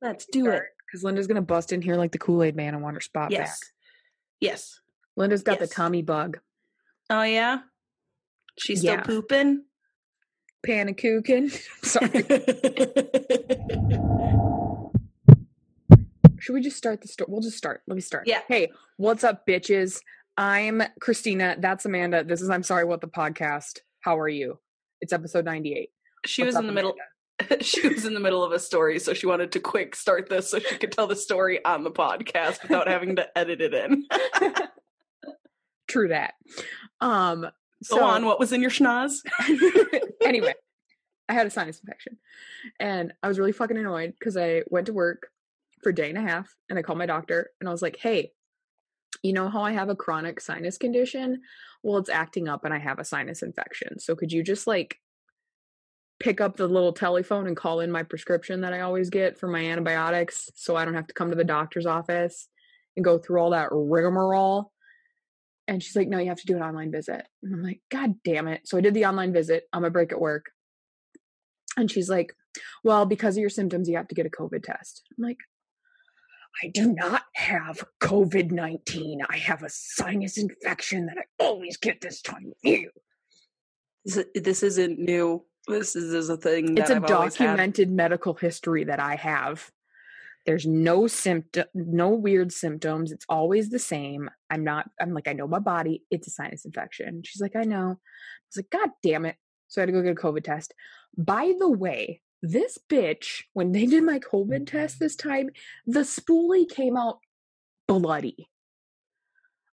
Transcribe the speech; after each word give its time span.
Let's 0.00 0.26
do 0.26 0.50
it. 0.50 0.62
Because 0.86 1.04
Linda's 1.04 1.26
gonna 1.26 1.42
bust 1.42 1.72
in 1.72 1.82
here 1.82 1.96
like 1.96 2.12
the 2.12 2.18
Kool 2.18 2.42
Aid 2.42 2.56
Man 2.56 2.74
and 2.74 2.82
want 2.82 2.94
her 2.94 3.00
spot 3.00 3.30
Yes. 3.30 3.60
back. 3.60 3.68
Yes. 4.40 4.80
Linda's 5.16 5.42
got 5.42 5.58
the 5.58 5.64
Yes. 5.64 5.74
Tommy 5.74 6.02
bug. 6.02 6.38
Oh 7.10 7.22
yeah. 7.22 7.60
She's 8.58 8.80
still 8.80 8.94
Yeah. 8.94 9.02
pooping. 9.02 9.64
Panakuchen. 10.66 11.50
Sorry. 11.84 12.08
Should 16.40 16.54
we 16.54 16.60
just 16.62 16.76
start 16.76 17.02
the 17.02 17.08
story? 17.08 17.26
We'll 17.30 17.42
just 17.42 17.58
start. 17.58 17.82
Let 17.86 17.94
me 17.96 18.00
start. 18.00 18.26
Yeah. 18.26 18.40
Hey, 18.48 18.70
what's 18.96 19.24
up, 19.24 19.46
bitches? 19.46 20.00
I'm 20.36 20.82
Christina. 21.00 21.56
That's 21.58 21.84
Amanda. 21.84 22.24
This 22.24 22.40
is 22.40 22.48
I'm 22.48 22.62
Sorry 22.62 22.84
What 22.84 23.00
the 23.00 23.08
Podcast. 23.08 23.80
How 24.00 24.18
are 24.18 24.28
you? 24.28 24.58
It's 25.00 25.12
episode 25.12 25.44
98. 25.44 25.90
She 26.26 26.42
What's 26.42 26.50
was 26.50 26.56
up, 26.56 26.60
in 26.62 26.66
the 26.68 26.72
middle. 26.72 26.94
She 27.60 27.86
was 27.88 28.04
in 28.04 28.14
the 28.14 28.20
middle 28.20 28.42
of 28.42 28.52
a 28.52 28.58
story, 28.58 28.98
so 28.98 29.14
she 29.14 29.26
wanted 29.26 29.52
to 29.52 29.60
quick 29.60 29.94
start 29.94 30.28
this 30.28 30.50
so 30.50 30.58
she 30.58 30.76
could 30.76 30.92
tell 30.92 31.06
the 31.06 31.16
story 31.16 31.64
on 31.64 31.84
the 31.84 31.90
podcast 31.90 32.62
without 32.62 32.88
having 32.88 33.16
to 33.16 33.38
edit 33.38 33.60
it 33.60 33.74
in. 33.74 34.06
True 35.88 36.08
that. 36.08 36.34
Um, 37.00 37.42
Go 37.42 37.96
so, 37.96 38.04
on. 38.04 38.24
What 38.24 38.40
was 38.40 38.52
in 38.52 38.60
your 38.60 38.70
schnoz? 38.70 39.20
anyway, 40.24 40.54
I 41.28 41.32
had 41.32 41.46
a 41.46 41.50
sinus 41.50 41.80
infection 41.80 42.18
and 42.80 43.12
I 43.22 43.28
was 43.28 43.38
really 43.38 43.52
fucking 43.52 43.76
annoyed 43.76 44.14
because 44.18 44.36
I 44.36 44.62
went 44.68 44.86
to 44.86 44.92
work 44.92 45.28
for 45.82 45.90
a 45.90 45.94
day 45.94 46.08
and 46.08 46.18
a 46.18 46.22
half 46.22 46.52
and 46.68 46.78
I 46.78 46.82
called 46.82 46.98
my 46.98 47.06
doctor 47.06 47.50
and 47.60 47.68
I 47.68 47.72
was 47.72 47.82
like, 47.82 47.96
hey, 47.96 48.32
you 49.22 49.32
know 49.32 49.48
how 49.48 49.62
I 49.62 49.72
have 49.72 49.88
a 49.88 49.96
chronic 49.96 50.40
sinus 50.40 50.76
condition? 50.76 51.42
Well, 51.82 51.98
it's 51.98 52.10
acting 52.10 52.48
up 52.48 52.64
and 52.64 52.74
I 52.74 52.78
have 52.78 52.98
a 52.98 53.04
sinus 53.04 53.42
infection. 53.42 53.98
So 54.00 54.16
could 54.16 54.32
you 54.32 54.42
just 54.42 54.66
like 54.66 54.98
pick 56.20 56.40
up 56.40 56.56
the 56.56 56.66
little 56.66 56.92
telephone 56.92 57.46
and 57.46 57.56
call 57.56 57.80
in 57.80 57.90
my 57.90 58.02
prescription 58.02 58.62
that 58.62 58.72
I 58.72 58.80
always 58.80 59.10
get 59.10 59.38
for 59.38 59.46
my 59.46 59.64
antibiotics 59.64 60.50
so 60.54 60.76
I 60.76 60.84
don't 60.84 60.94
have 60.94 61.06
to 61.06 61.14
come 61.14 61.30
to 61.30 61.36
the 61.36 61.44
doctor's 61.44 61.86
office 61.86 62.48
and 62.96 63.04
go 63.04 63.18
through 63.18 63.40
all 63.40 63.50
that 63.50 63.68
rigmarole? 63.70 64.72
And 65.68 65.82
she's 65.82 65.94
like, 65.94 66.08
no, 66.08 66.18
you 66.18 66.28
have 66.28 66.40
to 66.40 66.46
do 66.46 66.56
an 66.56 66.62
online 66.62 66.90
visit. 66.90 67.26
And 67.42 67.54
I'm 67.54 67.62
like, 67.62 67.80
God 67.90 68.14
damn 68.24 68.48
it. 68.48 68.66
So 68.66 68.78
I 68.78 68.80
did 68.80 68.94
the 68.94 69.04
online 69.04 69.32
visit 69.32 69.64
on 69.72 69.82
my 69.82 69.90
break 69.90 70.12
at 70.12 70.20
work. 70.20 70.46
And 71.76 71.90
she's 71.90 72.08
like, 72.08 72.34
well, 72.82 73.06
because 73.06 73.36
of 73.36 73.40
your 73.40 73.50
symptoms, 73.50 73.88
you 73.88 73.96
have 73.96 74.08
to 74.08 74.14
get 74.14 74.26
a 74.26 74.30
COVID 74.30 74.64
test. 74.64 75.02
I'm 75.16 75.24
like, 75.24 75.38
I 76.62 76.68
do 76.68 76.92
not 76.92 77.22
have 77.34 77.84
COVID 78.00 78.50
19. 78.50 79.20
I 79.28 79.36
have 79.36 79.62
a 79.62 79.68
sinus 79.68 80.38
infection 80.38 81.06
that 81.06 81.18
I 81.18 81.44
always 81.44 81.76
get 81.76 82.00
this 82.00 82.20
time 82.20 82.46
of 82.46 82.52
year. 82.62 82.90
This, 84.04 84.24
this 84.34 84.62
isn't 84.62 84.98
new. 84.98 85.44
This 85.68 85.94
is, 85.96 86.12
is 86.12 86.28
a 86.28 86.36
thing. 86.36 86.74
That 86.74 86.82
It's 86.82 86.90
a 86.90 86.96
I've 86.96 87.06
documented 87.06 87.90
medical 87.90 88.34
history 88.34 88.84
that 88.84 89.00
I 89.00 89.16
have. 89.16 89.70
There's 90.46 90.66
no 90.66 91.06
symptom, 91.06 91.66
no 91.74 92.08
weird 92.08 92.52
symptoms. 92.52 93.12
It's 93.12 93.26
always 93.28 93.68
the 93.68 93.78
same. 93.78 94.30
I'm 94.48 94.64
not, 94.64 94.88
I'm 95.00 95.12
like, 95.12 95.28
I 95.28 95.34
know 95.34 95.46
my 95.46 95.58
body. 95.58 96.04
It's 96.10 96.26
a 96.26 96.30
sinus 96.30 96.64
infection. 96.64 97.22
She's 97.24 97.42
like, 97.42 97.54
I 97.54 97.64
know. 97.64 97.90
I 97.90 98.46
was 98.48 98.56
like, 98.56 98.70
God 98.70 98.90
damn 99.02 99.26
it. 99.26 99.36
So 99.66 99.80
I 99.80 99.82
had 99.82 99.86
to 99.86 99.92
go 99.92 100.02
get 100.02 100.12
a 100.12 100.14
COVID 100.14 100.44
test. 100.44 100.72
By 101.16 101.52
the 101.58 101.68
way, 101.68 102.22
this 102.40 102.78
bitch, 102.88 103.42
when 103.52 103.72
they 103.72 103.84
did 103.84 104.04
my 104.04 104.20
COVID 104.20 104.66
test 104.66 104.98
this 104.98 105.16
time, 105.16 105.50
the 105.86 106.00
spoolie 106.00 106.68
came 106.68 106.96
out 106.96 107.18
bloody. 107.86 108.48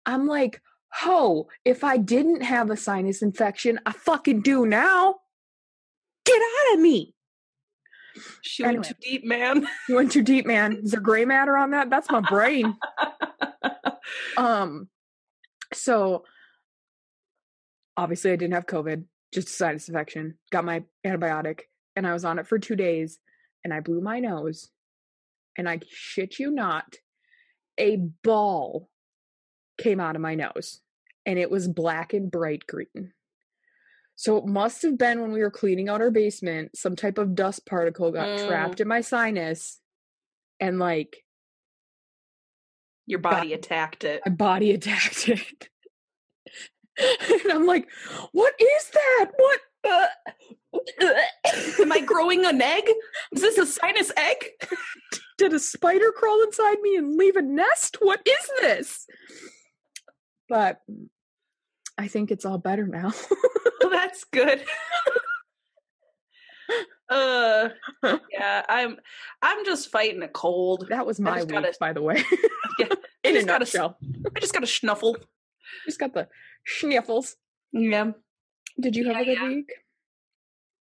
I'm 0.06 0.28
like, 0.28 0.62
ho, 0.94 1.47
if 1.66 1.84
I 1.84 1.97
didn't 1.97 2.44
have 2.44 2.69
a 2.69 2.78
sinus 2.78 3.22
infection, 3.22 3.80
I 3.86 3.92
fucking 3.92 4.42
do 4.42 4.66
now. 4.66 5.16
Get 6.32 6.42
out 6.42 6.74
of 6.76 6.80
me. 6.80 7.14
She 8.42 8.64
went 8.64 8.78
Anyway. 8.78 8.88
too 8.88 8.96
deep, 9.02 9.26
man. 9.26 9.68
You 9.90 9.96
went 9.96 10.12
too 10.12 10.22
deep, 10.24 10.46
man. 10.46 10.82
Is 10.84 10.92
there 10.92 11.00
gray 11.02 11.26
matter 11.26 11.58
on 11.58 11.72
that? 11.72 11.90
That's 11.90 12.10
my 12.12 12.20
brain. 12.22 12.78
um, 14.38 14.90
so 15.74 16.24
obviously 17.97 18.31
I 18.31 18.36
didn't 18.36 18.53
have 18.53 18.66
COVID, 18.66 19.06
just 19.34 19.50
a 19.50 19.52
sinus 19.52 19.88
infection. 19.88 20.38
Got 20.52 20.66
my 20.66 20.84
antibiotic, 21.06 21.62
and 21.96 22.06
I 22.08 22.14
was 22.14 22.25
on 22.25 22.40
it 22.40 22.47
for 22.47 22.59
two 22.59 22.75
days, 22.75 23.20
and 23.64 23.74
I 23.74 23.80
blew 23.80 24.02
my 24.02 24.20
nose, 24.20 24.70
and 25.58 25.70
I 25.70 25.80
shit 25.90 26.40
you 26.40 26.52
not, 26.52 26.96
a 27.78 27.97
ball 28.24 28.90
came 29.78 30.00
out 30.00 30.16
of 30.16 30.22
my 30.22 30.36
nose, 30.36 30.81
and 31.25 31.40
it 31.40 31.50
was 31.50 31.68
black 31.68 32.14
and 32.14 32.30
bright 32.30 32.66
green. 32.68 33.14
So 34.22 34.38
it 34.38 34.46
must 34.46 34.84
have 34.84 35.00
been 35.00 35.20
when 35.20 35.32
we 35.32 35.40
were 35.42 35.50
cleaning 35.50 35.90
out 35.90 36.00
our 36.00 36.12
basement, 36.12 36.78
some 36.78 36.96
type 36.96 37.18
of 37.18 37.34
dust 37.34 37.66
particle 37.66 38.12
got 38.12 38.28
Mm. 38.28 38.48
trapped 38.48 38.80
in 38.80 38.88
my 38.88 39.02
sinus, 39.02 39.80
and 40.59 40.78
like 40.78 41.26
Your 43.08 43.18
body 43.18 43.54
attacked 43.54 44.04
it. 44.04 44.22
my 44.24 44.32
body 44.32 44.70
attacked 44.78 45.28
it. 45.28 45.70
and 47.00 47.52
I'm 47.52 47.66
like, 47.66 47.90
what 48.32 48.54
is 48.62 48.92
that? 48.92 49.32
What? 49.36 49.59
Am 51.80 51.92
I 51.92 52.02
growing 52.06 52.46
an 52.46 52.62
egg? 52.62 52.88
Is 53.32 53.42
this 53.42 53.58
a 53.58 53.66
sinus 53.66 54.12
egg? 54.16 54.38
Did 55.40 55.52
a 55.53 55.59
spider 55.59 56.12
crawl 56.12 56.44
inside 56.44 56.80
me 56.82 56.96
and 56.96 57.18
leave 57.18 57.38
a 57.38 57.42
nest? 57.42 57.98
What 58.00 58.22
is 58.28 58.50
this? 58.62 59.08
But 60.48 60.80
I 61.98 62.08
think 62.08 62.30
it's 62.30 62.46
all 62.46 62.59
better 62.59 62.86
now. 62.86 63.14
That's 63.92 64.24
good. 64.25 64.64
uh, 67.09 67.69
yeah, 68.31 68.66
I'm. 68.69 68.97
I'm 69.42 69.66
just 69.66 69.90
fighting 69.90 70.22
a 70.24 70.28
cold. 70.28 70.88
that 70.90 71.06
was 71.06 71.19
my 71.19 71.40
week, 71.40 71.50
gotta- 71.50 71.74
by 71.80 71.94
the 71.94 72.02
way. 72.02 72.24
Yeah, 72.80 72.88
I 72.90 73.28
In 73.28 73.31
a 73.36 73.40
just 73.40 73.47
gotta- 73.47 73.59
nutshell. 73.66 73.97
I 74.36 74.40
just 74.40 74.53
got 74.53 74.64
a 74.64 74.68
snuffle. 74.68 75.18
Just 75.86 76.00
got 76.00 76.14
the 76.14 76.28
sniffles. 76.66 77.36
Yeah, 77.74 78.12
Did 78.80 78.96
you 78.96 79.06
have 79.08 79.16
Yeah, 79.18 79.22
a 79.22 79.25
good 79.25 79.38
yeah. 79.41 79.47
week? 79.50 79.72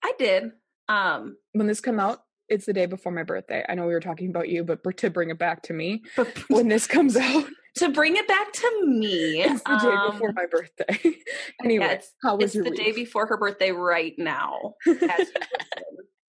I 0.05 0.13
did. 0.19 0.53
Um, 0.89 1.37
When 1.53 1.67
this 1.67 1.81
come 1.81 1.99
out, 2.01 2.23
it's 2.49 2.65
the 2.65 2.73
day 2.73 2.87
before 2.87 3.13
my 3.13 3.25
birthday. 3.25 3.65
I 3.69 3.75
know 3.75 3.87
we 3.87 3.93
were 3.93 4.01
talking 4.01 4.31
about 4.31 4.49
you, 4.49 4.65
but 4.65 4.83
to 4.99 5.11
bring 5.11 5.31
it 5.31 5.39
back 5.39 5.63
to 5.65 5.73
me, 5.73 6.03
when 6.49 6.69
this 6.69 6.87
comes 6.87 7.17
out, 7.17 7.45
to 7.77 7.89
bring 7.91 8.17
it 8.17 8.27
back 8.29 8.53
to 8.53 8.87
me, 8.87 9.43
it's 9.43 9.63
the 9.63 9.77
day 9.77 9.87
um, 9.89 10.11
before 10.13 10.33
my 10.33 10.47
birthday. 10.47 11.15
anyway, 11.65 11.85
it's- 11.85 12.13
how 12.23 12.37
was 12.37 12.47
it's 12.47 12.55
your 12.57 12.65
the 12.65 12.71
week? 12.71 12.81
day 12.81 12.93
before 12.93 13.27
her 13.27 13.37
birthday 13.37 13.71
right 13.71 14.15
now. 14.19 14.75
As 14.87 14.95
you 14.97 14.97
listen, 15.01 15.33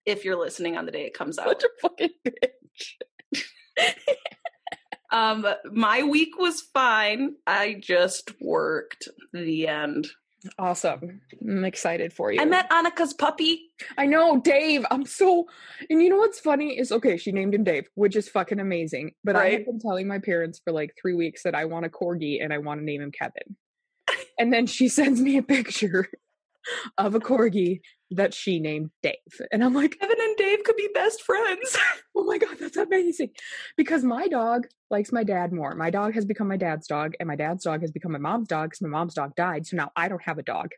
if 0.05 0.25
you're 0.25 0.39
listening 0.39 0.77
on 0.77 0.85
the 0.85 0.91
day 0.91 1.05
it 1.05 1.13
comes 1.13 1.37
out. 1.37 1.47
Such 1.49 1.63
a 1.63 1.69
fucking 1.81 2.09
bitch. 2.25 3.43
Um, 5.11 5.45
my 5.71 6.03
week 6.03 6.37
was 6.37 6.59
fine. 6.73 7.35
I 7.47 7.77
just 7.79 8.33
worked. 8.41 9.07
The 9.31 9.67
end. 9.67 10.07
Awesome. 10.57 11.21
I'm 11.41 11.65
excited 11.65 12.13
for 12.13 12.31
you. 12.31 12.41
I 12.41 12.45
met 12.45 12.69
Annika's 12.69 13.13
puppy. 13.13 13.71
I 13.97 14.05
know, 14.05 14.39
Dave. 14.39 14.85
I'm 14.91 15.05
so 15.05 15.47
and 15.89 16.01
you 16.01 16.09
know 16.09 16.17
what's 16.17 16.39
funny 16.39 16.77
is 16.77 16.91
okay, 16.91 17.17
she 17.17 17.31
named 17.31 17.55
him 17.55 17.63
Dave, 17.63 17.87
which 17.95 18.15
is 18.15 18.29
fucking 18.29 18.59
amazing. 18.59 19.11
But 19.23 19.35
I 19.35 19.49
have 19.49 19.65
been 19.65 19.79
telling 19.79 20.07
my 20.07 20.19
parents 20.19 20.61
for 20.63 20.71
like 20.71 20.95
three 20.99 21.13
weeks 21.13 21.43
that 21.43 21.55
I 21.55 21.65
want 21.65 21.85
a 21.85 21.89
corgi 21.89 22.43
and 22.43 22.53
I 22.53 22.59
want 22.59 22.79
to 22.79 22.85
name 22.85 23.01
him 23.01 23.11
Kevin. 23.11 23.55
and 24.39 24.51
then 24.51 24.67
she 24.67 24.87
sends 24.89 25.21
me 25.21 25.37
a 25.37 25.43
picture 25.43 26.09
of 26.97 27.15
a 27.15 27.19
corgi 27.19 27.81
that 28.11 28.33
she 28.33 28.59
named 28.59 28.91
Dave. 29.01 29.15
And 29.51 29.63
I'm 29.63 29.73
like, 29.73 29.97
Kevin 29.99 30.19
and 30.19 30.37
Dave 30.37 30.63
could 30.63 30.75
be 30.75 30.89
best 30.93 31.23
friends. 31.23 31.77
oh 32.15 32.23
my 32.23 32.37
god, 32.37 32.57
that's 32.59 32.77
amazing. 32.77 33.31
Because 33.77 34.03
my 34.03 34.27
dog 34.27 34.67
likes 34.89 35.11
my 35.11 35.23
dad 35.23 35.51
more. 35.51 35.75
My 35.75 35.89
dog 35.89 36.13
has 36.13 36.25
become 36.25 36.47
my 36.47 36.57
dad's 36.57 36.87
dog, 36.87 37.13
and 37.19 37.27
my 37.27 37.35
dad's 37.35 37.63
dog 37.63 37.81
has 37.81 37.91
become 37.91 38.11
my 38.11 38.19
mom's 38.19 38.47
dog 38.47 38.69
because 38.69 38.81
my 38.81 38.89
mom's 38.89 39.13
dog 39.13 39.35
died. 39.35 39.65
So 39.65 39.77
now 39.77 39.91
I 39.95 40.07
don't 40.07 40.23
have 40.23 40.37
a 40.37 40.43
dog. 40.43 40.71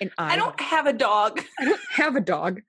And 0.00 0.10
I, 0.18 0.34
I 0.34 0.36
don't 0.36 0.60
have 0.60 0.86
a 0.86 0.92
dog. 0.92 1.40
I 1.58 1.64
don't 1.64 1.80
have 1.92 2.16
a 2.16 2.20
dog. 2.20 2.60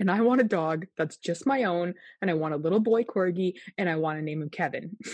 And 0.00 0.10
I 0.10 0.20
want 0.20 0.40
a 0.40 0.44
dog 0.44 0.86
that's 0.96 1.16
just 1.16 1.46
my 1.46 1.64
own. 1.64 1.94
And 2.22 2.30
I 2.30 2.34
want 2.34 2.54
a 2.54 2.58
little 2.58 2.80
boy 2.80 3.04
corgi 3.04 3.54
and 3.76 3.88
I 3.88 3.96
want 3.96 4.18
to 4.18 4.24
name 4.24 4.42
him 4.42 4.50
Kevin. 4.50 4.96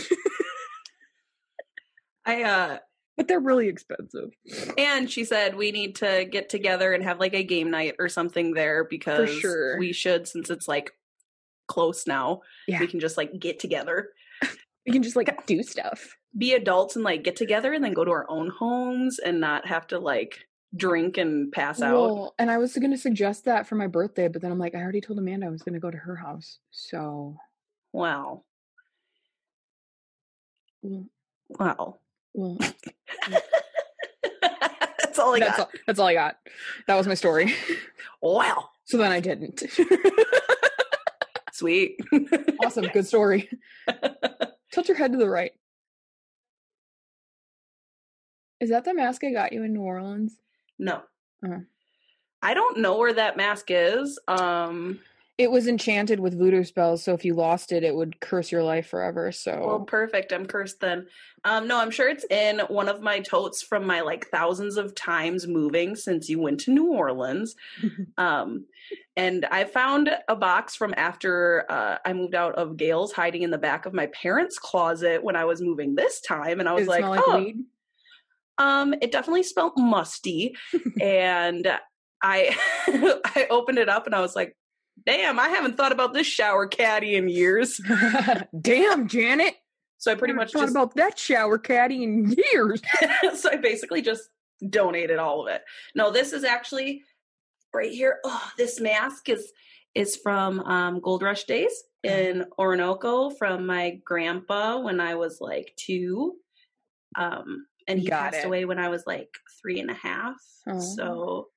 I 2.27 2.43
uh 2.43 2.79
but 3.17 3.29
they're 3.29 3.41
really 3.41 3.69
expensive. 3.69 4.31
and 4.79 5.11
she 5.11 5.25
said 5.25 5.57
we 5.57 5.73
need 5.73 5.97
to 5.97 6.25
get 6.31 6.49
together 6.49 6.93
and 6.93 7.05
have 7.05 7.21
like 7.21 7.35
a 7.35 7.45
game 7.45 7.71
night 7.71 7.95
or 7.99 8.09
something 8.09 8.55
there 8.55 8.85
because 8.85 9.31
sure. 9.31 9.79
we 9.79 9.93
should 9.93 10.27
since 10.29 10.51
it's 10.51 10.69
like 10.69 10.93
close 11.67 12.07
now. 12.07 12.43
Yeah. 12.67 12.81
We 12.81 12.87
can 12.87 13.01
just 13.01 13.17
like 13.17 13.39
get 13.39 13.59
together. 13.59 14.11
We 14.87 14.93
can 14.93 15.03
just 15.03 15.17
like 15.17 15.47
do 15.47 15.63
stuff. 15.63 16.15
Be 16.37 16.53
adults 16.53 16.97
and 16.97 17.05
like 17.05 17.23
get 17.25 17.37
together 17.37 17.73
and 17.73 17.83
then 17.83 17.95
go 17.95 18.05
to 18.05 18.11
our 18.11 18.29
own 18.29 18.51
homes 18.51 19.19
and 19.19 19.41
not 19.41 19.67
have 19.67 19.87
to 19.89 19.99
like 19.99 20.47
drink 20.77 21.17
and 21.17 21.53
pass 21.53 21.81
out. 21.81 21.95
Well, 21.95 22.35
and 22.39 22.51
I 22.51 22.59
was 22.59 22.75
going 22.75 22.91
to 22.91 22.99
suggest 22.99 23.45
that 23.45 23.67
for 23.67 23.77
my 23.77 23.87
birthday, 23.87 24.29
but 24.29 24.43
then 24.43 24.53
I'm 24.53 24.59
like, 24.59 24.75
I 24.75 24.83
already 24.83 25.01
told 25.01 25.19
Amanda 25.19 25.47
I 25.47 25.51
was 25.51 25.63
going 25.63 25.75
to 25.75 25.81
go 25.81 25.91
to 25.91 25.97
her 25.97 26.17
house. 26.17 26.59
So, 26.71 27.39
Wow. 27.93 28.43
well, 30.83 31.07
Wow. 31.49 31.99
Well 32.35 32.59
That's 35.01 35.19
all 35.19 35.35
I 35.35 35.39
that's, 35.39 35.57
got. 35.57 35.61
all, 35.67 35.73
that's 35.87 35.99
all 36.01 36.07
I 36.09 36.15
got. 36.15 36.37
That 36.89 36.97
was 36.97 37.07
my 37.07 37.15
story. 37.15 37.55
Wow. 38.23 38.71
So 38.87 38.97
then 38.97 39.13
I 39.13 39.21
didn't. 39.21 39.63
Sweet. 41.53 42.01
Awesome. 42.65 42.87
Good 42.87 43.07
story. 43.07 43.51
Tilt 44.73 44.89
your 44.89 44.97
head 44.97 45.13
to 45.13 45.19
the 45.19 45.29
right. 45.29 45.53
Is 48.61 48.71
that 48.71 48.85
the 48.85 48.95
mask 48.95 49.23
I 49.25 49.31
got 49.33 49.53
you 49.53 49.63
in 49.63 49.73
New 49.75 49.83
Orleans? 49.83 50.37
no. 50.79 51.03
Uh-huh. 51.45 51.59
I 52.41 52.55
don't 52.55 52.79
know 52.79 52.97
where 52.97 53.13
that 53.13 53.37
mask 53.37 53.67
is. 53.69 54.19
Um 54.27 55.01
It 55.37 55.51
was 55.51 55.67
enchanted 55.67 56.21
with 56.21 56.39
voodoo 56.39 56.63
spells, 56.63 57.03
so 57.03 57.13
if 57.13 57.25
you 57.25 57.35
lost 57.35 57.73
it, 57.73 57.83
it 57.83 57.95
would 57.95 58.21
curse 58.21 58.53
your 58.53 58.63
life 58.63 58.87
forever. 58.87 59.33
So 59.33 59.67
well 59.67 59.81
perfect. 59.81 60.33
I'm 60.33 60.47
cursed 60.47 60.81
then. 60.81 61.07
Um 61.45 61.67
no, 61.67 61.79
I'm 61.79 61.91
sure 61.91 62.09
it's 62.09 62.25
in 62.31 62.61
one 62.69 62.89
of 62.89 63.01
my 63.01 63.21
totes 63.21 63.63
from 63.63 63.85
my 63.87 64.01
like 64.01 64.29
thousands 64.29 64.77
of 64.77 64.95
times 64.95 65.47
moving 65.47 65.97
since 65.97 66.29
you 66.29 66.41
went 66.41 66.61
to 66.61 66.71
New 66.71 66.93
Orleans. 66.93 67.57
Um, 68.17 68.67
and 69.17 69.45
I 69.47 69.65
found 69.65 70.11
a 70.29 70.37
box 70.37 70.75
from 70.75 70.95
after 70.97 71.65
uh, 71.69 71.99
I 72.05 72.13
moved 72.13 72.35
out 72.35 72.55
of 72.55 72.77
Gail's 72.77 73.13
hiding 73.13 73.43
in 73.43 73.51
the 73.51 73.59
back 73.59 73.87
of 73.87 73.95
my 73.95 74.07
parents' 74.07 74.59
closet 74.59 75.23
when 75.23 75.37
I 75.37 75.45
was 75.45 75.61
moving 75.61 75.95
this 75.95 76.21
time. 76.21 76.61
And 76.61 76.69
I 76.69 76.73
was 76.73 76.89
like, 76.89 77.05
like 77.05 77.21
oh, 77.27 77.39
weed? 77.39 77.57
um, 78.59 78.95
it 79.01 79.13
definitely 79.13 79.45
smelled 79.45 79.73
musty. 79.77 80.57
and 81.01 81.69
I 82.23 82.57
I 83.25 83.47
opened 83.51 83.79
it 83.79 83.89
up 83.89 84.07
and 84.07 84.15
I 84.15 84.21
was 84.21 84.35
like, 84.35 84.57
damn, 85.07 85.39
I 85.39 85.49
haven't 85.49 85.77
thought 85.77 85.93
about 85.93 86.15
this 86.15 86.27
shower 86.27 86.67
caddy 86.67 87.17
in 87.17 87.29
years. 87.29 87.81
Damn, 88.61 89.09
Janet. 89.09 89.55
So 89.99 90.13
I 90.13 90.17
pretty 90.17 90.33
Haven't 90.33 90.45
much 90.47 90.53
thought 90.53 90.61
just 90.63 90.73
about 90.73 90.95
that 90.97 91.19
shower 91.19 91.59
caddy 91.59 92.03
in 92.05 92.35
years. 92.53 92.83
so 93.35 93.51
I 93.51 93.57
basically 93.57 94.03
just 94.03 94.29
donated 94.69 95.19
all 95.19 95.43
of 95.43 95.55
it. 95.55 95.63
No, 95.95 96.11
this 96.11 96.33
is 96.33 96.45
actually 96.45 97.03
right 97.73 97.91
here. 97.91 98.19
Oh, 98.25 98.51
this 98.59 98.81
mask 98.81 99.29
is 99.29 99.53
is 99.95 100.17
from 100.17 100.61
um, 100.61 101.01
Gold 101.01 101.23
Rush 101.23 101.45
days 101.45 101.85
in 102.03 102.45
Orinoco 102.59 103.31
from 103.31 103.65
my 103.65 104.01
grandpa 104.05 104.79
when 104.79 105.01
I 105.01 105.15
was 105.15 105.39
like 105.41 105.73
two. 105.77 106.35
Um, 107.17 107.67
and 107.87 107.99
he 108.01 108.09
Got 108.09 108.33
passed 108.33 108.45
it. 108.45 108.47
away 108.47 108.65
when 108.65 108.79
I 108.79 108.89
was 108.89 109.05
like 109.07 109.29
three 109.63 109.81
and 109.81 109.91
a 109.91 109.95
half. 109.95 110.37
Oh. 110.69 110.81
So 110.81 111.49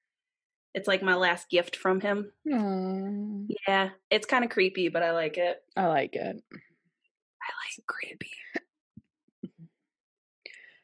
it's 0.74 0.88
like 0.88 1.02
my 1.02 1.16
last 1.16 1.50
gift 1.50 1.76
from 1.76 2.00
him. 2.02 2.32
Aw, 2.52 3.54
Yeah, 3.68 3.90
it's 4.12 4.26
kind 4.26 4.44
of 4.44 4.50
creepy, 4.52 4.90
but 4.90 5.04
I 5.04 5.12
like 5.12 5.38
it. 5.38 5.58
I 5.76 5.88
like 5.88 6.16
it. 6.16 6.42
I 6.52 7.50
like 7.52 7.86
creepy. 7.88 8.30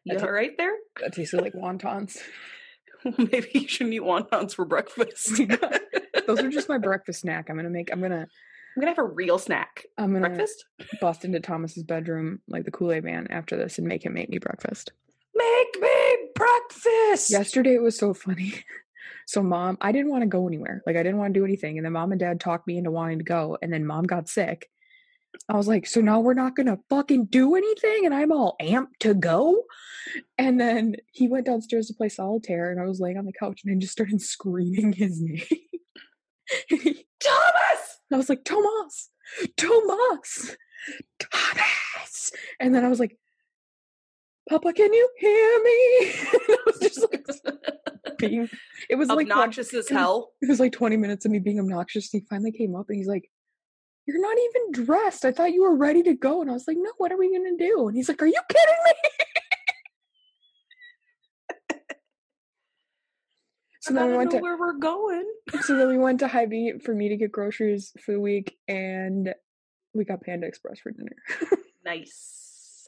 That's 0.06 0.22
You 0.22 0.28
all 0.28 0.34
right 0.34 0.52
there? 0.58 0.74
That 1.02 1.14
tasted 1.14 1.42
like 1.42 1.54
wontons. 1.54 2.18
Maybe 3.18 3.50
you 3.54 3.68
shouldn't 3.68 3.94
eat 3.94 4.02
wontons 4.02 4.54
for 4.54 4.66
breakfast. 4.66 5.42
Those 6.28 6.40
are 6.40 6.50
just 6.50 6.70
my 6.70 6.78
breakfast 6.78 7.22
snack. 7.22 7.50
I'm 7.50 7.56
gonna 7.56 7.70
make. 7.70 7.90
I'm 7.92 8.02
gonna. 8.02 8.28
I'm 8.76 8.80
gonna 8.82 8.92
have 8.92 8.98
a 9.00 9.04
real 9.04 9.38
snack. 9.38 9.86
I'm 9.98 10.14
gonna 10.14 10.28
Breakfast? 10.30 10.66
bust 11.00 11.26
into 11.26 11.40
Thomas's 11.40 11.84
bedroom 11.84 12.40
like 12.48 12.66
the 12.66 12.72
Kool 12.72 12.92
Aid 12.92 13.04
Man 13.04 13.28
after 13.30 13.56
this 13.56 13.78
and 13.78 13.88
make 13.88 14.04
him 14.06 14.14
make 14.14 14.30
me 14.30 14.40
breakfast. 14.40 14.92
Make 15.36 15.82
me 15.82 16.18
breakfast. 16.36 17.30
Yesterday 17.30 17.76
it 17.76 17.82
was 17.84 17.98
so 17.98 18.14
funny. 18.14 18.54
So 19.28 19.42
mom, 19.42 19.78
I 19.82 19.92
didn't 19.92 20.12
want 20.12 20.24
to 20.24 20.28
go 20.28 20.48
anywhere. 20.48 20.82
Like 20.86 20.96
I 20.96 21.04
didn't 21.04 21.18
want 21.18 21.34
to 21.34 21.40
do 21.40 21.46
anything. 21.46 21.78
And 21.78 21.86
then 21.86 21.94
mom 21.94 22.12
and 22.12 22.20
dad 22.20 22.40
talked 22.40 22.68
me 22.68 22.78
into 22.78 22.92
wanting 22.92 23.20
to 23.20 23.24
go. 23.24 23.58
And 23.62 23.72
then 23.72 23.86
mom 23.86 24.04
got 24.06 24.28
sick. 24.28 24.70
I 25.50 25.58
was 25.58 25.68
like, 25.68 25.88
so 25.88 26.00
now 26.00 26.20
we're 26.20 26.34
not 26.34 26.56
gonna 26.56 26.78
fucking 26.90 27.26
do 27.26 27.56
anything, 27.56 28.06
and 28.06 28.14
I'm 28.14 28.32
all 28.32 28.56
amped 28.62 29.00
to 29.00 29.14
go. 29.14 29.64
And 30.38 30.60
then 30.60 30.96
he 31.12 31.28
went 31.28 31.48
downstairs 31.48 31.88
to 31.88 31.94
play 31.94 32.10
solitaire, 32.10 32.72
and 32.72 32.80
I 32.80 32.86
was 32.86 33.00
laying 33.00 33.18
on 33.18 33.26
the 33.26 33.34
couch, 33.34 33.62
and 33.66 33.76
I 33.76 33.80
just 33.80 33.94
started 33.94 34.22
screaming 34.22 34.94
his 34.94 35.22
name. 35.22 35.44
And 36.70 36.80
Thomas. 37.20 38.00
I 38.12 38.18
was 38.18 38.30
like, 38.30 38.44
Tomas, 38.44 39.10
Tomas, 39.58 40.56
Thomas. 41.20 42.32
And 42.60 42.76
then 42.76 42.86
I 42.86 42.90
was 42.90 43.00
like, 43.00 43.18
Papa, 44.50 44.74
can 44.74 44.94
you 44.94 45.10
hear 45.18 45.64
me? 45.64 46.12
I 46.50 46.58
was 46.68 46.80
just 46.80 47.02
like 47.12 47.26
being, 48.30 48.50
it 48.90 48.96
was 48.96 49.10
like, 49.10 49.30
Obnoxious 49.30 49.74
as 49.74 49.90
hell. 49.90 50.32
it 50.42 50.50
was 50.50 50.60
like 50.60 50.72
20 50.72 50.98
minutes 50.98 51.26
of 51.26 51.32
me 51.32 51.40
being 51.40 51.60
obnoxious. 51.60 52.10
He 52.10 52.22
finally 52.30 52.52
came 52.52 52.76
up 52.76 52.86
and 52.90 52.98
he's 52.98 53.08
like, 53.08 53.30
You're 54.06 54.22
not 54.22 54.38
even 54.38 54.84
dressed. 54.86 55.26
I 55.26 55.32
thought 55.32 55.54
you 55.54 55.64
were 55.64 55.76
ready 55.76 56.04
to 56.04 56.14
go. 56.14 56.42
And 56.42 56.50
I 56.50 56.54
was 56.54 56.66
like, 56.68 56.78
No, 56.80 56.92
what 56.98 57.12
are 57.12 57.18
we 57.18 57.30
going 57.30 57.58
to 57.58 57.66
do? 57.66 57.88
And 57.88 57.96
he's 57.96 58.10
like, 58.10 58.22
Are 58.22 58.28
you 58.28 58.42
kidding 58.50 58.76
me? 58.86 58.94
so 63.82 63.92
I 63.92 63.96
then 63.96 64.04
we 64.06 64.10
gotta 64.10 64.18
went 64.18 64.32
know 64.32 64.38
to 64.40 64.44
where 64.44 64.58
we're 64.58 64.80
going. 64.80 65.26
so 65.62 65.78
then 65.78 65.88
we 65.88 65.98
went 65.98 66.20
to 66.20 66.28
Hy-Vee 66.28 66.80
for 66.84 66.94
me 66.94 67.10
to 67.10 67.18
get 67.18 67.32
groceries 67.32 67.92
for 68.04 68.14
the 68.14 68.20
week 68.20 68.58
and 68.68 69.34
we 69.94 70.06
got 70.06 70.22
Panda 70.22 70.48
Express 70.48 70.80
for 70.80 70.92
dinner. 70.92 71.16
Nice, 71.86 72.88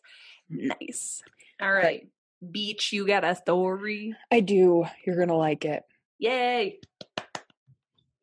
mm. 0.50 0.70
nice. 0.80 1.22
All 1.62 1.70
right, 1.70 2.08
beach. 2.52 2.92
You 2.94 3.06
got 3.08 3.24
a 3.24 3.36
story? 3.36 4.16
I 4.32 4.40
do. 4.40 4.86
You're 5.06 5.18
gonna 5.18 5.38
like 5.38 5.66
it. 5.66 5.84
Yay! 6.20 6.80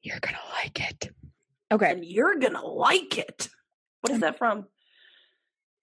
You're 0.02 0.20
gonna 0.20 0.38
like 0.62 0.80
it. 0.80 1.10
Okay. 1.70 1.90
And 1.90 2.04
you're 2.04 2.36
gonna 2.36 2.64
like 2.64 3.18
it. 3.18 3.48
What 4.00 4.12
is 4.12 4.20
that 4.20 4.38
from? 4.38 4.66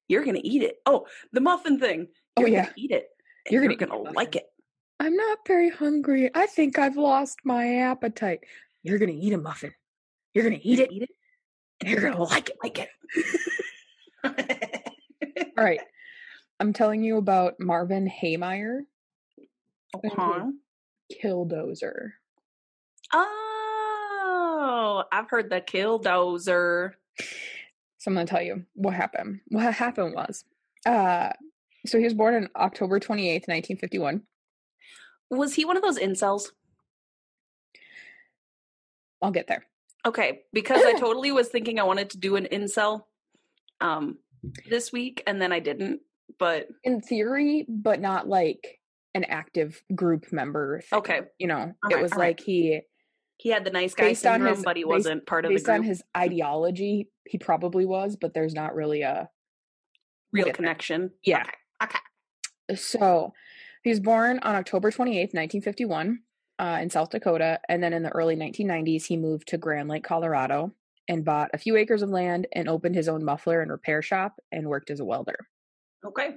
You're 0.07 0.25
gonna 0.25 0.41
eat 0.43 0.63
it. 0.63 0.77
Oh, 0.85 1.05
the 1.31 1.41
muffin 1.41 1.79
thing. 1.79 2.07
Oh, 2.35 2.41
You're 2.41 2.49
yeah. 2.49 2.63
gonna 2.63 2.73
eat 2.77 2.91
it. 2.91 3.07
You're 3.49 3.63
You're, 3.63 3.75
gonna 3.75 3.91
gonna, 3.97 4.11
like 4.11 4.35
it. 4.35 4.45
I'm 4.99 5.15
not 5.15 5.39
very 5.47 5.69
hungry. 5.69 6.29
I 6.35 6.45
think 6.45 6.77
I've 6.77 6.97
lost 6.97 7.39
my 7.45 7.77
appetite. 7.77 8.41
You're 8.83 8.99
gonna 8.99 9.13
eat 9.13 9.33
a 9.33 9.37
muffin. 9.37 9.73
You're 10.33 10.43
gonna 10.43 10.59
eat 10.61 10.79
it. 10.79 10.91
Eat 10.91 11.03
it. 11.03 11.09
And 11.81 11.89
you're 11.89 12.01
gonna 12.01 12.21
like 12.23 12.49
it. 12.49 12.57
Like 12.61 12.79
it. 12.79 12.89
All 15.57 15.63
right. 15.63 15.79
I'm 16.59 16.73
telling 16.73 17.03
you 17.03 17.17
about 17.17 17.59
Marvin 17.59 18.09
Heemeyer, 18.09 18.81
Uh-huh. 19.93 20.51
Killdozer. 21.11 22.11
Oh, 23.13 25.03
I've 25.11 25.29
heard 25.29 25.49
the 25.49 25.61
killdozer. 25.61 26.91
So 27.97 28.07
I'm 28.11 28.13
gonna 28.13 28.27
tell 28.27 28.41
you 28.41 28.65
what 28.73 28.93
happened. 28.93 29.39
What 29.47 29.73
happened 29.73 30.13
was, 30.15 30.45
uh, 30.85 31.31
so 31.85 31.97
he 31.97 32.03
was 32.03 32.13
born 32.13 32.35
on 32.35 32.49
October 32.55 32.99
28th, 32.99 33.47
1951. 33.47 34.21
Was 35.31 35.53
he 35.55 35.65
one 35.65 35.77
of 35.77 35.83
those 35.83 35.97
incels? 35.99 36.51
I'll 39.21 39.31
get 39.31 39.47
there. 39.47 39.65
Okay, 40.05 40.41
because 40.53 40.83
I 40.83 40.93
totally 40.99 41.31
was 41.31 41.49
thinking 41.49 41.79
I 41.79 41.83
wanted 41.83 42.09
to 42.11 42.17
do 42.17 42.35
an 42.35 42.47
incel 42.51 43.03
um 43.81 44.17
this 44.69 44.91
week 44.91 45.23
and 45.27 45.41
then 45.41 45.51
I 45.51 45.59
didn't. 45.59 46.01
But 46.39 46.67
In 46.83 47.01
theory, 47.01 47.65
but 47.67 47.99
not 47.99 48.27
like 48.27 48.79
an 49.13 49.25
active 49.25 49.81
group 49.93 50.31
member. 50.31 50.81
thing. 50.81 50.99
okay, 50.99 51.21
You 51.37 51.47
know, 51.47 51.73
it 51.89 52.01
was 52.01 52.11
all 52.13 52.19
right. 52.19 52.27
like 52.29 52.39
he, 52.41 52.81
he 53.37 53.49
had 53.49 53.65
the 53.65 53.71
nice 53.71 53.93
guy 53.93 54.05
Based 54.09 54.25
on 54.25 54.35
syndrome, 54.35 54.55
his- 54.55 54.63
but 54.63 54.77
he 54.77 54.83
based- 54.83 54.89
wasn't 54.89 55.25
part 55.25 55.45
of 55.45 55.49
the 55.49 55.55
based 55.55 55.69
on 55.69 55.83
his 55.83 56.01
ideology, 56.15 57.09
he 57.25 57.37
probably 57.37 57.85
was, 57.85 58.15
but 58.15 58.33
there's 58.33 58.53
not 58.53 58.73
really 58.75 59.01
a 59.01 59.29
Real 60.31 60.51
connection. 60.53 61.11
Yeah. 61.25 61.43
Okay. 61.81 61.97
okay. 62.69 62.75
So 62.75 63.33
he 63.83 63.89
was 63.89 63.99
born 63.99 64.37
on 64.43 64.53
October 64.55 64.91
28th, 64.91 65.33
1951, 65.33 66.19
uh, 66.59 66.77
in 66.81 66.89
South 66.91 67.09
Dakota. 67.09 67.59
And 67.67 67.81
then 67.81 67.93
in 67.93 68.03
the 68.03 68.09
early 68.11 68.35
1990s, 68.35 69.05
he 69.07 69.17
moved 69.17 69.47
to 69.47 69.57
Grand 69.57 69.89
Lake, 69.89 70.03
Colorado, 70.03 70.75
and 71.07 71.25
bought 71.25 71.49
a 71.53 71.57
few 71.57 71.75
acres 71.77 72.03
of 72.03 72.09
land 72.11 72.45
and 72.53 72.69
opened 72.69 72.93
his 72.93 73.09
own 73.09 73.25
muffler 73.25 73.61
and 73.61 73.71
repair 73.71 74.03
shop 74.03 74.35
and 74.51 74.67
worked 74.67 74.91
as 74.91 74.99
a 74.99 75.05
welder. 75.05 75.47
Okay. 76.05 76.35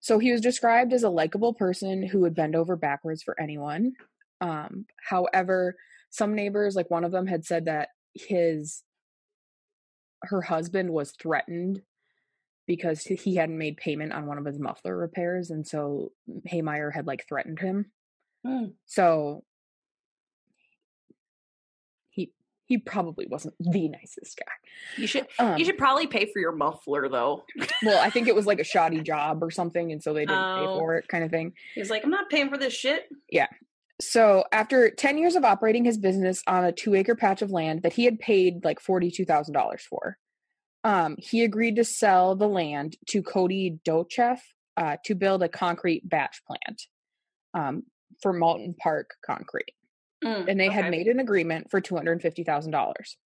So 0.00 0.18
he 0.18 0.32
was 0.32 0.40
described 0.40 0.92
as 0.92 1.02
a 1.02 1.08
likable 1.08 1.54
person 1.54 2.02
who 2.06 2.20
would 2.20 2.34
bend 2.34 2.54
over 2.54 2.76
backwards 2.76 3.22
for 3.22 3.40
anyone. 3.40 3.92
Um, 4.40 4.86
however, 5.02 5.76
some 6.10 6.34
neighbors, 6.34 6.76
like 6.76 6.90
one 6.90 7.04
of 7.04 7.12
them, 7.12 7.26
had 7.26 7.44
said 7.44 7.64
that 7.64 7.88
his 8.14 8.82
her 10.22 10.42
husband 10.42 10.90
was 10.90 11.12
threatened 11.12 11.82
because 12.66 13.02
he- 13.02 13.34
hadn't 13.34 13.58
made 13.58 13.76
payment 13.76 14.12
on 14.12 14.26
one 14.26 14.38
of 14.38 14.44
his 14.44 14.58
muffler 14.58 14.96
repairs, 14.96 15.50
and 15.50 15.66
so 15.66 16.12
Heemeyer 16.50 16.92
had 16.94 17.06
like 17.06 17.26
threatened 17.28 17.58
him. 17.58 17.90
Hmm. 18.44 18.66
So 18.86 19.44
he 22.66 22.78
probably 22.78 23.26
wasn't 23.26 23.54
the 23.60 23.88
nicest 23.88 24.38
guy. 24.38 24.52
You 24.96 25.06
should 25.06 25.26
Um, 25.38 25.58
you 25.58 25.64
should 25.64 25.78
probably 25.78 26.06
pay 26.06 26.26
for 26.32 26.38
your 26.38 26.52
muffler 26.52 27.08
though. 27.08 27.44
well, 27.82 28.02
I 28.02 28.10
think 28.10 28.26
it 28.28 28.34
was 28.34 28.46
like 28.46 28.60
a 28.60 28.64
shoddy 28.72 29.00
job 29.00 29.42
or 29.42 29.50
something, 29.50 29.92
and 29.92 30.02
so 30.02 30.12
they 30.14 30.20
didn't 30.26 30.34
pay 30.58 30.66
Oh. 30.66 30.78
for 30.78 30.96
it, 30.96 31.06
kind 31.08 31.24
of 31.24 31.30
thing. 31.30 31.52
He's 31.74 31.90
like, 31.90 32.04
I'm 32.04 32.10
not 32.10 32.30
paying 32.30 32.48
for 32.50 32.56
this 32.58 32.72
shit. 32.72 33.04
Yeah. 33.30 33.48
So, 34.00 34.44
after 34.50 34.90
10 34.90 35.18
years 35.18 35.36
of 35.36 35.44
operating 35.44 35.84
his 35.84 35.98
business 35.98 36.42
on 36.48 36.64
a 36.64 36.72
two 36.72 36.94
acre 36.96 37.14
patch 37.14 37.42
of 37.42 37.52
land 37.52 37.82
that 37.82 37.92
he 37.92 38.04
had 38.04 38.18
paid 38.18 38.64
like 38.64 38.80
$42,000 38.80 39.80
for, 39.82 40.18
um, 40.82 41.14
he 41.18 41.44
agreed 41.44 41.76
to 41.76 41.84
sell 41.84 42.34
the 42.34 42.48
land 42.48 42.96
to 43.10 43.22
Cody 43.22 43.78
Docheff 43.86 44.40
uh, 44.76 44.96
to 45.04 45.14
build 45.14 45.42
a 45.44 45.48
concrete 45.48 46.08
batch 46.08 46.42
plant 46.44 46.82
um, 47.54 47.84
for 48.20 48.32
Mountain 48.32 48.74
Park 48.78 49.10
Concrete. 49.24 49.72
Mm, 50.24 50.48
And 50.48 50.58
they 50.60 50.68
had 50.70 50.90
made 50.90 51.06
an 51.08 51.20
agreement 51.20 51.70
for 51.70 51.80
$250,000. 51.80 53.16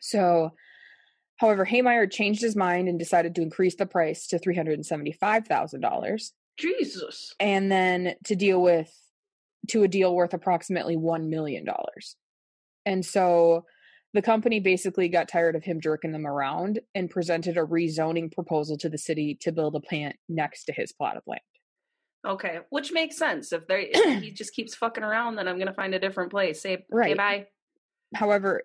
So, 0.00 0.50
however, 1.36 1.64
Heemeyer 1.66 2.10
changed 2.10 2.42
his 2.42 2.56
mind 2.56 2.88
and 2.88 2.98
decided 2.98 3.34
to 3.36 3.42
increase 3.42 3.76
the 3.76 3.86
price 3.86 4.26
to 4.28 4.38
$375,000 4.38 6.32
Jesus. 6.58 7.34
and 7.38 7.70
then 7.70 8.14
to 8.24 8.34
deal 8.36 8.60
with 8.62 8.90
to 9.68 9.82
a 9.82 9.88
deal 9.88 10.14
worth 10.14 10.32
approximately 10.34 10.96
1 10.96 11.28
million 11.30 11.64
dollars. 11.64 12.16
And 12.86 13.04
so 13.04 13.66
the 14.14 14.22
company 14.22 14.58
basically 14.58 15.08
got 15.08 15.28
tired 15.28 15.54
of 15.54 15.62
him 15.62 15.80
jerking 15.80 16.12
them 16.12 16.26
around 16.26 16.80
and 16.94 17.08
presented 17.10 17.56
a 17.56 17.60
rezoning 17.64 18.32
proposal 18.32 18.76
to 18.78 18.88
the 18.88 18.98
city 18.98 19.36
to 19.42 19.52
build 19.52 19.76
a 19.76 19.80
plant 19.80 20.16
next 20.28 20.64
to 20.64 20.72
his 20.72 20.92
plot 20.92 21.16
of 21.16 21.22
land. 21.26 21.40
Okay, 22.26 22.58
which 22.68 22.92
makes 22.92 23.16
sense. 23.16 23.52
If 23.52 23.66
they 23.66 23.90
if 23.92 24.22
he 24.22 24.30
just 24.42 24.52
keeps 24.54 24.74
fucking 24.74 25.02
around, 25.04 25.36
then 25.36 25.48
I'm 25.48 25.58
gonna 25.58 25.72
find 25.74 25.94
a 25.94 25.98
different 25.98 26.30
place. 26.30 26.60
Say 26.60 26.84
Right. 26.90 27.12
okay, 27.12 27.14
bye. 27.14 27.46
However, 28.14 28.62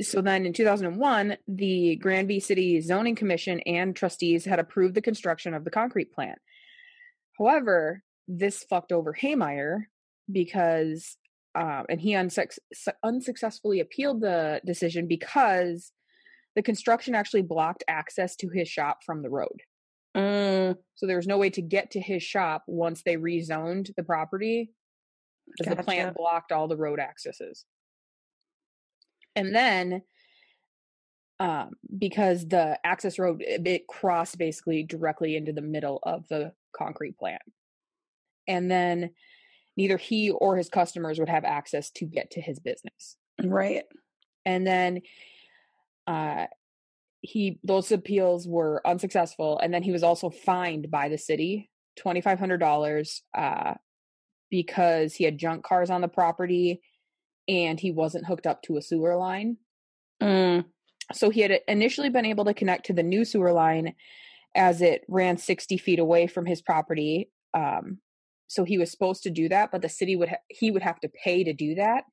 so 0.00 0.22
then 0.22 0.46
in 0.46 0.52
2001, 0.52 1.36
the 1.48 1.96
Granby 1.96 2.40
City 2.40 2.80
Zoning 2.80 3.14
Commission 3.14 3.60
and 3.60 3.94
trustees 3.94 4.44
had 4.44 4.58
approved 4.58 4.94
the 4.94 5.02
construction 5.02 5.52
of 5.54 5.64
the 5.64 5.70
concrete 5.70 6.12
plant. 6.12 6.38
However, 7.38 8.02
this 8.28 8.64
fucked 8.64 8.92
over 8.92 9.12
Heemeyer 9.12 9.80
because, 10.30 11.16
um, 11.54 11.84
and 11.90 12.00
he 12.00 12.12
unsuc- 12.12 12.58
unsuccessfully 13.02 13.80
appealed 13.80 14.20
the 14.22 14.60
decision 14.64 15.06
because 15.06 15.92
the 16.56 16.62
construction 16.62 17.14
actually 17.14 17.42
blocked 17.42 17.84
access 17.88 18.36
to 18.36 18.48
his 18.48 18.68
shop 18.68 19.00
from 19.04 19.22
the 19.22 19.30
road. 19.30 19.62
Mm, 20.16 20.76
So 20.94 21.06
there 21.06 21.16
was 21.16 21.26
no 21.26 21.38
way 21.38 21.50
to 21.50 21.62
get 21.62 21.92
to 21.92 22.00
his 22.00 22.22
shop 22.22 22.64
once 22.66 23.02
they 23.02 23.16
rezoned 23.16 23.94
the 23.96 24.04
property 24.04 24.70
because 25.58 25.76
the 25.76 25.82
plant 25.82 26.16
blocked 26.16 26.52
all 26.52 26.68
the 26.68 26.76
road 26.76 27.00
accesses. 27.00 27.64
And 29.34 29.54
then, 29.54 30.02
um, 31.40 31.70
because 31.98 32.46
the 32.46 32.78
access 32.84 33.18
road 33.18 33.42
it, 33.42 33.66
it 33.66 33.86
crossed 33.86 34.38
basically 34.38 34.82
directly 34.82 35.34
into 35.36 35.52
the 35.52 35.62
middle 35.62 35.98
of 36.02 36.28
the 36.28 36.52
concrete 36.76 37.18
plant, 37.18 37.42
and 38.46 38.70
then 38.70 39.10
neither 39.76 39.96
he 39.96 40.30
or 40.30 40.56
his 40.56 40.68
customers 40.68 41.18
would 41.18 41.30
have 41.30 41.44
access 41.44 41.90
to 41.92 42.04
get 42.04 42.32
to 42.32 42.40
his 42.40 42.60
business. 42.60 43.16
right. 43.42 43.84
And 44.44 44.66
then, 44.66 45.00
uh, 46.06 46.46
he 47.22 47.58
those 47.64 47.90
appeals 47.92 48.46
were 48.46 48.82
unsuccessful, 48.86 49.58
and 49.58 49.72
then 49.72 49.82
he 49.82 49.92
was 49.92 50.02
also 50.02 50.28
fined 50.30 50.90
by 50.90 51.08
the 51.08 51.18
city 51.18 51.70
twenty 51.96 52.20
five 52.20 52.38
hundred 52.38 52.58
dollars, 52.58 53.22
uh, 53.36 53.74
because 54.50 55.14
he 55.14 55.24
had 55.24 55.38
junk 55.38 55.64
cars 55.64 55.88
on 55.90 56.00
the 56.00 56.08
property, 56.08 56.80
and 57.48 57.80
he 57.80 57.90
wasn't 57.90 58.26
hooked 58.26 58.46
up 58.46 58.62
to 58.62 58.76
a 58.76 58.82
sewer 58.82 59.16
line. 59.16 59.56
Mm, 60.22 60.64
So 61.12 61.30
he 61.30 61.40
had 61.40 61.60
initially 61.68 62.08
been 62.10 62.26
able 62.26 62.44
to 62.44 62.54
connect 62.54 62.86
to 62.86 62.92
the 62.92 63.02
new 63.02 63.24
sewer 63.24 63.52
line 63.52 63.94
as 64.54 64.82
it 64.82 65.02
ran 65.08 65.36
60 65.38 65.76
feet 65.78 65.98
away 65.98 66.26
from 66.26 66.44
his 66.46 66.60
property. 66.60 67.30
Um, 67.54 67.98
so 68.48 68.64
he 68.64 68.76
was 68.78 68.90
supposed 68.90 69.22
to 69.22 69.30
do 69.30 69.48
that, 69.48 69.70
but 69.72 69.80
the 69.82 69.88
city 69.88 70.14
would 70.16 70.28
ha- 70.28 70.44
he 70.48 70.70
would 70.70 70.82
have 70.82 71.00
to 71.00 71.08
pay 71.24 71.42
to 71.44 71.52
do 71.54 71.74
that, 71.76 72.04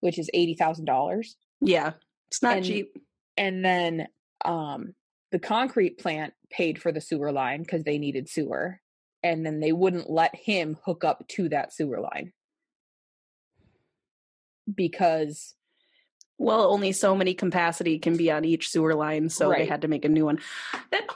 which 0.00 0.18
is 0.18 0.28
eighty 0.34 0.54
thousand 0.54 0.84
dollars. 0.86 1.36
yeah, 1.60 1.92
it's 2.28 2.42
not 2.42 2.56
And- 2.58 2.66
cheap. 2.66 2.96
And 3.36 3.64
then 3.64 4.08
um, 4.44 4.94
the 5.30 5.38
concrete 5.38 5.98
plant 5.98 6.34
paid 6.50 6.80
for 6.80 6.92
the 6.92 7.00
sewer 7.00 7.32
line 7.32 7.62
because 7.62 7.84
they 7.84 7.98
needed 7.98 8.28
sewer, 8.28 8.80
and 9.22 9.44
then 9.44 9.60
they 9.60 9.72
wouldn't 9.72 10.10
let 10.10 10.34
him 10.34 10.76
hook 10.84 11.04
up 11.04 11.26
to 11.28 11.48
that 11.48 11.72
sewer 11.72 12.00
line 12.00 12.32
because 14.72 15.54
Well, 16.38 16.72
only 16.72 16.92
so 16.92 17.14
many 17.14 17.34
capacity 17.34 17.98
can 17.98 18.16
be 18.16 18.30
on 18.30 18.44
each 18.44 18.68
sewer 18.68 18.94
line, 18.94 19.28
so 19.28 19.50
they 19.50 19.64
had 19.64 19.82
to 19.82 19.88
make 19.88 20.04
a 20.04 20.08
new 20.08 20.24
one. 20.24 20.38
That 20.90 21.06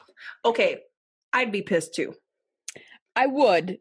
okay, 0.44 0.82
I'd 1.32 1.52
be 1.52 1.62
pissed 1.62 1.94
too. 1.94 2.14
I 3.14 3.26
would 3.26 3.78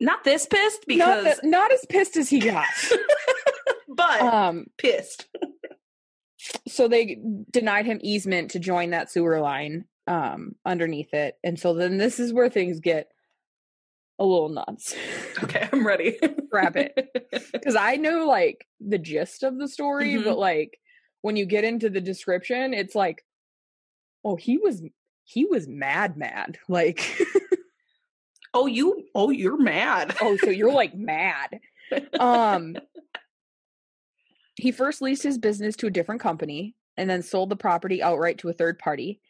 Not 0.00 0.24
this 0.24 0.46
pissed 0.46 0.84
not 0.88 1.24
because, 1.24 1.40
not 1.42 1.72
as 1.72 1.84
pissed 1.88 2.16
as 2.16 2.30
he 2.30 2.40
got. 2.40 2.66
but 3.88 4.20
um, 4.20 4.66
pissed. 4.78 5.26
So 6.68 6.88
they 6.88 7.18
denied 7.50 7.86
him 7.86 7.98
easement 8.02 8.50
to 8.52 8.58
join 8.58 8.90
that 8.90 9.10
sewer 9.10 9.40
line 9.40 9.84
um 10.06 10.54
underneath 10.64 11.12
it 11.14 11.36
and 11.44 11.58
so 11.58 11.74
then 11.74 11.96
this 11.98 12.18
is 12.20 12.32
where 12.32 12.48
things 12.48 12.80
get 12.80 13.08
a 14.18 14.24
little 14.24 14.48
nuts 14.48 14.94
Okay, 15.44 15.68
I'm 15.72 15.86
ready. 15.86 16.18
Grab 16.50 16.76
it. 16.76 16.94
because 17.52 17.76
i 17.76 17.96
know 17.96 18.26
like 18.26 18.66
the 18.80 18.98
gist 18.98 19.42
of 19.42 19.58
the 19.58 19.68
story 19.68 20.14
Mhm. 20.14 20.24
but 20.24 20.38
like 20.38 20.78
when 21.22 21.36
you 21.36 21.44
get 21.46 21.64
into 21.64 21.90
the 21.90 22.00
description 22.00 22.72
it's 22.72 22.94
like 22.94 23.24
oh 24.24 24.36
he 24.36 24.58
was 24.58 24.82
he 25.24 25.44
was 25.44 25.66
mad 25.68 26.16
mad 26.16 26.58
like 26.68 27.20
oh, 28.54 28.66
you. 28.66 29.04
Oh, 29.14 29.28
you're 29.30 29.58
mad. 29.58 30.16
oh 30.22 30.36
so 30.38 30.48
you're 30.50 30.72
like 30.72 30.94
mad 30.94 31.58
um 32.18 32.76
he 34.56 34.72
first 34.72 35.02
leased 35.02 35.22
his 35.22 35.38
business 35.38 35.76
to 35.76 35.86
a 35.86 35.90
different 35.90 36.20
company 36.20 36.74
and 36.96 37.08
then 37.08 37.22
sold 37.22 37.50
the 37.50 37.56
property 37.56 38.02
outright 38.02 38.38
to 38.38 38.48
a 38.48 38.54
third 38.54 38.78
party 38.78 39.20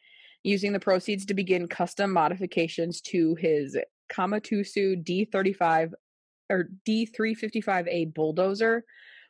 using 0.45 0.73
the 0.73 0.81
proceeds 0.81 1.27
to 1.27 1.35
begin 1.35 1.67
custom 1.67 2.13
modifications 2.13 3.01
to 3.01 3.35
his 3.35 3.77
Komatsu 4.13 4.65
d35 5.05 5.93
or 6.49 6.69
d355a 6.89 8.15
bulldozer 8.15 8.85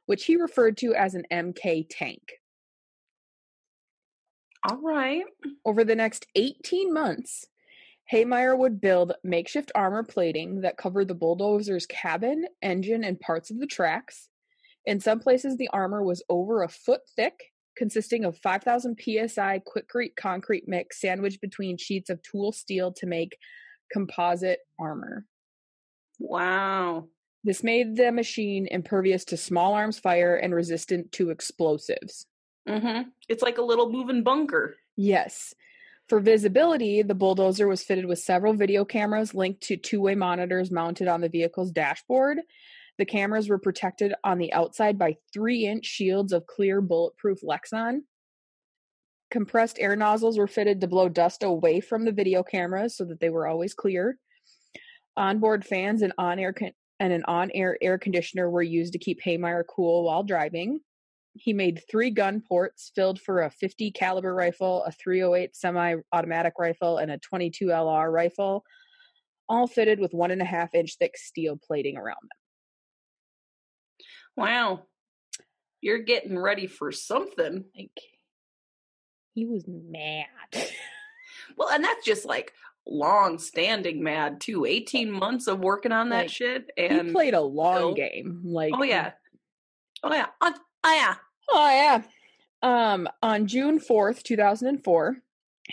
which 0.05 0.25
he 0.27 0.37
referred 0.37 0.77
to 0.77 0.95
as 0.95 1.15
an 1.15 1.25
mk 1.33 1.87
tank 1.91 2.35
All 4.69 4.81
right. 4.83 5.25
over 5.65 5.83
the 5.83 5.97
next 5.97 6.27
18 6.35 6.93
months 6.93 7.47
Heemeyer 8.13 8.57
would 8.57 8.81
build 8.81 9.15
makeshift 9.25 9.73
armor 9.75 10.05
plating 10.05 10.61
that 10.61 10.77
covered 10.77 11.09
the 11.09 11.15
bulldozer's 11.15 11.87
cabin, 11.87 12.47
engine, 12.63 13.03
and 13.03 13.19
parts 13.19 13.51
of 13.51 13.59
the 13.59 13.67
tracks. 13.67 14.29
In 14.87 15.01
some 15.01 15.19
places, 15.19 15.57
the 15.57 15.69
armor 15.73 16.03
was 16.03 16.23
over 16.29 16.63
a 16.63 16.69
foot 16.69 17.01
thick, 17.17 17.53
consisting 17.77 18.25
of 18.25 18.39
5,000 18.39 18.97
psi 18.99 19.61
Quikrete 19.61 20.17
concrete 20.17 20.65
mix 20.67 21.01
sandwiched 21.01 21.41
between 21.41 21.77
sheets 21.77 22.09
of 22.09 22.23
tool 22.23 22.53
steel 22.53 22.93
to 22.93 23.07
make 23.07 23.37
composite 23.93 24.61
armor. 24.79 25.27
Wow. 26.19 27.09
This 27.45 27.63
made 27.63 27.97
the 27.97 28.11
machine 28.11 28.67
impervious 28.71 29.25
to 29.27 29.37
small 29.37 29.75
arms 29.75 29.99
fire 29.99 30.37
and 30.37 30.55
resistant 30.55 31.13
to 31.13 31.31
explosives. 31.31 32.27
Mm-hmm. 32.69 33.11
It's 33.29 33.43
like 33.43 33.59
a 33.59 33.63
little 33.63 33.91
moving 33.91 34.23
bunker. 34.23 34.77
Yes. 34.97 35.55
For 36.09 36.21
visibility, 36.21 37.03
the 37.03 37.15
bulldozer 37.15 37.69
was 37.69 37.83
fitted 37.83 38.07
with 38.07 38.19
several 38.21 38.55
video 38.55 38.85
cameras 38.85 39.35
linked 39.35 39.61
to 39.63 39.77
two 39.77 40.01
way 40.01 40.15
monitors 40.15 40.71
mounted 40.71 41.09
on 41.09 41.21
the 41.21 41.29
vehicle's 41.29 41.73
dashboard. 41.73 42.39
The 42.99 43.05
cameras 43.05 43.49
were 43.49 43.59
protected 43.59 44.15
on 44.25 44.39
the 44.39 44.53
outside 44.53 44.99
by 44.99 45.17
three 45.33 45.67
inch 45.67 45.85
shields 45.85 46.33
of 46.33 46.47
clear 46.47 46.81
bulletproof 46.81 47.41
Lexan. 47.43 48.01
Compressed 49.31 49.79
air 49.79 49.97
nozzles 49.97 50.39
were 50.39 50.47
fitted 50.47 50.81
to 50.81 50.87
blow 50.87 51.09
dust 51.09 51.43
away 51.43 51.81
from 51.81 52.05
the 52.05 52.13
video 52.13 52.43
cameras 52.43 52.97
so 52.97 53.05
that 53.05 53.21
they 53.21 53.29
were 53.29 53.47
always 53.47 53.75
clear. 53.75 54.19
Onboard 55.17 55.65
fans 55.65 56.03
and 56.03 56.13
on 56.17 56.39
air 56.39 56.53
con- 56.53 56.73
and 57.01 57.13
an 57.13 57.25
on 57.27 57.51
air 57.55 57.77
air 57.83 57.99
conditioner 57.99 58.49
were 58.49 58.63
used 58.63 58.93
to 58.95 58.99
keep 58.99 59.21
Heemeyer 59.23 59.65
cool 59.69 60.05
while 60.05 60.23
driving. 60.23 60.81
He 61.35 61.53
made 61.53 61.83
three 61.91 62.11
gun 62.11 62.41
ports 62.41 62.93
filled 62.95 63.21
for 63.21 63.43
a 63.43 63.51
50 63.51 63.91
caliber 63.91 64.35
rifle, 64.35 64.85
a 64.85 64.93
308 64.93 65.55
semi-automatic 65.55 66.55
rifle, 66.59 66.97
and 66.97 67.11
a 67.11 67.19
22 67.19 67.67
LR 67.67 68.11
rifle, 68.11 68.65
all 69.47 69.67
fitted 69.67 70.01
with 70.01 70.15
one 70.15 70.31
and 70.31 70.41
a 70.41 70.47
half 70.47 70.75
inch 70.75 70.97
thick 70.99 71.19
steel 71.19 71.59
plating 71.63 71.99
around 71.99 72.17
them. 72.23 72.46
Wow. 74.37 74.83
You're 75.81 75.99
getting 76.03 76.39
ready 76.39 76.67
for 76.67 76.91
something. 76.93 77.65
Like 77.77 77.91
he 79.35 79.45
was 79.47 79.65
mad. 79.69 80.27
Well, 81.57 81.69
and 81.71 81.85
that's 81.85 82.05
just 82.05 82.25
like 82.25 82.53
long 82.87 83.39
standing 83.39 84.03
mad 84.03 84.41
too. 84.41 84.65
18 84.65 85.11
months 85.11 85.47
of 85.47 85.61
working 85.61 85.93
on 85.93 86.09
that 86.11 86.23
Like, 86.25 86.31
shit. 86.31 86.71
he 86.77 86.87
And 86.87 87.13
played 87.13 87.35
a 87.35 87.41
long 87.41 87.95
game. 87.95 88.43
Like 88.45 88.73
oh 88.75 88.83
yeah. 88.83 89.13
Oh 90.03 90.13
yeah. 90.13 90.27
Oh, 90.41 90.55
oh 90.85 90.95
yeah. 90.95 91.15
Oh 91.51 91.69
yeah. 91.71 92.03
Um, 92.63 93.09
on 93.23 93.47
June 93.47 93.79
fourth, 93.79 94.23
two 94.23 94.37
thousand 94.37 94.69
and 94.69 94.83
four, 94.85 95.17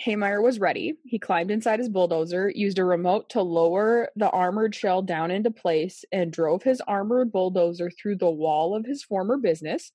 Heemeyer 0.00 0.42
was 0.42 0.58
ready. 0.58 0.94
He 1.04 1.18
climbed 1.18 1.50
inside 1.50 1.78
his 1.78 1.88
bulldozer, 1.88 2.50
used 2.54 2.78
a 2.78 2.84
remote 2.84 3.30
to 3.30 3.42
lower 3.42 4.10
the 4.16 4.28
armored 4.30 4.74
shell 4.74 5.02
down 5.02 5.30
into 5.30 5.50
place, 5.50 6.04
and 6.10 6.32
drove 6.32 6.62
his 6.62 6.80
armored 6.80 7.30
bulldozer 7.30 7.90
through 7.90 8.16
the 8.16 8.30
wall 8.30 8.74
of 8.74 8.84
his 8.84 9.04
former 9.04 9.36
business, 9.36 9.92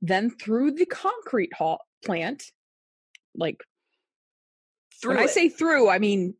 then 0.00 0.30
through 0.30 0.72
the 0.72 0.86
concrete 0.86 1.52
hall 1.52 1.80
plant. 2.04 2.44
Like 3.34 3.64
Through 5.00 5.14
when 5.14 5.24
I 5.24 5.26
say 5.26 5.48
through, 5.48 5.88
I 5.88 5.98
mean 5.98 6.34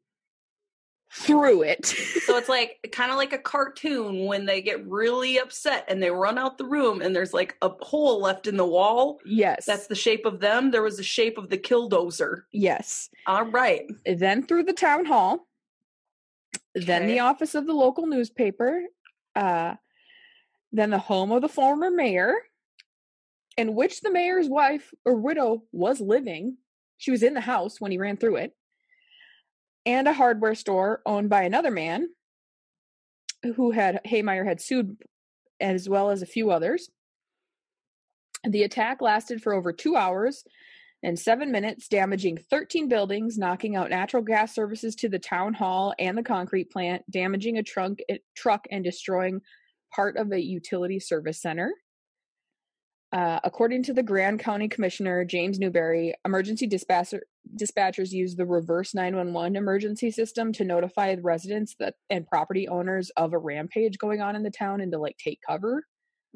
through 1.12 1.62
it. 1.62 1.86
so 2.26 2.36
it's 2.36 2.48
like 2.48 2.88
kind 2.92 3.10
of 3.10 3.16
like 3.16 3.32
a 3.32 3.38
cartoon 3.38 4.24
when 4.24 4.46
they 4.46 4.62
get 4.62 4.86
really 4.86 5.38
upset 5.38 5.84
and 5.88 6.02
they 6.02 6.10
run 6.10 6.38
out 6.38 6.56
the 6.58 6.64
room 6.64 7.02
and 7.02 7.14
there's 7.14 7.34
like 7.34 7.56
a 7.60 7.68
hole 7.68 8.20
left 8.20 8.46
in 8.46 8.56
the 8.56 8.66
wall. 8.66 9.20
yes. 9.24 9.66
That's 9.66 9.86
the 9.86 9.94
shape 9.94 10.24
of 10.24 10.40
them. 10.40 10.70
There 10.70 10.82
was 10.82 10.96
the 10.96 11.02
shape 11.02 11.36
of 11.38 11.50
the 11.50 11.58
killdozer. 11.58 12.42
yes. 12.52 13.10
All 13.26 13.44
right. 13.44 13.82
Then 14.06 14.42
through 14.46 14.64
the 14.64 14.72
town 14.72 15.04
hall. 15.04 15.46
Then 16.74 17.06
the 17.06 17.20
office 17.20 17.54
of 17.54 17.66
the 17.66 17.74
local 17.74 18.06
newspaper. 18.06 18.82
Uh, 19.36 19.74
then 20.72 20.90
the 20.90 20.98
home 20.98 21.30
of 21.30 21.42
the 21.42 21.48
former 21.48 21.90
mayor, 21.90 22.34
in 23.58 23.74
which 23.74 24.00
the 24.00 24.10
mayor's 24.10 24.48
wife 24.48 24.94
or 25.04 25.14
widow 25.14 25.62
was 25.72 26.00
living. 26.00 26.56
She 26.96 27.10
was 27.10 27.22
in 27.22 27.34
the 27.34 27.40
house 27.42 27.80
when 27.80 27.90
he 27.90 27.98
ran 27.98 28.16
through 28.16 28.36
it. 28.36 28.56
And 29.84 30.06
a 30.06 30.12
hardware 30.12 30.54
store 30.54 31.02
owned 31.06 31.28
by 31.28 31.42
another 31.42 31.70
man 31.70 32.08
who 33.56 33.72
had 33.72 34.00
Heemeyer 34.06 34.46
had 34.46 34.60
sued, 34.60 34.96
as 35.60 35.88
well 35.88 36.10
as 36.10 36.22
a 36.22 36.26
few 36.26 36.50
others. 36.50 36.88
The 38.44 38.62
attack 38.62 39.00
lasted 39.00 39.42
for 39.42 39.52
over 39.52 39.72
two 39.72 39.96
hours 39.96 40.44
and 41.02 41.18
seven 41.18 41.50
minutes, 41.50 41.88
damaging 41.88 42.38
13 42.50 42.88
buildings, 42.88 43.36
knocking 43.36 43.74
out 43.74 43.90
natural 43.90 44.22
gas 44.22 44.54
services 44.54 44.94
to 44.96 45.08
the 45.08 45.18
town 45.18 45.54
hall 45.54 45.94
and 45.98 46.16
the 46.16 46.22
concrete 46.22 46.70
plant, 46.70 47.02
damaging 47.10 47.58
a 47.58 47.62
trunk, 47.62 48.00
eh, 48.08 48.18
truck 48.36 48.66
and 48.70 48.84
destroying 48.84 49.40
part 49.94 50.16
of 50.16 50.32
a 50.32 50.40
utility 50.40 51.00
service 51.00 51.40
center. 51.40 51.72
Uh, 53.12 53.40
according 53.44 53.82
to 53.82 53.92
the 53.92 54.02
Grand 54.02 54.40
County 54.40 54.68
Commissioner 54.68 55.24
James 55.24 55.58
Newberry, 55.58 56.14
emergency 56.24 56.66
dispatcher, 56.66 57.22
dispatchers 57.56 58.10
use 58.10 58.36
the 58.36 58.46
reverse 58.46 58.94
911 58.94 59.56
emergency 59.56 60.10
system 60.10 60.52
to 60.52 60.64
notify 60.64 61.16
residents 61.20 61.74
that 61.78 61.94
and 62.10 62.26
property 62.26 62.68
owners 62.68 63.10
of 63.16 63.32
a 63.32 63.38
rampage 63.38 63.98
going 63.98 64.20
on 64.20 64.36
in 64.36 64.42
the 64.42 64.50
town 64.50 64.80
and 64.80 64.92
to 64.92 64.98
like 64.98 65.16
take 65.18 65.40
cover. 65.46 65.84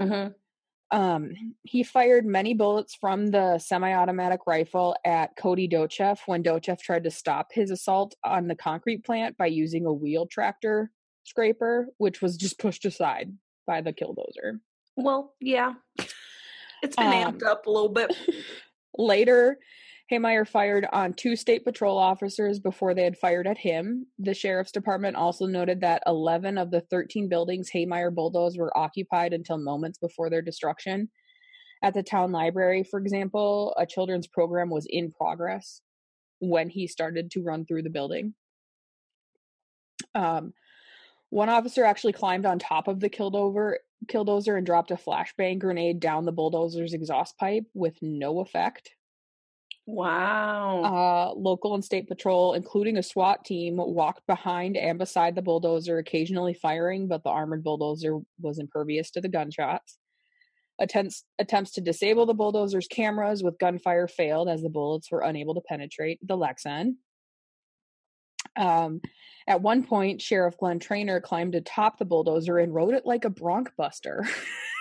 Mm-hmm. 0.01 0.33
Um, 0.97 1.33
he 1.63 1.83
fired 1.83 2.25
many 2.25 2.55
bullets 2.55 2.95
from 2.95 3.27
the 3.27 3.59
semi-automatic 3.59 4.41
rifle 4.47 4.95
at 5.05 5.37
Cody 5.37 5.69
Docheff 5.69 6.21
when 6.27 6.45
Docheff 6.45 6.81
tried 6.81 7.05
to 7.05 7.11
stop 7.11 7.49
his 7.53 7.71
assault 7.71 8.15
on 8.25 8.47
the 8.47 8.55
concrete 8.55 9.05
plant 9.05 9.37
by 9.37 9.47
using 9.47 9.85
a 9.85 9.93
wheel 9.93 10.27
tractor 10.27 10.93
scraper, 11.25 11.89
which 11.99 12.23
was 12.23 12.37
just 12.37 12.59
pushed 12.61 12.85
aside 12.85 13.33
by 13.67 13.81
the 13.81 13.93
killdozer. 13.93 14.61
Well, 14.97 15.35
yeah. 15.41 15.75
It's 16.83 16.95
been 16.95 17.07
Um, 17.07 17.35
amped 17.35 17.43
up 17.43 17.67
a 17.67 17.71
little 17.71 17.89
bit. 17.89 18.17
Later, 18.99 19.59
Heemeyer 20.11 20.47
fired 20.47 20.87
on 20.93 21.15
two 21.15 21.35
state 21.35 21.65
patrol 21.65 21.99
officers 21.99 22.61
before 22.61 22.95
they 22.95 23.03
had 23.03 23.19
fired 23.19 23.47
at 23.47 23.59
him. 23.59 24.07
The 24.21 24.35
sheriff's 24.35 24.71
department 24.71 25.17
also 25.17 25.47
noted 25.47 25.81
that 25.81 26.05
11 26.07 26.59
of 26.59 26.71
the 26.71 26.83
13 26.83 27.29
buildings 27.29 27.71
Heemeyer 27.75 28.15
bulldozed 28.15 28.57
were 28.57 28.77
occupied 28.77 29.33
until 29.33 29.59
moments 29.59 29.99
before 29.99 30.31
their 30.31 30.43
destruction. 30.43 31.09
At 31.83 31.95
the 31.95 32.05
town 32.05 32.31
library, 32.31 32.85
for 32.85 33.01
example, 33.01 33.75
a 33.77 33.85
children's 33.85 34.29
program 34.29 34.71
was 34.71 34.87
in 34.89 35.11
progress 35.11 35.83
when 36.39 36.69
he 36.69 36.87
started 36.87 37.33
to 37.33 37.43
run 37.43 37.67
through 37.67 37.83
the 37.83 37.91
building. 37.91 38.35
Um, 40.15 40.55
one 41.31 41.49
officer 41.49 41.85
actually 41.85 42.13
climbed 42.13 42.47
on 42.47 42.61
top 42.61 42.87
of 42.87 43.01
the 43.01 43.11
killdozer, 43.11 43.75
killdozer 44.07 44.57
and 44.57 44.65
dropped 44.65 44.93
a 44.93 44.97
flashbang 44.97 45.59
grenade 45.59 45.99
down 45.99 46.25
the 46.25 46.33
bulldozer's 46.33 46.95
exhaust 46.95 47.37
pipe 47.39 47.65
with 47.75 47.97
no 48.01 48.39
effect. 48.41 48.91
Wow. 49.87 50.83
Uh, 50.83 51.39
local 51.39 51.75
and 51.75 51.85
state 51.85 52.09
patrol, 52.09 52.55
including 52.55 52.97
a 52.97 53.03
SWAT 53.03 53.45
team, 53.45 53.77
walked 53.77 54.27
behind 54.27 54.77
and 54.77 54.99
beside 54.99 55.37
the 55.37 55.43
bulldozer, 55.43 55.99
occasionally 55.99 56.55
firing, 56.55 57.07
but 57.07 57.23
the 57.23 57.31
armored 57.31 57.63
bulldozer 57.63 58.19
was 58.41 58.59
impervious 58.59 59.13
to 59.13 59.21
the 59.21 59.29
gunshots. 59.29 59.99
Attempts 60.79 61.25
attempts 61.39 61.71
to 61.73 61.81
disable 61.81 62.27
the 62.27 62.35
bulldozer's 62.35 62.89
cameras 62.89 63.43
with 63.43 63.59
gunfire 63.59 64.09
failed 64.09 64.49
as 64.49 64.61
the 64.61 64.69
bullets 64.69 65.11
were 65.11 65.23
unable 65.23 65.55
to 65.55 65.63
penetrate 65.63 66.19
the 66.21 66.37
Lexan. 66.37 66.97
Um, 68.57 69.01
at 69.47 69.63
one 69.63 69.85
point, 69.85 70.21
Sheriff 70.21 70.59
Glenn 70.59 70.81
Trainor 70.81 71.21
climbed 71.21 71.55
atop 71.55 71.99
the 71.99 72.05
bulldozer 72.05 72.59
and 72.59 72.75
rode 72.75 72.95
it 72.95 73.07
like 73.07 73.25
a 73.25 73.31
bronc 73.31 73.71
buster. 73.79 74.27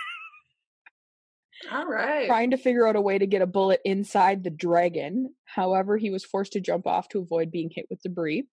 All 1.70 1.86
right. 1.86 2.26
trying 2.26 2.50
to 2.50 2.56
figure 2.56 2.86
out 2.86 2.96
a 2.96 3.00
way 3.00 3.18
to 3.18 3.26
get 3.26 3.42
a 3.42 3.46
bullet 3.46 3.80
inside 3.84 4.44
the 4.44 4.50
dragon. 4.50 5.34
However, 5.44 5.96
he 5.96 6.10
was 6.10 6.24
forced 6.24 6.52
to 6.52 6.60
jump 6.60 6.86
off 6.86 7.08
to 7.10 7.20
avoid 7.20 7.50
being 7.50 7.70
hit 7.74 7.86
with 7.90 8.02
debris. 8.02 8.46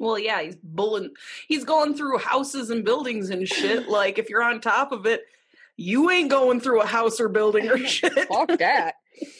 Well, 0.00 0.18
yeah, 0.18 0.42
he's 0.42 0.56
bulling. 0.56 1.10
He's 1.48 1.64
going 1.64 1.94
through 1.94 2.18
houses 2.18 2.70
and 2.70 2.84
buildings 2.84 3.30
and 3.30 3.46
shit. 3.48 3.88
Like, 3.98 4.18
if 4.18 4.28
you're 4.28 4.42
on 4.42 4.60
top 4.60 4.92
of 4.92 5.06
it, 5.06 5.22
you 5.76 6.10
ain't 6.10 6.30
going 6.30 6.60
through 6.60 6.82
a 6.82 6.86
house 6.86 7.20
or 7.20 7.28
building 7.28 7.68
or 7.68 7.78
shit. 7.86 8.12
Fuck 8.28 8.58
that. 8.58 8.94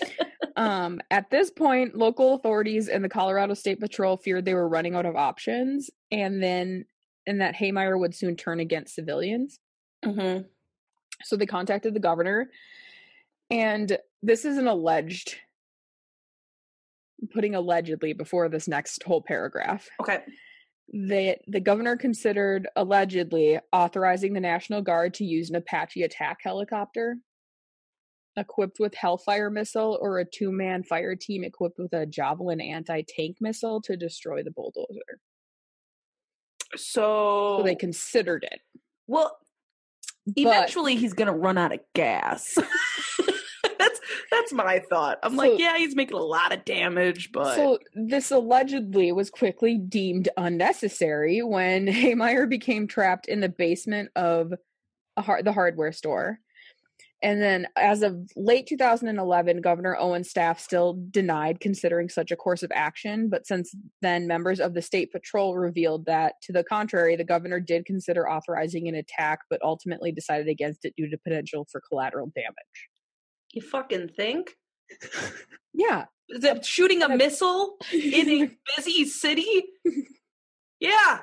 um, 0.56 1.00
at 1.10 1.30
this 1.30 1.50
point, 1.50 1.96
local 1.96 2.34
authorities 2.34 2.88
and 2.88 3.04
the 3.04 3.08
Colorado 3.08 3.54
State 3.54 3.80
Patrol 3.80 4.16
feared 4.16 4.44
they 4.44 4.54
were 4.54 4.68
running 4.68 4.94
out 4.94 5.06
of 5.06 5.16
options, 5.16 5.90
and 6.10 6.42
then 6.42 6.86
and 7.26 7.40
that 7.40 7.54
Heemeyer 7.54 7.98
would 7.98 8.14
soon 8.14 8.36
turn 8.36 8.58
against 8.58 8.94
civilians. 8.94 9.60
Mm-hmm. 10.04 10.44
So 11.24 11.36
they 11.36 11.46
contacted 11.46 11.94
the 11.94 12.00
governor, 12.00 12.50
and 13.50 13.96
this 14.22 14.44
is 14.44 14.58
an 14.58 14.66
alleged. 14.66 15.36
Putting 17.32 17.56
allegedly 17.56 18.12
before 18.12 18.48
this 18.48 18.68
next 18.68 19.02
whole 19.02 19.20
paragraph. 19.22 19.88
Okay. 20.00 20.20
that 20.92 21.40
the 21.48 21.60
governor 21.60 21.96
considered 21.96 22.68
allegedly 22.76 23.58
authorizing 23.72 24.32
the 24.32 24.40
National 24.40 24.82
Guard 24.82 25.14
to 25.14 25.24
use 25.24 25.50
an 25.50 25.56
Apache 25.56 26.02
attack 26.04 26.38
helicopter 26.42 27.16
equipped 28.36 28.78
with 28.78 28.94
Hellfire 28.94 29.50
missile 29.50 29.98
or 30.00 30.20
a 30.20 30.24
two 30.24 30.52
man 30.52 30.84
fire 30.84 31.16
team 31.16 31.42
equipped 31.42 31.78
with 31.78 31.92
a 31.92 32.06
Javelin 32.06 32.60
anti 32.60 33.02
tank 33.08 33.38
missile 33.40 33.82
to 33.82 33.96
destroy 33.96 34.42
the 34.44 34.52
bulldozer. 34.52 35.18
So, 36.76 37.56
So 37.58 37.62
they 37.64 37.74
considered 37.74 38.44
it. 38.50 38.60
well, 39.08 39.36
But 40.26 40.34
eventually 40.36 40.94
he's 40.96 41.14
gonna 41.14 41.36
run 41.36 41.58
out 41.58 41.72
of 41.74 41.80
gas. 41.94 42.56
that's 44.30 44.52
my 44.52 44.78
thought. 44.78 45.18
I'm 45.22 45.32
So- 45.32 45.36
like, 45.36 45.58
yeah, 45.58 45.76
he's 45.78 45.96
making 45.96 46.16
a 46.16 46.22
lot 46.22 46.52
of 46.52 46.64
damage, 46.64 47.30
but 47.32 47.54
So 47.56 47.78
this 47.94 48.30
allegedly 48.30 49.12
was 49.12 49.30
quickly 49.30 49.76
deemed 49.78 50.28
unnecessary 50.36 51.42
when 51.42 51.86
Heemeyer 51.88 52.48
became 52.48 52.86
trapped 52.86 53.26
in 53.26 53.40
the 53.40 53.48
basement 53.48 54.10
of 54.16 54.52
a 55.16 55.22
har- 55.22 55.42
the 55.42 55.52
hardware 55.52 55.92
store. 55.92 56.38
And 57.20 57.42
then, 57.42 57.66
as 57.76 58.02
of 58.02 58.30
late 58.36 58.68
2011, 58.68 59.60
Governor 59.60 59.96
Owen's 59.98 60.30
staff 60.30 60.60
still 60.60 60.96
denied 61.10 61.58
considering 61.58 62.08
such 62.08 62.30
a 62.30 62.36
course 62.36 62.62
of 62.62 62.70
action. 62.72 63.28
But 63.28 63.44
since 63.44 63.74
then, 64.02 64.28
members 64.28 64.60
of 64.60 64.72
the 64.74 64.82
state 64.82 65.10
patrol 65.10 65.56
revealed 65.56 66.06
that, 66.06 66.34
to 66.42 66.52
the 66.52 66.62
contrary, 66.62 67.16
the 67.16 67.24
governor 67.24 67.58
did 67.58 67.86
consider 67.86 68.30
authorizing 68.30 68.86
an 68.86 68.94
attack, 68.94 69.40
but 69.50 69.60
ultimately 69.64 70.12
decided 70.12 70.46
against 70.46 70.84
it 70.84 70.94
due 70.96 71.10
to 71.10 71.18
potential 71.18 71.66
for 71.72 71.82
collateral 71.90 72.30
damage. 72.36 72.88
You 73.52 73.62
fucking 73.62 74.08
think 74.10 74.56
Yeah. 75.74 76.06
is 76.28 76.44
it 76.44 76.64
shooting 76.64 77.02
a 77.02 77.08
missile 77.16 77.76
in 77.92 78.28
a 78.28 78.50
busy 78.76 79.04
city? 79.06 79.64
Yeah, 80.80 81.20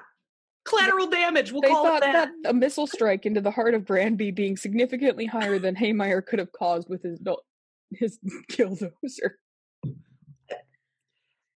collateral 0.65 1.07
damage. 1.07 1.51
We'll 1.51 1.61
They 1.61 1.69
call 1.69 1.85
thought 1.85 2.03
it 2.03 2.11
that. 2.11 2.29
that 2.43 2.49
a 2.49 2.53
missile 2.53 2.87
strike 2.87 3.25
into 3.25 3.41
the 3.41 3.51
heart 3.51 3.73
of 3.73 3.85
Granby 3.85 4.31
being 4.31 4.57
significantly 4.57 5.25
higher 5.25 5.59
than 5.59 5.75
Heemeyer 5.75 6.25
could 6.25 6.39
have 6.39 6.51
caused 6.51 6.89
with 6.89 7.03
his 7.03 7.19
his 7.91 8.19
killdozer. 8.51 9.31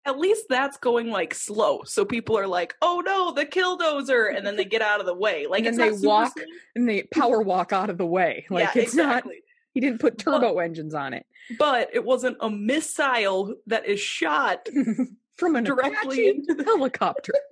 At 0.06 0.18
least 0.18 0.46
that's 0.48 0.78
going 0.78 1.10
like 1.10 1.34
slow, 1.34 1.82
so 1.84 2.06
people 2.06 2.38
are 2.38 2.46
like, 2.46 2.74
"Oh 2.80 3.02
no, 3.04 3.32
the 3.32 3.44
killdozer!" 3.44 4.34
and 4.34 4.46
then 4.46 4.56
they 4.56 4.64
get 4.64 4.80
out 4.80 4.98
of 5.00 5.04
the 5.06 5.14
way. 5.14 5.46
Like 5.46 5.66
And 5.66 5.78
then 5.78 5.90
not 5.90 6.00
they 6.00 6.06
walk 6.06 6.32
slow. 6.32 6.44
And 6.74 6.88
they 6.88 7.02
power 7.12 7.42
walk 7.42 7.72
out 7.74 7.90
of 7.90 7.98
the 7.98 8.06
way. 8.06 8.46
Like 8.48 8.74
yeah, 8.74 8.82
it's 8.82 8.94
not 8.94 9.18
exactly. 9.18 9.42
He 9.72 9.80
didn't 9.80 10.00
put 10.00 10.18
turbo 10.18 10.58
engines 10.58 10.94
on 10.94 11.14
it. 11.14 11.26
But 11.58 11.90
it 11.92 12.04
wasn't 12.04 12.36
a 12.40 12.50
missile 12.50 13.54
that 13.66 13.86
is 13.86 14.00
shot 14.00 14.68
From 15.36 15.56
an 15.56 15.64
directly 15.64 16.28
Apache 16.28 16.28
into 16.28 16.54
the. 16.54 16.64
helicopter. 16.64 17.32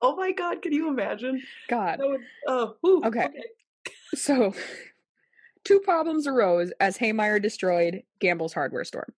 Oh 0.00 0.14
my 0.14 0.30
god! 0.30 0.62
Can 0.62 0.72
you 0.72 0.88
imagine? 0.88 1.42
God. 1.68 1.98
Would. 2.00 2.20
Oh, 2.46 2.76
whew, 2.82 3.02
Okay. 3.04 3.28
So 4.14 4.54
two 5.64 5.80
problems 5.80 6.28
arose 6.28 6.72
as 6.78 6.96
Heemeyer 6.96 7.42
destroyed 7.42 8.02
Gamble's 8.20 8.52
hardware 8.52 8.84
store. 8.84 9.08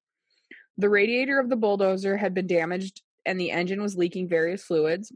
The 0.78 0.88
radiator 0.88 1.38
of 1.38 1.50
the 1.50 1.56
bulldozer 1.56 2.16
had 2.16 2.32
been 2.32 2.46
damaged 2.46 3.02
and 3.26 3.38
the 3.38 3.50
engine 3.50 3.82
was 3.82 3.94
leaking 3.94 4.28
various 4.28 4.62
fluids, 4.62 5.12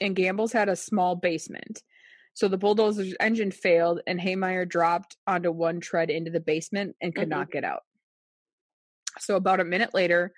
and 0.00 0.16
Gamble's 0.16 0.52
had 0.52 0.70
a 0.70 0.76
small 0.76 1.14
basement. 1.14 1.82
So 2.36 2.48
the 2.48 2.58
bulldozer's 2.58 3.14
engine 3.18 3.50
failed 3.50 4.02
and 4.06 4.20
Heemeyer 4.20 4.68
dropped 4.68 5.16
onto 5.26 5.50
one 5.50 5.80
tread 5.80 6.10
into 6.10 6.30
the 6.30 6.38
basement 6.38 6.94
and 7.00 7.14
could 7.14 7.28
Mhm. 7.28 7.30
not 7.30 7.50
get 7.50 7.64
out. 7.64 7.82
So 9.18 9.36
about 9.36 9.58
a 9.60 9.64
minute 9.64 9.94
later, 9.94 10.32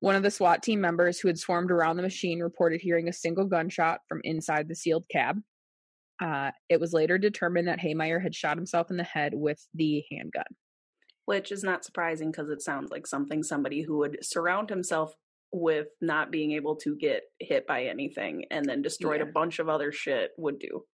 One 0.00 0.16
of 0.16 0.22
the 0.22 0.30
SWAT 0.30 0.62
team 0.62 0.82
members 0.82 1.18
who 1.18 1.28
had 1.28 1.38
swarmed 1.38 1.70
around 1.70 1.96
the 1.96 2.02
machine 2.02 2.40
reported 2.42 2.82
hearing 2.82 3.08
a 3.08 3.12
single 3.12 3.46
gunshot 3.46 4.00
from 4.06 4.20
inside 4.22 4.68
the 4.68 4.74
sealed 4.74 5.06
cab. 5.08 5.40
Uh, 6.20 6.50
it 6.68 6.78
was 6.78 6.92
later 6.92 7.16
determined 7.16 7.68
that 7.68 7.78
Heemeyer 7.78 8.20
had 8.20 8.34
shot 8.34 8.58
himself 8.58 8.90
in 8.90 8.98
the 8.98 9.04
head 9.04 9.32
with 9.34 9.66
the 9.72 10.04
handgun. 10.10 10.44
Which 11.24 11.50
is 11.50 11.64
not 11.64 11.84
surprising 11.86 12.32
because 12.32 12.50
it 12.50 12.60
sounds 12.60 12.90
like 12.90 13.06
something 13.06 13.42
somebody 13.42 13.80
who 13.82 13.96
would 13.98 14.18
surround 14.22 14.68
himself 14.68 15.14
with 15.52 15.88
not 16.02 16.30
being 16.30 16.52
able 16.52 16.76
to 16.78 16.96
get 16.96 17.22
hit 17.40 17.66
by 17.66 17.84
anything 17.84 18.44
and 18.50 18.66
then 18.66 18.82
destroyed 18.82 19.20
Yeah. 19.22 19.28
a 19.28 19.32
bunch 19.32 19.58
of 19.58 19.70
other 19.70 19.90
shit 19.90 20.32
would 20.36 20.58
do. 20.58 20.84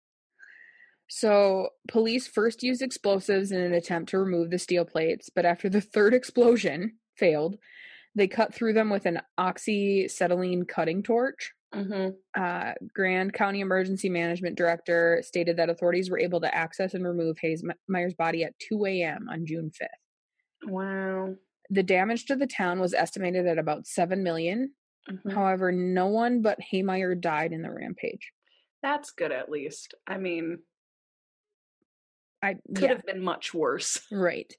So, 1.12 1.70
police 1.88 2.28
first 2.28 2.62
used 2.62 2.82
explosives 2.82 3.50
in 3.50 3.60
an 3.60 3.74
attempt 3.74 4.10
to 4.10 4.18
remove 4.18 4.50
the 4.50 4.60
steel 4.60 4.84
plates, 4.84 5.28
but 5.28 5.44
after 5.44 5.68
the 5.68 5.80
third 5.80 6.14
explosion 6.14 6.98
failed, 7.16 7.56
they 8.14 8.28
cut 8.28 8.54
through 8.54 8.74
them 8.74 8.90
with 8.90 9.06
an 9.06 9.20
oxyacetylene 9.38 10.68
cutting 10.68 11.02
torch. 11.02 11.52
Mm-hmm. 11.74 12.10
Uh, 12.40 12.72
Grand 12.94 13.32
County 13.32 13.60
Emergency 13.60 14.08
Management 14.08 14.56
Director 14.56 15.20
stated 15.24 15.56
that 15.56 15.68
authorities 15.68 16.10
were 16.10 16.18
able 16.18 16.40
to 16.42 16.54
access 16.54 16.94
and 16.94 17.04
remove 17.04 17.38
Hayes 17.40 17.64
Meyer's 17.88 18.14
body 18.14 18.44
at 18.44 18.54
2 18.68 18.86
a.m. 18.86 19.26
on 19.28 19.46
June 19.46 19.70
5th. 19.82 20.70
Wow. 20.70 21.34
The 21.70 21.82
damage 21.82 22.26
to 22.26 22.36
the 22.36 22.46
town 22.46 22.78
was 22.78 22.94
estimated 22.94 23.48
at 23.48 23.58
about 23.58 23.86
7 23.86 24.22
million. 24.22 24.74
Mhm. 25.10 25.32
However, 25.32 25.72
no 25.72 26.06
one 26.06 26.40
but 26.42 26.58
Heemeyer 26.72 27.20
died 27.20 27.52
in 27.52 27.62
the 27.62 27.70
rampage. 27.70 28.32
That's 28.82 29.10
good 29.10 29.32
at 29.32 29.50
least. 29.50 29.94
I 30.06 30.16
mean, 30.16 30.58
I 32.42 32.54
could 32.74 32.82
yeah. 32.82 32.88
have 32.88 33.06
been 33.06 33.22
much 33.22 33.54
worse. 33.54 34.00
Right. 34.10 34.54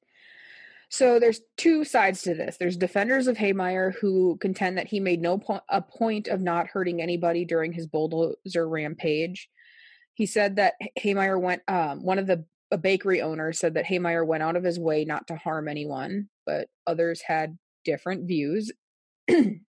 So 0.89 1.20
there's 1.20 1.39
two 1.56 1.86
sides 1.86 2.22
to 2.24 2.34
this. 2.34 2.58
There's 2.58 2.76
defenders 2.76 3.28
of 3.28 3.38
Heemeyer 3.38 3.94
who 4.02 4.38
contend 4.41 4.78
that 4.78 4.88
he 4.88 5.00
made 5.00 5.22
no 5.22 5.38
po- 5.38 5.62
a 5.70 5.82
point 5.82 6.28
of 6.28 6.41
not 6.41 6.67
hurting 6.67 7.02
anybody 7.02 7.46
during 7.46 7.72
his 7.72 7.88
bulldozer 7.88 8.67
rampage. 8.67 9.50
He 10.15 10.26
said 10.26 10.58
that 10.58 10.74
Heemeyer 11.00 11.39
went. 11.39 11.62
Um, 11.70 12.04
one 12.04 12.20
of 12.20 12.28
the 12.28 12.44
a 12.72 12.78
bakery 12.78 13.22
owners 13.22 13.60
said 13.60 13.74
that 13.74 13.86
Heemeyer 13.86 14.26
went 14.26 14.44
out 14.44 14.56
of 14.56 14.63
his 14.63 14.80
way 14.80 15.04
not 15.06 15.28
to 15.28 15.36
harm 15.36 15.67
anyone, 15.67 16.30
but 16.46 16.70
others 16.88 17.22
had 17.22 17.58
different 17.84 18.28
views. 18.28 18.72
and 19.28 19.62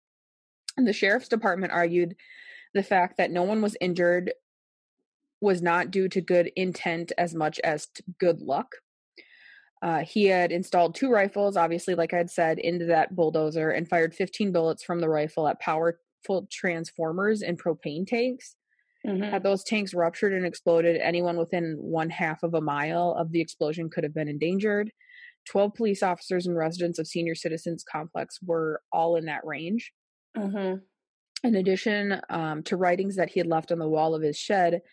the 0.78 0.94
sheriff's 0.94 1.28
department 1.28 1.74
argued 1.74 2.16
the 2.74 2.84
fact 2.84 3.18
that 3.18 3.32
no 3.32 3.44
one 3.44 3.62
was 3.62 3.76
injured 3.82 4.32
was 5.42 5.62
not 5.62 5.92
due 5.92 6.08
to 6.08 6.22
good 6.22 6.52
intent 6.56 7.12
as 7.18 7.34
much 7.36 7.60
as 7.64 7.88
to 7.88 8.04
good 8.20 8.42
luck. 8.42 8.76
Uh, 9.82 10.04
he 10.04 10.26
had 10.26 10.52
installed 10.52 10.94
two 10.94 11.10
rifles, 11.12 11.58
obviously, 11.58 11.96
like 11.96 12.14
I 12.14 12.18
had 12.18 12.30
said, 12.30 12.60
into 12.60 12.86
that 12.86 13.16
bulldozer 13.16 13.72
and 13.72 13.90
fired 13.90 14.14
15 14.14 14.52
bullets 14.52 14.84
from 14.84 15.00
the 15.00 15.10
rifle 15.10 15.48
at 15.48 15.60
powerful 15.60 16.48
transformers 16.52 17.42
and 17.42 17.62
propane 17.62 18.06
tanks. 18.06 18.56
Mhm. 19.08 19.28
Had 19.32 19.42
those 19.42 19.64
tanks 19.64 19.96
ruptured 19.96 20.34
and 20.34 20.46
exploded, 20.46 20.98
anyone 20.98 21.38
within 21.38 21.76
one 21.80 22.12
half 22.12 22.44
of 22.44 22.54
a 22.54 22.62
mile 22.62 23.16
of 23.18 23.32
the 23.32 23.42
explosion 23.42 23.90
could 23.90 24.04
have 24.04 24.14
been 24.14 24.28
endangered. 24.28 24.92
12 25.50 25.74
police 25.74 26.04
officers 26.04 26.46
and 26.46 26.56
residents 26.56 27.00
of 27.00 27.08
Senior 27.08 27.34
Citizens 27.34 27.84
Complex 27.84 28.40
were 28.44 28.84
all 28.94 29.16
in 29.16 29.26
that 29.26 29.44
range. 29.44 29.92
Mhm. 30.38 30.84
In 31.44 31.56
addition 31.56 32.22
um, 32.30 32.62
to 32.64 32.78
writings 32.78 33.16
that 33.16 33.32
he 33.32 33.40
had 33.40 33.48
left 33.48 33.72
on 33.72 33.80
the 33.80 33.90
wall 33.90 34.14
of 34.14 34.22
his 34.22 34.38
shed, 34.38 34.84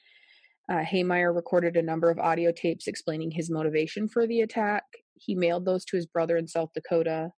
uh, 0.70 0.84
Heemeyer 0.84 1.34
recorded 1.34 1.76
a 1.76 1.82
number 1.82 2.10
of 2.10 2.18
audio 2.18 2.52
tapes 2.52 2.86
explaining 2.86 3.30
his 3.30 3.50
motivation 3.50 4.08
for 4.08 4.26
the 4.26 4.40
attack. 4.40 4.84
He 5.14 5.34
mailed 5.34 5.64
those 5.64 5.84
to 5.86 5.96
his 5.96 6.06
brother 6.06 6.36
in 6.36 6.46
South 6.46 6.70
Dakota 6.74 7.30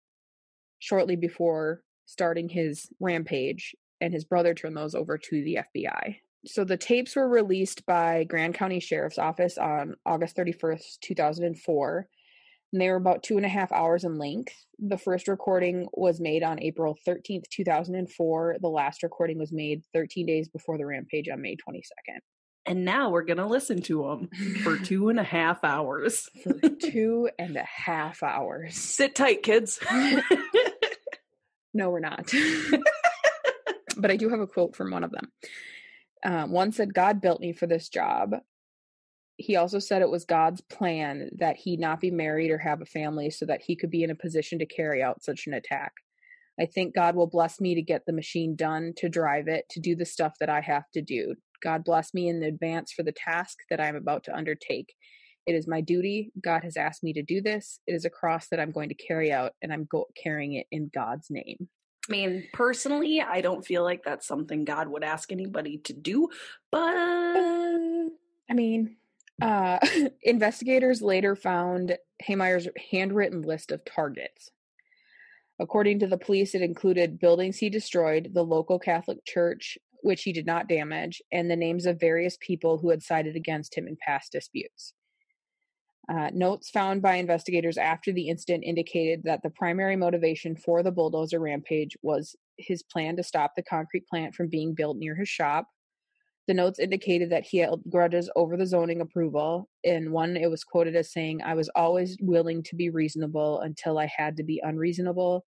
shortly 0.79 1.15
before 1.15 1.81
starting 2.05 2.49
his 2.49 2.87
rampage, 2.99 3.73
and 4.01 4.13
his 4.13 4.25
brother 4.25 4.53
turned 4.53 4.75
those 4.75 4.95
over 4.95 5.17
to 5.17 5.43
the 5.43 5.59
FBI. 5.75 6.17
So 6.45 6.63
the 6.65 6.75
tapes 6.75 7.15
were 7.15 7.29
released 7.29 7.85
by 7.85 8.23
Grand 8.25 8.55
County 8.55 8.79
Sheriff's 8.79 9.19
Office 9.19 9.57
on 9.57 9.95
August 10.05 10.35
31st, 10.35 10.99
2004. 11.01 12.07
And 12.73 12.81
they 12.81 12.89
were 12.89 12.95
about 12.95 13.21
two 13.21 13.37
and 13.37 13.45
a 13.45 13.49
half 13.49 13.71
hours 13.71 14.03
in 14.03 14.17
length. 14.17 14.55
The 14.79 14.97
first 14.97 15.27
recording 15.27 15.87
was 15.93 16.19
made 16.19 16.41
on 16.41 16.61
April 16.61 16.97
13th, 17.07 17.43
2004. 17.51 18.57
The 18.59 18.67
last 18.67 19.03
recording 19.03 19.37
was 19.37 19.51
made 19.51 19.83
13 19.93 20.25
days 20.25 20.49
before 20.49 20.77
the 20.77 20.85
rampage 20.85 21.29
on 21.29 21.41
May 21.41 21.55
22nd. 21.55 22.19
And 22.65 22.85
now 22.85 23.09
we're 23.09 23.23
gonna 23.23 23.47
listen 23.47 23.81
to 23.83 24.03
them 24.03 24.29
for 24.63 24.77
two 24.83 25.09
and 25.09 25.19
a 25.19 25.23
half 25.23 25.63
hours. 25.63 26.29
For 26.43 26.69
two 26.69 27.29
and 27.39 27.55
a 27.55 27.63
half 27.63 28.21
hours. 28.23 28.75
Sit 28.75 29.15
tight, 29.15 29.43
kids. 29.43 29.79
No, 31.73 31.89
we're 31.89 31.99
not. 31.99 32.31
but 33.97 34.11
I 34.11 34.17
do 34.17 34.29
have 34.29 34.39
a 34.39 34.47
quote 34.47 34.75
from 34.75 34.91
one 34.91 35.03
of 35.03 35.11
them. 35.11 35.31
Um, 36.23 36.51
one 36.51 36.71
said, 36.71 36.93
God 36.93 37.21
built 37.21 37.39
me 37.39 37.53
for 37.53 37.65
this 37.65 37.89
job. 37.89 38.35
He 39.37 39.55
also 39.55 39.79
said 39.79 40.01
it 40.01 40.09
was 40.09 40.25
God's 40.25 40.61
plan 40.61 41.29
that 41.37 41.57
he 41.57 41.77
not 41.77 41.99
be 41.99 42.11
married 42.11 42.51
or 42.51 42.59
have 42.59 42.81
a 42.81 42.85
family 42.85 43.31
so 43.31 43.45
that 43.45 43.61
he 43.61 43.75
could 43.75 43.89
be 43.89 44.03
in 44.03 44.11
a 44.11 44.15
position 44.15 44.59
to 44.59 44.65
carry 44.65 45.01
out 45.01 45.23
such 45.23 45.47
an 45.47 45.53
attack. 45.53 45.93
I 46.59 46.65
think 46.65 46.93
God 46.93 47.15
will 47.15 47.27
bless 47.27 47.59
me 47.59 47.73
to 47.75 47.81
get 47.81 48.05
the 48.05 48.13
machine 48.13 48.55
done, 48.55 48.93
to 48.97 49.09
drive 49.09 49.47
it, 49.47 49.65
to 49.69 49.79
do 49.79 49.95
the 49.95 50.05
stuff 50.05 50.33
that 50.39 50.49
I 50.49 50.61
have 50.61 50.83
to 50.93 51.01
do. 51.01 51.35
God 51.61 51.83
bless 51.83 52.13
me 52.13 52.27
in 52.27 52.43
advance 52.43 52.91
for 52.91 53.03
the 53.03 53.11
task 53.11 53.59
that 53.69 53.79
I 53.79 53.87
am 53.87 53.95
about 53.95 54.23
to 54.25 54.35
undertake. 54.35 54.93
It 55.45 55.55
is 55.55 55.67
my 55.67 55.81
duty. 55.81 56.31
God 56.41 56.63
has 56.63 56.77
asked 56.77 57.03
me 57.03 57.13
to 57.13 57.23
do 57.23 57.41
this. 57.41 57.79
It 57.87 57.93
is 57.93 58.05
a 58.05 58.09
cross 58.09 58.47
that 58.49 58.59
I'm 58.59 58.71
going 58.71 58.89
to 58.89 58.95
carry 58.95 59.31
out, 59.31 59.53
and 59.61 59.73
I'm 59.73 59.85
go- 59.85 60.09
carrying 60.21 60.53
it 60.53 60.67
in 60.71 60.91
God's 60.93 61.27
name. 61.29 61.67
I 62.09 62.11
mean, 62.11 62.47
personally, 62.53 63.21
I 63.21 63.41
don't 63.41 63.65
feel 63.65 63.83
like 63.83 64.03
that's 64.03 64.27
something 64.27 64.65
God 64.65 64.87
would 64.87 65.03
ask 65.03 65.31
anybody 65.31 65.79
to 65.85 65.93
do, 65.93 66.29
but 66.71 66.93
I 68.51 68.53
mean, 68.53 68.97
uh, 69.41 69.79
investigators 70.23 71.01
later 71.01 71.35
found 71.35 71.97
Heemeyer's 72.21 72.67
handwritten 72.91 73.41
list 73.41 73.71
of 73.71 73.85
targets. 73.85 74.51
According 75.59 75.99
to 75.99 76.07
the 76.07 76.17
police, 76.17 76.55
it 76.55 76.61
included 76.63 77.19
buildings 77.19 77.57
he 77.57 77.69
destroyed, 77.69 78.31
the 78.33 78.43
local 78.43 78.79
Catholic 78.79 79.23
church, 79.25 79.77
which 80.01 80.23
he 80.23 80.33
did 80.33 80.45
not 80.45 80.67
damage, 80.67 81.21
and 81.31 81.49
the 81.49 81.55
names 81.55 81.85
of 81.85 81.99
various 81.99 82.37
people 82.41 82.77
who 82.77 82.89
had 82.89 83.03
sided 83.03 83.35
against 83.35 83.75
him 83.77 83.87
in 83.87 83.97
past 84.05 84.31
disputes. 84.31 84.93
Uh, 86.11 86.29
notes 86.33 86.69
found 86.69 87.01
by 87.01 87.15
investigators 87.15 87.77
after 87.77 88.11
the 88.11 88.27
incident 88.27 88.63
indicated 88.65 89.21
that 89.23 89.41
the 89.43 89.49
primary 89.51 89.95
motivation 89.95 90.55
for 90.55 90.83
the 90.83 90.91
bulldozer 90.91 91.39
rampage 91.39 91.95
was 92.01 92.35
his 92.57 92.83
plan 92.83 93.15
to 93.15 93.23
stop 93.23 93.51
the 93.55 93.63
concrete 93.63 94.05
plant 94.07 94.33
from 94.35 94.49
being 94.49 94.73
built 94.73 94.97
near 94.97 95.15
his 95.15 95.29
shop. 95.29 95.67
The 96.47 96.55
notes 96.55 96.79
indicated 96.79 97.29
that 97.29 97.45
he 97.45 97.59
held 97.59 97.83
grudges 97.89 98.29
over 98.35 98.57
the 98.57 98.65
zoning 98.65 98.99
approval. 98.99 99.69
In 99.83 100.11
one, 100.11 100.35
it 100.35 100.49
was 100.49 100.63
quoted 100.63 100.95
as 100.95 101.13
saying, 101.13 101.41
I 101.43 101.53
was 101.53 101.69
always 101.75 102.17
willing 102.19 102.63
to 102.63 102.75
be 102.75 102.89
reasonable 102.89 103.61
until 103.61 103.99
I 103.99 104.11
had 104.13 104.35
to 104.37 104.43
be 104.43 104.59
unreasonable. 104.63 105.45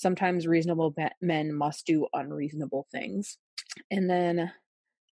Sometimes 0.00 0.46
reasonable 0.46 0.94
men 1.20 1.52
must 1.54 1.86
do 1.86 2.08
unreasonable 2.14 2.86
things. 2.90 3.38
And 3.90 4.08
then 4.08 4.52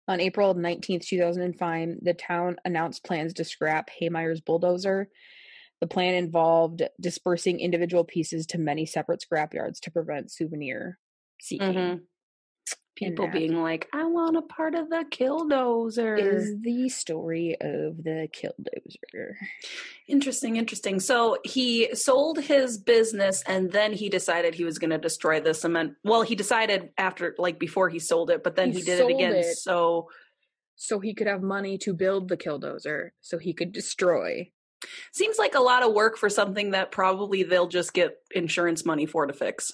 on 0.08 0.20
April 0.20 0.54
19th, 0.54 1.06
2005, 1.06 1.98
the 2.02 2.14
town 2.14 2.56
announced 2.64 3.04
plans 3.04 3.34
to 3.34 3.44
scrap 3.44 3.90
Heemeyer's 3.90 4.40
bulldozer. 4.40 5.10
The 5.80 5.86
plan 5.88 6.14
involved 6.14 6.82
dispersing 7.00 7.60
individual 7.60 8.04
pieces 8.04 8.46
to 8.48 8.58
many 8.58 8.86
separate 8.86 9.24
scrapyards 9.28 9.80
to 9.82 9.90
prevent 9.90 10.32
souvenir 10.32 10.98
seeking. 11.40 11.76
Mhm. 11.76 12.08
People 12.98 13.26
that 13.26 13.32
being 13.32 13.62
like, 13.62 13.88
I 13.92 14.04
want 14.04 14.36
a 14.36 14.42
part 14.42 14.74
of 14.74 14.90
the 14.90 15.04
killdozer. 15.10 16.18
Is 16.18 16.54
the 16.60 16.88
story 16.88 17.56
of 17.60 18.02
the 18.02 18.28
killdozer. 18.32 19.34
Interesting, 20.08 20.56
interesting. 20.56 21.00
So 21.00 21.38
he 21.44 21.94
sold 21.94 22.38
his 22.40 22.78
business 22.78 23.42
and 23.46 23.70
then 23.70 23.92
he 23.92 24.08
decided 24.08 24.54
he 24.54 24.64
was 24.64 24.78
going 24.78 24.90
to 24.90 24.98
destroy 24.98 25.40
the 25.40 25.54
cement. 25.54 25.94
Well, 26.04 26.22
he 26.22 26.34
decided 26.34 26.90
after, 26.98 27.34
like 27.38 27.58
before 27.58 27.88
he 27.88 27.98
sold 27.98 28.30
it, 28.30 28.42
but 28.42 28.56
then 28.56 28.72
He 28.72 28.78
he, 28.78 28.84
did 28.84 29.00
it 29.00 29.10
again. 29.14 29.34
it. 29.34 29.56
So 29.56 30.08
So 30.76 31.00
he 31.00 31.14
could 31.14 31.26
have 31.26 31.42
money 31.42 31.76
to 31.78 31.92
build 31.92 32.28
the 32.28 32.36
killdozer, 32.36 33.10
so 33.20 33.36
he 33.38 33.52
could 33.52 33.72
destroy. 33.72 34.50
seems 35.12 35.38
like 35.38 35.54
a 35.56 35.60
lot 35.60 35.82
of 35.82 35.92
work 35.92 36.16
for 36.16 36.30
something 36.30 36.70
that 36.70 36.92
probably 36.92 37.42
they'll 37.42 37.66
just 37.68 37.92
get 37.92 38.16
insurance 38.30 38.84
money 38.84 39.06
for 39.06 39.26
to 39.26 39.32
fix. 39.32 39.72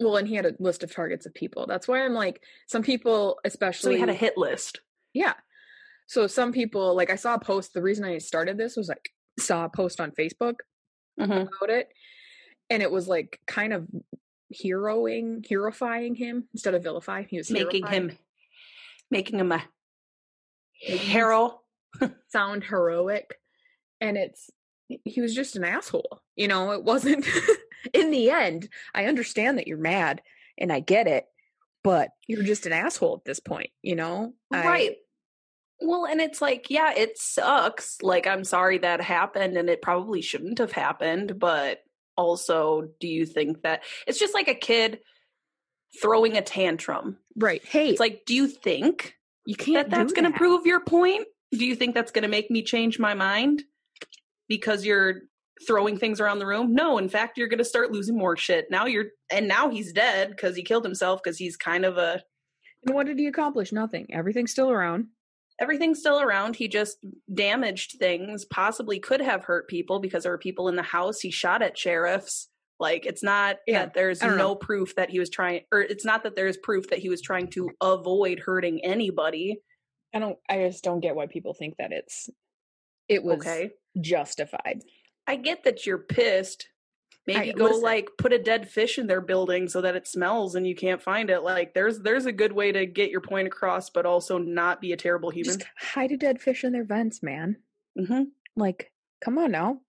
Well, 0.00 0.16
and 0.16 0.26
he 0.26 0.34
had 0.34 0.46
a 0.46 0.54
list 0.58 0.82
of 0.82 0.92
targets 0.94 1.26
of 1.26 1.34
people. 1.34 1.66
That's 1.66 1.86
why 1.86 2.02
I'm 2.04 2.14
like, 2.14 2.42
some 2.66 2.82
people, 2.82 3.38
especially 3.44 3.92
So 3.92 3.94
he 3.96 4.00
had 4.00 4.08
a 4.08 4.14
hit 4.14 4.36
list. 4.38 4.80
yeah. 5.12 5.34
So 6.06 6.26
some 6.26 6.52
people, 6.52 6.96
like 6.96 7.10
I 7.10 7.14
saw 7.16 7.34
a 7.34 7.38
post. 7.38 7.72
The 7.72 7.82
reason 7.82 8.04
I 8.04 8.18
started 8.18 8.58
this 8.58 8.76
was 8.76 8.88
like 8.88 9.10
saw 9.38 9.66
a 9.66 9.68
post 9.68 10.00
on 10.00 10.10
Facebook 10.10 10.54
Mhm. 11.20 11.42
about 11.46 11.70
it, 11.70 11.88
and 12.68 12.82
it 12.82 12.90
was 12.90 13.06
like 13.06 13.38
kind 13.46 13.72
of 13.72 13.86
heroing, 14.52 15.46
heroifying 15.46 16.16
him 16.16 16.48
instead 16.52 16.74
of 16.74 16.82
vilifying. 16.82 17.26
He 17.30 17.36
was 17.36 17.50
Making 17.50 17.86
him, 17.86 18.18
making 19.10 19.38
him 19.38 19.52
a 19.52 19.62
hero. 20.72 21.60
sound 22.28 22.64
heroic, 22.64 23.36
and 24.00 24.16
it's 24.16 24.50
he 25.04 25.20
was 25.20 25.34
just 25.34 25.54
an 25.56 25.62
asshole. 25.64 26.22
You 26.36 26.48
know, 26.48 26.72
it 26.72 26.82
wasn't. 26.82 27.24
in 27.92 28.10
the 28.10 28.30
end, 28.30 28.68
I 28.94 29.06
understand 29.06 29.58
that 29.58 29.66
you're 29.66 29.78
mad 29.78 30.22
and 30.58 30.72
I 30.72 30.80
get 30.80 31.06
it, 31.06 31.24
but 31.82 32.10
you're 32.26 32.42
just 32.42 32.66
an 32.66 32.72
asshole 32.72 33.16
at 33.16 33.24
this 33.24 33.40
point, 33.40 33.70
you 33.82 33.96
know? 33.96 34.34
I- 34.52 34.66
Right. 34.66 34.96
Well, 35.82 36.04
and 36.04 36.20
it's 36.20 36.42
like, 36.42 36.68
yeah, 36.68 36.92
it 36.94 37.16
sucks. 37.16 38.02
Like, 38.02 38.26
I'm 38.26 38.44
sorry 38.44 38.76
that 38.78 39.00
happened 39.00 39.56
and 39.56 39.70
it 39.70 39.80
probably 39.80 40.20
shouldn't 40.20 40.58
have 40.58 40.72
happened. 40.72 41.38
But 41.38 41.82
also, 42.18 42.90
do 43.00 43.08
you 43.08 43.24
think 43.24 43.62
that 43.62 43.82
it's 44.06 44.18
just 44.18 44.34
like 44.34 44.48
a 44.48 44.54
kid 44.54 45.00
throwing 46.02 46.36
a 46.36 46.42
tantrum? 46.42 47.16
right. 47.36 47.64
Hey, 47.64 47.88
It's 47.90 48.00
like, 48.00 48.24
do 48.26 48.34
you 48.34 48.46
think 48.46 49.14
you 49.46 49.54
can't 49.56 49.88
that 49.90 49.96
that's 49.96 50.12
going 50.12 50.30
to 50.30 50.36
prove 50.36 50.66
your 50.66 50.80
point? 50.80 51.26
Do 51.52 51.64
you 51.64 51.74
think 51.74 51.94
that's 51.94 52.12
going 52.12 52.22
to 52.24 52.28
make 52.28 52.50
me 52.50 52.62
change 52.62 52.98
my 52.98 53.14
mind 53.14 53.62
because 54.48 54.84
you're 54.84 55.22
throwing 55.66 55.98
things 55.98 56.20
around 56.20 56.38
the 56.38 56.46
room? 56.46 56.74
No, 56.74 56.98
in 56.98 57.08
fact, 57.08 57.36
you're 57.38 57.48
going 57.48 57.58
to 57.58 57.64
start 57.64 57.92
losing 57.92 58.16
more 58.16 58.36
shit. 58.36 58.66
Now 58.70 58.86
you're, 58.86 59.06
and 59.30 59.46
now 59.48 59.68
he's 59.70 59.92
dead 59.92 60.30
because 60.30 60.56
he 60.56 60.62
killed 60.62 60.84
himself 60.84 61.20
because 61.22 61.38
he's 61.38 61.56
kind 61.56 61.84
of 61.84 61.96
a, 61.98 62.22
And 62.86 62.94
what 62.94 63.06
did 63.06 63.18
he 63.18 63.26
accomplish? 63.26 63.72
Nothing. 63.72 64.08
Everything's 64.12 64.52
still 64.52 64.70
around. 64.70 65.06
everything's 65.60 65.98
still 66.00 66.20
around. 66.20 66.56
He 66.56 66.68
just 66.68 66.96
damaged 67.34 67.96
things, 67.98 68.44
possibly 68.46 68.98
could 68.98 69.20
have 69.20 69.44
hurt 69.44 69.68
people 69.68 70.00
because 70.00 70.22
there 70.22 70.32
were 70.32 70.38
people 70.38 70.68
in 70.68 70.76
the 70.76 70.82
house. 70.82 71.20
He 71.20 71.30
shot 71.30 71.60
at 71.62 71.76
sheriffs. 71.76 72.48
Like, 72.78 73.04
it's 73.04 73.22
not 73.22 73.56
Yeah, 73.66 73.84
that 73.84 73.92
there's 73.94 74.22
no 74.22 74.36
know. 74.36 74.54
proof 74.54 74.94
that 74.96 75.10
he 75.10 75.18
was 75.18 75.28
trying, 75.28 75.60
or 75.70 75.80
it's 75.82 76.04
not 76.06 76.22
that 76.22 76.34
there's 76.34 76.56
proof 76.56 76.88
that 76.88 76.98
he 76.98 77.10
was 77.10 77.20
trying 77.20 77.48
to 77.48 77.68
avoid 77.82 78.38
hurting 78.40 78.82
anybody. 78.82 79.60
I 80.14 80.18
don't 80.18 80.38
I 80.48 80.66
just 80.66 80.82
don't 80.82 81.00
get 81.00 81.14
why 81.14 81.26
people 81.26 81.52
think 81.52 81.74
that 81.76 81.92
it's 81.92 82.30
it 83.06 83.22
was 83.22 83.40
Okay. 83.46 83.70
justified. 84.00 84.80
I 85.26 85.36
get 85.36 85.64
that 85.64 85.86
you're 85.86 85.98
pissed. 85.98 86.68
Maybe 87.26 87.50
I- 87.50 87.54
go 87.54 87.66
like 87.66 88.08
put 88.18 88.32
a 88.32 88.38
dead 88.38 88.68
fish 88.68 88.98
in 88.98 89.06
their 89.06 89.20
building 89.20 89.68
so 89.68 89.80
that 89.82 89.94
it 89.94 90.08
smells 90.08 90.54
and 90.54 90.66
you 90.66 90.74
can't 90.74 91.02
find 91.02 91.30
it. 91.30 91.40
Like 91.42 91.74
there's 91.74 92.00
there's 92.00 92.26
a 92.26 92.32
good 92.32 92.52
way 92.52 92.72
to 92.72 92.86
get 92.86 93.10
your 93.10 93.20
point 93.20 93.46
across, 93.46 93.90
but 93.90 94.06
also 94.06 94.38
not 94.38 94.80
be 94.80 94.92
a 94.92 94.96
terrible 94.96 95.30
human. 95.30 95.58
Just 95.58 95.68
hide 95.78 96.12
a 96.12 96.16
dead 96.16 96.40
fish 96.40 96.64
in 96.64 96.72
their 96.72 96.84
vents, 96.84 97.22
man. 97.22 97.56
hmm 97.96 98.22
Like, 98.56 98.90
come 99.22 99.38
on 99.38 99.52
now. 99.52 99.80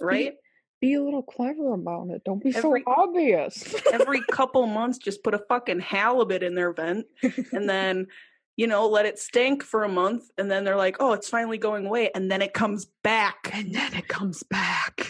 Right? 0.00 0.34
Be 0.80 0.94
a 0.94 1.02
little 1.02 1.22
clever 1.22 1.74
about 1.74 2.08
it. 2.10 2.22
Don't 2.24 2.42
be 2.42 2.48
Every- 2.56 2.82
so 2.82 2.92
obvious. 2.92 3.72
Every 3.92 4.20
couple 4.32 4.66
months, 4.66 4.98
just 4.98 5.22
put 5.22 5.34
a 5.34 5.38
fucking 5.48 5.78
halibut 5.78 6.42
in 6.42 6.54
their 6.56 6.72
vent, 6.72 7.06
and 7.52 7.68
then 7.68 8.08
you 8.56 8.66
know 8.66 8.88
let 8.88 9.06
it 9.06 9.18
stink 9.18 9.62
for 9.62 9.84
a 9.84 9.88
month, 9.88 10.24
and 10.38 10.50
then 10.50 10.64
they're 10.64 10.76
like, 10.76 10.96
oh, 11.00 11.12
it's 11.12 11.28
finally 11.28 11.58
going 11.58 11.86
away, 11.86 12.10
and 12.14 12.30
then 12.30 12.42
it 12.42 12.52
comes 12.52 12.86
back. 13.02 13.50
and 13.52 13.74
then 13.74 13.94
it 13.94 14.08
comes 14.08 14.42
back. 14.44 15.06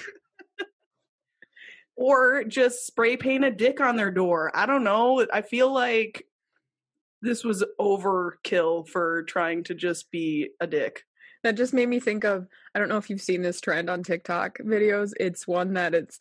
or 1.97 2.45
just 2.45 2.87
spray 2.87 3.17
paint 3.17 3.45
a 3.45 3.51
dick 3.51 3.81
on 3.81 3.97
their 3.97 4.11
door. 4.11 4.51
I 4.55 4.67
don't 4.67 4.85
know. 4.85 5.25
I 5.33 5.43
feel 5.43 5.73
like 5.73 6.27
this 7.21 7.45
was 7.45 7.65
overkill 7.81 8.89
for 8.89 9.23
trying 9.25 9.65
to 9.65 9.75
just 9.75 10.11
be 10.11 10.51
a 10.61 10.67
dick. 10.67 11.05
That 11.45 11.57
just 11.57 11.75
made 11.75 11.89
me 11.89 12.01
think 12.01 12.25
of 12.25 12.47
I 12.75 12.79
don't 12.79 12.89
know 12.89 12.99
if 12.99 13.11
you've 13.11 13.21
seen 13.21 13.43
this 13.43 13.61
trend 13.61 13.91
on 13.91 14.03
TikTok 14.03 14.59
videos. 14.59 15.13
It's 15.19 15.47
one 15.47 15.75
that 15.75 15.95
it's 15.95 16.19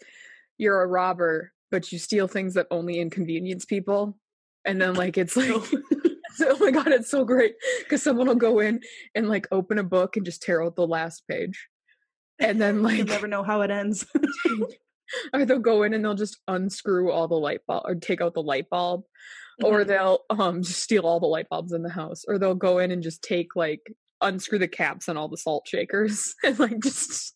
you're 0.57 0.81
a 0.81 0.88
robber, 0.88 1.51
but 1.69 1.91
you 1.91 1.99
steal 1.99 2.27
things 2.27 2.55
that 2.55 2.67
only 2.71 2.99
inconvenience 2.99 3.65
people. 3.65 4.17
And 4.65 4.81
then 4.81 4.93
like 4.93 5.17
it's 5.17 5.36
like 5.38 5.63
oh 6.41 6.58
my 6.60 6.72
god, 6.72 6.88
it's 6.89 7.10
so 7.10 7.26
great 7.26 7.56
because 7.80 8.04
someone 8.04 8.28
will 8.28 8.36
go 8.36 8.60
in 8.60 8.82
and 9.15 9.30
like 9.30 9.48
open 9.52 9.78
a 9.78 9.84
book 9.84 10.17
and 10.17 10.26
just 10.26 10.41
tear 10.41 10.63
out 10.63 10.76
the 10.76 10.88
last 10.88 11.24
page, 11.30 11.67
and 12.39 12.60
then 12.62 12.76
you 12.78 12.82
like 12.82 13.06
never 13.08 13.28
know 13.28 13.44
how 13.44 13.62
it 13.62 13.72
ends. 13.72 14.06
or 15.34 15.46
they'll 15.46 15.60
go 15.60 15.84
in 15.84 15.94
and 15.94 16.04
they'll 16.04 16.13
just 16.13 16.39
unscrew 16.48 17.12
all 17.12 17.28
the 17.28 17.36
light 17.36 17.62
bulb 17.67 17.84
or 17.86 17.96
take 17.96 18.22
out 18.22 18.34
the 18.34 18.41
light 18.44 18.70
bulb, 18.70 19.04
or 19.63 19.82
Mhm. 19.84 19.88
they'll 19.88 20.20
um 20.30 20.63
just 20.63 20.82
steal 20.82 21.06
all 21.06 21.20
the 21.20 21.26
light 21.26 21.50
bulbs 21.50 21.74
in 21.74 21.84
the 21.84 21.89
house, 21.89 22.24
or 22.28 22.38
they'll 22.38 22.56
go 22.56 22.80
in 22.80 22.91
and 22.91 23.04
just 23.04 23.22
take 23.22 23.56
like 23.56 23.82
unscrew 24.22 24.60
the 24.60 24.67
caps 24.67 25.10
on 25.10 25.17
all 25.17 25.28
the 25.28 25.38
salt 25.38 25.67
shakers 25.67 26.36
and 26.44 26.60
like 26.60 26.80
just 26.80 27.34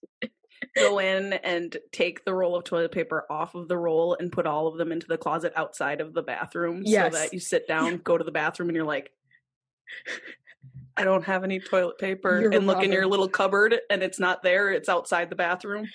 Go 0.76 1.00
in 1.00 1.34
and 1.34 1.76
take 1.92 2.26
the 2.26 2.34
roll 2.34 2.56
of 2.56 2.64
toilet 2.66 2.92
paper 2.92 3.26
off 3.30 3.56
of 3.56 3.68
the 3.68 3.78
roll 3.78 4.16
and 4.20 4.32
put 4.32 4.46
all 4.46 4.68
of 4.68 4.78
them 4.78 4.92
into 4.92 5.08
the 5.08 5.18
closet 5.18 5.54
outside 5.56 6.02
of 6.02 6.14
the 6.14 6.22
bathroom 6.22 6.82
Yes. 6.86 7.14
so 7.14 7.20
that 7.20 7.34
you 7.34 7.40
sit 7.40 7.68
down, 7.68 7.98
go 8.04 8.18
to 8.18 8.24
the 8.24 8.32
bathroom, 8.32 8.70
and 8.70 8.76
you're 8.76 8.86
like, 8.86 9.12
I 10.98 11.04
don't 11.04 11.24
have 11.26 11.44
any 11.44 11.60
toilet 11.60 11.98
paper. 11.98 12.40
You're 12.40 12.54
and 12.54 12.66
look 12.66 12.82
in 12.82 12.92
your 12.92 13.06
little 13.06 13.28
cupboard 13.28 13.76
and 13.90 14.02
it's 14.02 14.18
not 14.20 14.44
there. 14.44 14.70
It's 14.72 14.88
outside 14.88 15.30
the 15.30 15.36
bathroom. 15.36 15.88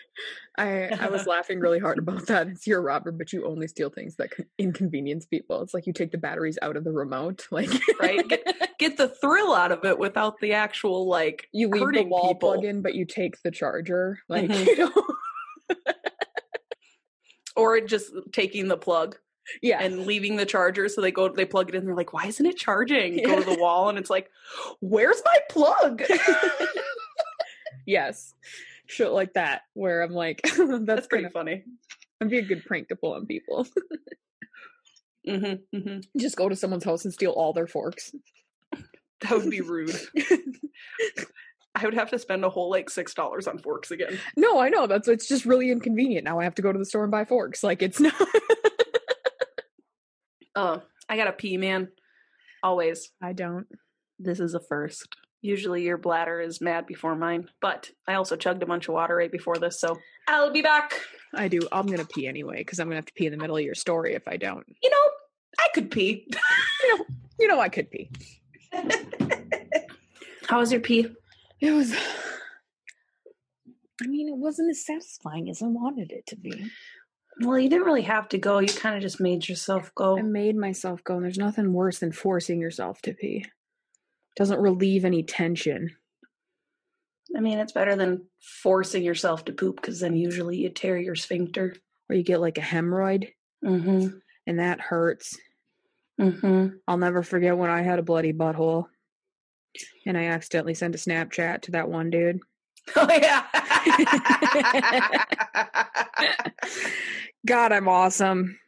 I 0.58 0.88
I 0.88 1.08
was 1.08 1.26
laughing 1.26 1.58
really 1.58 1.78
hard 1.78 1.98
about 1.98 2.26
that. 2.26 2.48
It's 2.48 2.66
you're 2.66 2.82
robber, 2.82 3.10
but 3.10 3.32
you 3.32 3.46
only 3.46 3.66
steal 3.66 3.88
things 3.88 4.16
that 4.16 4.30
can 4.30 4.44
inconvenience 4.58 5.24
people. 5.24 5.62
It's 5.62 5.72
like 5.72 5.86
you 5.86 5.94
take 5.94 6.10
the 6.10 6.18
batteries 6.18 6.58
out 6.60 6.76
of 6.76 6.84
the 6.84 6.92
remote, 6.92 7.46
like 7.50 7.70
Right? 7.98 8.28
Get, 8.28 8.78
get 8.78 8.96
the 8.98 9.08
thrill 9.08 9.54
out 9.54 9.72
of 9.72 9.84
it 9.86 9.98
without 9.98 10.38
the 10.40 10.52
actual, 10.52 11.08
like, 11.08 11.48
you 11.52 11.68
leave 11.68 11.92
the 11.94 12.02
wall 12.08 12.34
people. 12.34 12.52
plug 12.52 12.64
in, 12.64 12.82
but 12.82 12.94
you 12.94 13.06
take 13.06 13.40
the 13.42 13.50
charger, 13.50 14.18
like 14.28 14.50
Mhm. 14.50 14.66
you 14.76 14.76
know, 14.76 15.76
or 17.56 17.80
just 17.80 18.12
taking 18.32 18.68
the 18.68 18.76
plug 18.76 19.16
yeah. 19.62 19.82
and 19.82 20.06
leaving 20.06 20.36
the 20.36 20.46
charger 20.46 20.88
so 20.88 21.00
they 21.00 21.10
go 21.10 21.28
they 21.28 21.44
plug 21.44 21.68
it 21.68 21.74
in 21.74 21.84
they're 21.84 21.94
like 21.94 22.12
why 22.12 22.26
isn't 22.26 22.46
it 22.46 22.56
charging 22.56 23.22
go 23.24 23.38
to 23.38 23.44
the 23.48 23.58
wall 23.60 23.88
and 23.88 23.98
it's 23.98 24.10
like 24.10 24.30
where's 24.80 25.22
my 25.24 25.38
plug 25.50 26.02
yes, 27.86 28.34
shit 28.86 29.10
like 29.10 29.34
that, 29.34 29.62
where 29.74 30.02
I'm 30.02 30.12
like, 30.12 30.40
that's, 30.56 30.84
that's 30.84 31.06
pretty 31.06 31.24
gonna 31.24 31.30
funny 31.32 31.64
that'd 32.18 32.30
be 32.30 32.38
a 32.38 32.42
good 32.42 32.64
prank 32.64 32.88
to 32.88 32.96
pull 32.96 33.14
on 33.14 33.26
people. 33.26 33.66
hmm 35.26 35.54
hmm 35.74 35.98
Just 36.16 36.36
go 36.36 36.48
to 36.48 36.56
someone's 36.56 36.84
house 36.84 37.04
and 37.04 37.12
steal 37.12 37.32
all 37.32 37.52
their 37.52 37.66
forks. 37.66 38.12
that 39.20 39.32
would 39.32 39.50
be 39.50 39.60
rude 39.60 39.94
i 41.74 41.84
would 41.84 41.92
have 41.92 42.08
to 42.10 42.18
spend 42.18 42.42
a 42.42 42.48
whole 42.48 42.70
like 42.70 42.88
six 42.88 43.12
dollars 43.12 43.46
on 43.46 43.58
forks 43.58 43.90
again 43.90 44.18
no, 44.34 44.58
I 44.58 44.70
know 44.70 44.86
that's 44.86 45.08
it's 45.08 45.28
just 45.28 45.44
really 45.44 45.70
inconvenient. 45.70 46.24
Now 46.24 46.40
I 46.40 46.44
have 46.44 46.54
to 46.54 46.62
go 46.62 46.72
to 46.72 46.78
the 46.78 46.86
store 46.86 47.02
and 47.02 47.10
buy 47.10 47.24
forks. 47.26 47.62
Like 47.62 47.82
it's 47.82 48.00
not. 48.00 48.14
Oh 50.56 50.82
i 51.08 51.16
gotta 51.16 51.32
pee 51.32 51.56
man 51.56 51.88
always 52.62 53.10
I 53.22 53.32
don't. 53.32 53.66
this 54.18 54.40
is 54.40 54.54
a 54.54 54.60
first 54.60 55.08
usually 55.42 55.82
your 55.84 55.96
bladder 55.96 56.40
is 56.40 56.60
mad 56.60 56.86
before 56.86 57.14
mine 57.16 57.48
but 57.62 57.90
i 58.06 58.14
also 58.14 58.36
chugged 58.36 58.62
a 58.62 58.66
bunch 58.66 58.88
of 58.88 58.94
water 58.94 59.16
right 59.16 59.32
before 59.32 59.56
this 59.56 59.80
so 59.80 59.98
i'll 60.28 60.52
be 60.52 60.62
back 60.62 60.92
I 61.32 61.46
do. 61.48 61.60
I'm 61.70 61.86
gonna 61.86 62.04
pee 62.04 62.26
anyway 62.26 62.58
because 62.58 62.80
I'm 62.80 62.88
gonna 62.88 62.96
have 62.96 63.06
to 63.06 63.12
pee 63.12 63.26
in 63.26 63.30
the 63.32 63.38
middle 63.38 63.56
of 63.56 63.62
your 63.62 63.76
story 63.76 64.14
if 64.14 64.26
I 64.26 64.36
don't. 64.36 64.66
you 64.82 64.90
know 64.90 65.04
i 65.60 65.68
could 65.74 65.90
pee 65.90 66.26
You 67.40 67.48
know, 67.48 67.58
I 67.58 67.70
could 67.70 67.90
pee. 67.90 68.10
how 70.46 70.58
was 70.58 70.70
your 70.72 70.80
pee 70.82 71.06
It 71.60 71.70
was. 71.72 71.94
I 74.02 74.06
mean, 74.06 74.28
it 74.28 74.36
wasn't 74.36 74.70
as 74.70 74.84
satisfying 74.84 75.48
as 75.48 75.62
I 75.62 75.66
wanted 75.66 76.10
it 76.12 76.26
to 76.26 76.36
be. 76.36 76.70
Well 77.42 77.58
you 77.58 77.68
didn't 77.68 77.86
really 77.86 78.02
have 78.02 78.28
to 78.28 78.38
go 78.38 78.58
you 78.58 78.68
kind 78.68 78.96
of 78.96 79.02
just 79.02 79.20
made 79.20 79.48
yourself 79.48 79.94
go 79.94 80.18
I 80.18 80.22
made 80.22 80.56
myself 80.56 81.02
go, 81.04 81.14
and 81.16 81.24
there's 81.24 81.38
nothing 81.38 81.72
worse 81.72 81.98
than 81.98 82.12
forcing 82.12 82.60
yourself 82.60 83.00
to 83.02 83.14
pee. 83.14 83.44
Doesn't 84.36 84.60
relieve 84.60 85.04
any 85.04 85.22
tension. 85.22 85.90
I 87.36 87.40
mean, 87.40 87.58
it's 87.58 87.72
better 87.72 87.94
than 87.96 88.26
forcing 88.62 89.02
yourself 89.04 89.44
to 89.44 89.52
poop 89.52 89.76
because 89.76 90.00
then 90.00 90.16
usually 90.16 90.56
you 90.58 90.68
tear 90.70 90.96
your 90.98 91.14
sphincter. 91.14 91.74
Or 92.08 92.16
you 92.16 92.22
get 92.24 92.40
like 92.40 92.58
a 92.58 92.62
hemorrhoid, 92.62 93.28
Mm-hmm. 93.64 94.08
and 94.46 94.58
that 94.58 94.80
hurts. 94.80 95.38
Mm-hmm. 96.20 96.76
I'll 96.88 96.96
never 96.98 97.22
forget 97.22 97.56
when 97.56 97.70
I 97.70 97.82
had 97.82 97.98
a 98.00 98.02
bloody 98.02 98.32
butthole, 98.32 98.86
and 100.06 100.18
I 100.18 100.24
accidentally 100.24 100.74
sent 100.74 100.94
a 100.96 100.98
Snapchat 100.98 101.62
to 101.62 101.70
that 101.72 101.88
one 101.88 102.10
dude. 102.10 102.40
Oh 102.96 103.06
yeah. 103.08 103.44
God, 107.46 107.72
I'm 107.72 107.88
awesome. 107.88 108.58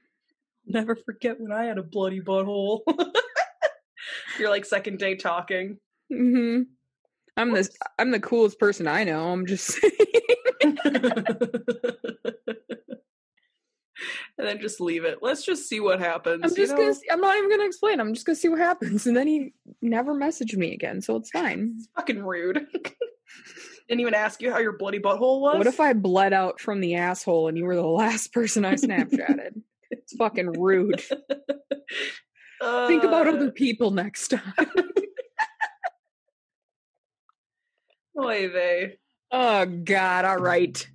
Never 0.66 0.96
forget 0.96 1.40
when 1.40 1.52
I 1.52 1.64
had 1.64 1.78
a 1.78 1.82
bloody 1.82 2.20
butthole. 2.20 2.80
You're 4.38 4.50
like 4.50 4.64
second 4.64 4.98
day 4.98 5.16
talking. 5.16 5.78
hmm 6.10 6.62
I'm 7.36 7.52
the 7.52 7.68
I'm 7.98 8.10
the 8.10 8.20
coolest 8.20 8.58
person 8.58 8.86
I 8.86 9.04
know. 9.04 9.30
I'm 9.30 9.46
just 9.46 9.66
saying. 9.80 9.92
and 14.38 14.46
then 14.46 14.60
just 14.60 14.80
leave 14.80 15.04
it. 15.04 15.18
Let's 15.22 15.44
just 15.44 15.68
see 15.68 15.80
what 15.80 15.98
happens. 15.98 16.42
I'm 16.44 16.50
you 16.50 16.56
just 16.56 16.76
know? 16.76 16.82
gonna. 16.82 16.94
I'm 17.10 17.20
not 17.20 17.36
even 17.36 17.50
gonna 17.50 17.64
explain. 17.64 18.00
I'm 18.00 18.12
just 18.14 18.26
gonna 18.26 18.36
see 18.36 18.48
what 18.48 18.58
happens, 18.58 19.06
and 19.06 19.16
then 19.16 19.26
he 19.26 19.54
never 19.80 20.14
messaged 20.14 20.56
me 20.56 20.72
again, 20.74 21.00
so 21.00 21.16
it's 21.16 21.30
fine. 21.30 21.74
It's 21.76 21.88
fucking 21.96 22.22
rude. 22.22 22.66
Didn't 23.88 24.00
even 24.00 24.14
ask 24.14 24.40
you 24.40 24.50
how 24.52 24.58
your 24.58 24.72
bloody 24.78 24.98
butthole 25.00 25.40
was. 25.40 25.58
What 25.58 25.66
if 25.66 25.80
I 25.80 25.92
bled 25.92 26.32
out 26.32 26.60
from 26.60 26.80
the 26.80 26.94
asshole 26.96 27.48
and 27.48 27.56
you 27.58 27.64
were 27.64 27.74
the 27.76 27.82
last 27.86 28.32
person 28.32 28.64
I 28.64 28.74
Snapchatted? 28.74 29.60
it's 29.90 30.16
fucking 30.16 30.52
rude. 30.52 31.00
Think 32.62 33.02
about 33.04 33.26
Uh, 33.28 33.32
other 33.32 33.50
people 33.50 33.90
next 33.90 34.28
time. 34.28 34.52
Oy 38.18 38.48
vey. 38.50 38.98
oh 39.30 39.64
God! 39.66 40.24
All 40.24 40.36
right. 40.38 40.86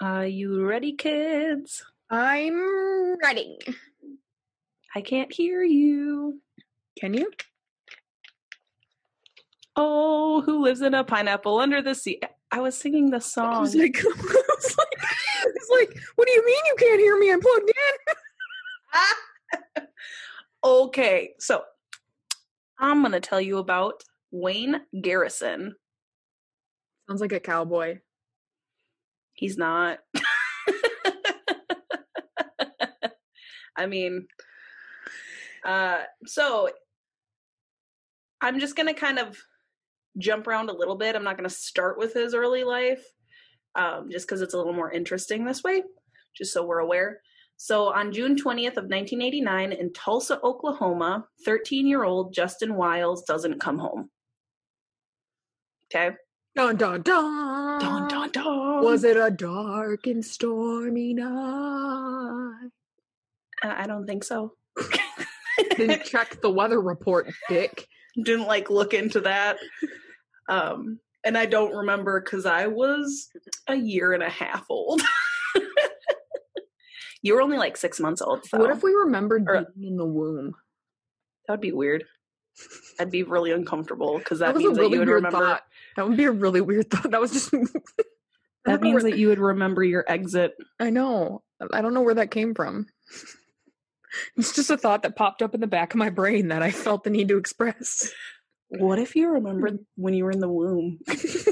Are 0.00 0.26
you 0.26 0.64
ready, 0.64 0.92
kids? 0.94 1.84
I'm 2.10 3.16
ready. 3.22 3.58
I 4.94 5.00
can't 5.00 5.32
hear 5.32 5.62
you. 5.62 6.40
Can 7.00 7.14
you? 7.14 7.30
Oh, 9.74 10.42
who 10.42 10.62
lives 10.62 10.82
in 10.82 10.94
a 10.94 11.02
pineapple 11.04 11.58
under 11.58 11.80
the 11.80 11.94
sea? 11.94 12.20
I 12.50 12.60
was 12.60 12.76
singing 12.76 13.10
the 13.10 13.16
I 13.16 13.20
song. 13.20 13.62
was 13.62 13.74
like, 13.74 13.98
I 14.04 14.08
was 14.08 14.76
like, 14.78 14.98
I 15.00 15.46
was 15.46 15.68
like, 15.80 15.96
what 16.16 16.28
do 16.28 16.34
you 16.34 16.44
mean 16.44 16.60
you 16.66 16.74
can't 16.78 17.00
hear 17.00 17.18
me? 17.18 17.32
I'm 17.32 17.40
plugged 17.40 17.72
in. 19.76 19.84
okay, 20.64 21.30
so 21.38 21.62
I'm 22.78 23.00
going 23.00 23.12
to 23.12 23.20
tell 23.20 23.40
you 23.40 23.58
about 23.58 24.02
Wayne 24.30 24.82
Garrison. 25.00 25.74
Sounds 27.08 27.20
like 27.20 27.32
a 27.32 27.40
cowboy. 27.40 28.00
He's 29.34 29.56
not. 29.56 30.00
I 33.76 33.86
mean, 33.86 34.26
uh, 35.64 36.02
so 36.26 36.68
I'm 38.42 38.60
just 38.60 38.76
going 38.76 38.88
to 38.88 38.94
kind 38.94 39.18
of 39.18 39.42
jump 40.18 40.46
around 40.46 40.70
a 40.70 40.76
little 40.76 40.96
bit. 40.96 41.16
I'm 41.16 41.24
not 41.24 41.36
going 41.36 41.48
to 41.48 41.54
start 41.54 41.98
with 41.98 42.14
his 42.14 42.34
early 42.34 42.64
life 42.64 43.04
um, 43.74 44.08
just 44.10 44.26
because 44.26 44.42
it's 44.42 44.54
a 44.54 44.56
little 44.58 44.72
more 44.72 44.92
interesting 44.92 45.44
this 45.44 45.62
way, 45.62 45.82
just 46.36 46.52
so 46.52 46.64
we're 46.64 46.78
aware. 46.78 47.20
So 47.56 47.92
on 47.92 48.12
June 48.12 48.34
20th 48.34 48.76
of 48.76 48.90
1989 48.90 49.72
in 49.72 49.92
Tulsa, 49.92 50.40
Oklahoma, 50.42 51.26
13-year-old 51.46 52.34
Justin 52.34 52.74
Wiles 52.74 53.22
doesn't 53.22 53.60
come 53.60 53.78
home. 53.78 54.10
Okay. 55.86 56.16
Dun 56.54 56.76
dun 56.76 57.02
dun. 57.02 57.80
Dun, 57.80 58.08
dun, 58.08 58.30
dun. 58.30 58.84
Was 58.84 59.04
it 59.04 59.16
a 59.16 59.30
dark 59.30 60.06
and 60.06 60.24
stormy 60.24 61.14
night? 61.14 62.70
Uh, 63.62 63.74
I 63.76 63.86
don't 63.86 64.06
think 64.06 64.24
so. 64.24 64.54
Didn't 65.76 66.04
check 66.04 66.40
the 66.42 66.50
weather 66.50 66.80
report, 66.80 67.32
dick. 67.48 67.86
Didn't 68.20 68.46
like 68.46 68.70
look 68.70 68.92
into 68.94 69.20
that. 69.20 69.58
Um, 70.48 70.98
and 71.24 71.38
I 71.38 71.46
don't 71.46 71.74
remember 71.74 72.20
because 72.20 72.46
I 72.46 72.66
was 72.66 73.28
a 73.68 73.74
year 73.76 74.12
and 74.12 74.22
a 74.22 74.28
half 74.28 74.66
old. 74.68 75.00
you 77.22 77.34
were 77.34 77.42
only 77.42 77.56
like 77.58 77.76
six 77.76 78.00
months 78.00 78.20
old. 78.20 78.44
So 78.46 78.58
What 78.58 78.70
if 78.70 78.82
we 78.82 78.92
remembered 78.92 79.44
Or- 79.48 79.66
being 79.76 79.92
in 79.92 79.96
the 79.96 80.04
womb? 80.06 80.54
that 81.46 81.54
would 81.54 81.60
be 81.60 81.72
weird. 81.72 82.04
I'd 83.00 83.10
be 83.10 83.22
really 83.22 83.50
uncomfortable 83.50 84.18
because 84.18 84.40
that, 84.40 84.48
That, 84.48 84.54
was 84.56 84.64
means 84.64 84.72
a 84.72 84.74
that 84.74 84.80
really 84.82 84.92
you 84.94 84.98
would 85.00 85.08
weird 85.08 85.24
remember. 85.24 85.38
thought. 85.38 85.62
That 85.96 86.08
would 86.08 86.16
be 86.16 86.24
a 86.24 86.30
really 86.32 86.60
weird 86.60 86.90
thought. 86.90 87.10
That 87.10 87.20
was 87.20 87.32
just. 87.32 87.54
That 88.64 88.80
means 88.80 89.02
where 89.02 89.10
that 89.10 89.18
you 89.18 89.26
would 89.26 89.40
remember 89.40 89.82
your 89.82 90.04
exit. 90.06 90.54
I 90.78 90.90
know. 90.90 91.42
I 91.72 91.82
don't 91.82 91.94
know 91.94 92.02
where 92.02 92.14
that 92.14 92.30
came 92.30 92.54
from. 92.54 92.86
It's 94.36 94.54
just 94.54 94.70
a 94.70 94.76
thought 94.76 95.02
that 95.02 95.16
popped 95.16 95.42
up 95.42 95.54
in 95.54 95.60
the 95.60 95.66
back 95.66 95.94
of 95.94 95.98
my 95.98 96.10
brain 96.10 96.48
that 96.48 96.62
I 96.62 96.70
felt 96.70 97.04
the 97.04 97.10
need 97.10 97.28
to 97.28 97.38
express. 97.38 98.12
What 98.68 98.98
if 98.98 99.16
you 99.16 99.30
remembered 99.30 99.78
when 99.96 100.14
you 100.14 100.24
were 100.24 100.30
in 100.30 100.40
the 100.40 100.48
womb? 100.48 100.98
Excuse 101.08 101.46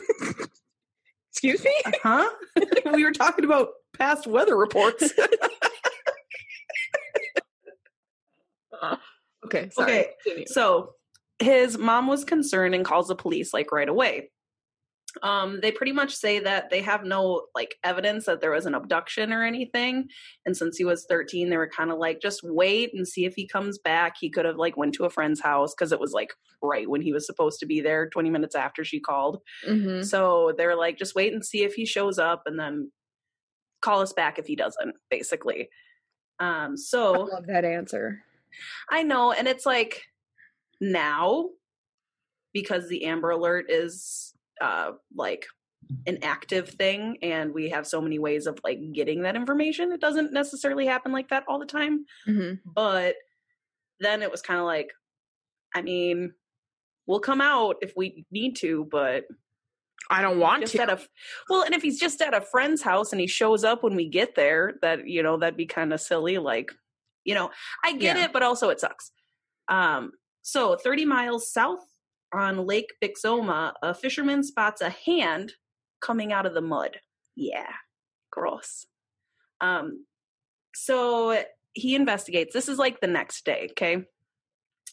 me? 1.64 1.74
Huh? 2.02 2.28
we 2.92 3.04
were 3.04 3.12
talking 3.12 3.44
about 3.44 3.68
past 3.96 4.26
weather 4.26 4.56
reports. 4.56 5.12
Okay, 9.44 9.68
sorry. 9.70 9.92
Okay, 9.92 10.10
Continue. 10.22 10.46
So 10.46 10.94
his 11.38 11.76
mom 11.76 12.06
was 12.06 12.24
concerned 12.24 12.74
and 12.74 12.84
calls 12.84 13.08
the 13.08 13.14
police 13.14 13.52
like 13.52 13.72
right 13.72 13.88
away. 13.88 14.30
Um, 15.22 15.60
they 15.60 15.72
pretty 15.72 15.92
much 15.92 16.14
say 16.14 16.38
that 16.40 16.70
they 16.70 16.82
have 16.82 17.04
no 17.04 17.46
like 17.54 17.76
evidence 17.84 18.26
that 18.26 18.40
there 18.40 18.50
was 18.50 18.66
an 18.66 18.74
abduction 18.74 19.32
or 19.32 19.44
anything. 19.44 20.08
And 20.46 20.56
since 20.56 20.76
he 20.76 20.84
was 20.84 21.06
13, 21.08 21.50
they 21.50 21.56
were 21.56 21.68
kind 21.68 21.90
of 21.90 21.98
like, 21.98 22.20
just 22.20 22.40
wait 22.42 22.90
and 22.94 23.06
see 23.06 23.24
if 23.24 23.34
he 23.34 23.46
comes 23.46 23.78
back. 23.78 24.14
He 24.20 24.30
could 24.30 24.44
have 24.44 24.56
like 24.56 24.76
went 24.76 24.94
to 24.94 25.04
a 25.04 25.10
friend's 25.10 25.40
house 25.40 25.74
because 25.74 25.92
it 25.92 26.00
was 26.00 26.12
like 26.12 26.32
right 26.62 26.88
when 26.88 27.02
he 27.02 27.12
was 27.12 27.26
supposed 27.26 27.60
to 27.60 27.66
be 27.66 27.80
there, 27.80 28.08
20 28.08 28.30
minutes 28.30 28.54
after 28.54 28.84
she 28.84 29.00
called. 29.00 29.40
Mhm. 29.66 30.04
So 30.04 30.52
they're 30.56 30.76
like, 30.76 30.98
just 30.98 31.14
wait 31.14 31.32
and 31.32 31.44
see 31.44 31.64
if 31.64 31.74
he 31.74 31.86
shows 31.86 32.18
up 32.18 32.42
and 32.46 32.58
then 32.58 32.90
call 33.80 34.00
us 34.00 34.12
back 34.12 34.38
if 34.38 34.46
he 34.46 34.56
doesn't, 34.56 34.94
basically. 35.10 35.68
Um, 36.38 36.72
I 36.72 36.76
so 36.76 37.12
love 37.12 37.46
that 37.46 37.64
answer. 37.64 38.22
I 38.90 39.02
know, 39.02 39.32
and 39.32 39.46
it's 39.46 39.66
like 39.66 40.02
now 40.80 41.50
because 42.52 42.88
the 42.88 43.04
Amber 43.04 43.30
Alert 43.30 43.66
is 43.68 44.34
uh 44.60 44.92
like 45.14 45.46
an 46.06 46.18
active 46.22 46.68
thing 46.68 47.16
and 47.22 47.52
we 47.52 47.70
have 47.70 47.86
so 47.86 48.00
many 48.00 48.18
ways 48.18 48.46
of 48.46 48.58
like 48.62 48.78
getting 48.92 49.22
that 49.22 49.34
information. 49.34 49.90
It 49.92 50.00
doesn't 50.00 50.32
necessarily 50.32 50.86
happen 50.86 51.10
like 51.12 51.28
that 51.30 51.44
all 51.48 51.58
the 51.58 51.66
time, 51.66 52.04
hmm 52.24 52.52
but 52.64 53.16
then 53.98 54.22
it 54.22 54.30
was 54.30 54.42
kind 54.42 54.60
of 54.60 54.66
like 54.66 54.92
I 55.74 55.82
mean, 55.82 56.32
we'll 57.06 57.20
come 57.20 57.40
out 57.40 57.76
if 57.82 57.92
we 57.96 58.24
need 58.30 58.56
to, 58.56 58.86
but 58.90 59.24
I 60.10 60.22
don't 60.22 60.40
want 60.40 60.62
just 60.62 60.74
to. 60.74 60.82
at 60.82 60.90
a 60.90 60.98
well, 61.48 61.62
and 61.62 61.74
if 61.74 61.82
he's 61.82 62.00
just 62.00 62.20
at 62.20 62.34
a 62.34 62.40
friend's 62.40 62.82
house 62.82 63.12
and 63.12 63.20
he 63.20 63.26
shows 63.28 63.62
up 63.64 63.82
when 63.84 63.94
we 63.94 64.08
get 64.08 64.34
there, 64.34 64.74
that 64.82 65.06
you 65.08 65.22
know 65.22 65.36
that'd 65.36 65.56
be 65.56 65.66
kind 65.66 65.92
of 65.92 66.00
silly. 66.00 66.38
Like, 66.38 66.72
you 67.24 67.34
know, 67.34 67.50
I 67.84 67.92
get 67.92 68.16
Yeah. 68.16 68.24
it, 68.24 68.32
but 68.32 68.42
also 68.42 68.70
it 68.70 68.80
sucks. 68.80 69.12
Um, 69.68 70.12
so 70.42 70.74
30 70.76 71.04
miles 71.04 71.52
south 71.52 71.84
on 72.32 72.66
Lake 72.66 72.92
Bixhoma, 73.02 73.72
a 73.82 73.94
fisherman 73.94 74.42
spots 74.42 74.80
a 74.80 74.90
hand 74.90 75.54
coming 76.00 76.32
out 76.32 76.46
of 76.46 76.54
the 76.54 76.60
mud. 76.60 76.98
Yeah, 77.36 77.72
gross. 78.30 78.86
Um, 79.60 80.04
so 80.74 81.42
he 81.72 81.94
investigates. 81.94 82.52
This 82.54 82.68
is 82.68 82.78
like 82.78 83.00
the 83.00 83.06
next 83.06 83.44
day. 83.44 83.68
Okay, 83.72 84.04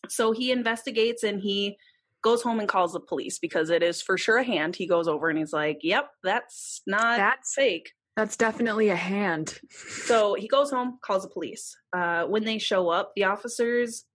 so 0.09 0.31
he 0.31 0.51
investigates 0.51 1.23
and 1.23 1.41
he 1.41 1.77
goes 2.23 2.41
home 2.41 2.59
and 2.59 2.67
calls 2.67 2.93
the 2.93 2.99
police 2.99 3.39
because 3.39 3.69
it 3.69 3.83
is 3.83 4.01
for 4.01 4.17
sure 4.17 4.37
a 4.37 4.43
hand. 4.43 4.75
He 4.75 4.87
goes 4.87 5.07
over 5.07 5.29
and 5.29 5.37
he's 5.37 5.53
like, 5.53 5.79
"Yep, 5.81 6.09
that's 6.23 6.81
not 6.87 7.17
That's- 7.17 7.53
fake." 7.55 7.91
That's 8.15 8.35
definitely 8.35 8.89
a 8.89 8.95
hand. 8.95 9.59
So 9.69 10.33
he 10.33 10.47
goes 10.47 10.71
home, 10.71 10.97
calls 11.05 11.21
the 11.21 11.29
police. 11.29 11.77
Uh, 11.93 12.23
when 12.23 12.45
they 12.45 12.57
show 12.57 12.89
up, 12.89 13.11
the 13.15 13.25
officers 13.25 14.05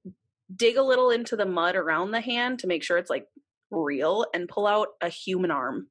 dig 0.55 0.77
a 0.77 0.83
little 0.83 1.11
into 1.11 1.37
the 1.37 1.47
mud 1.47 1.77
around 1.77 2.11
the 2.11 2.21
hand 2.21 2.59
to 2.61 2.67
make 2.67 2.83
sure 2.83 2.99
it's 2.99 3.11
like 3.11 3.27
real 3.71 4.27
and 4.35 4.49
pull 4.49 4.67
out 4.67 4.89
a 5.01 5.09
human 5.09 5.51
arm. 5.51 5.89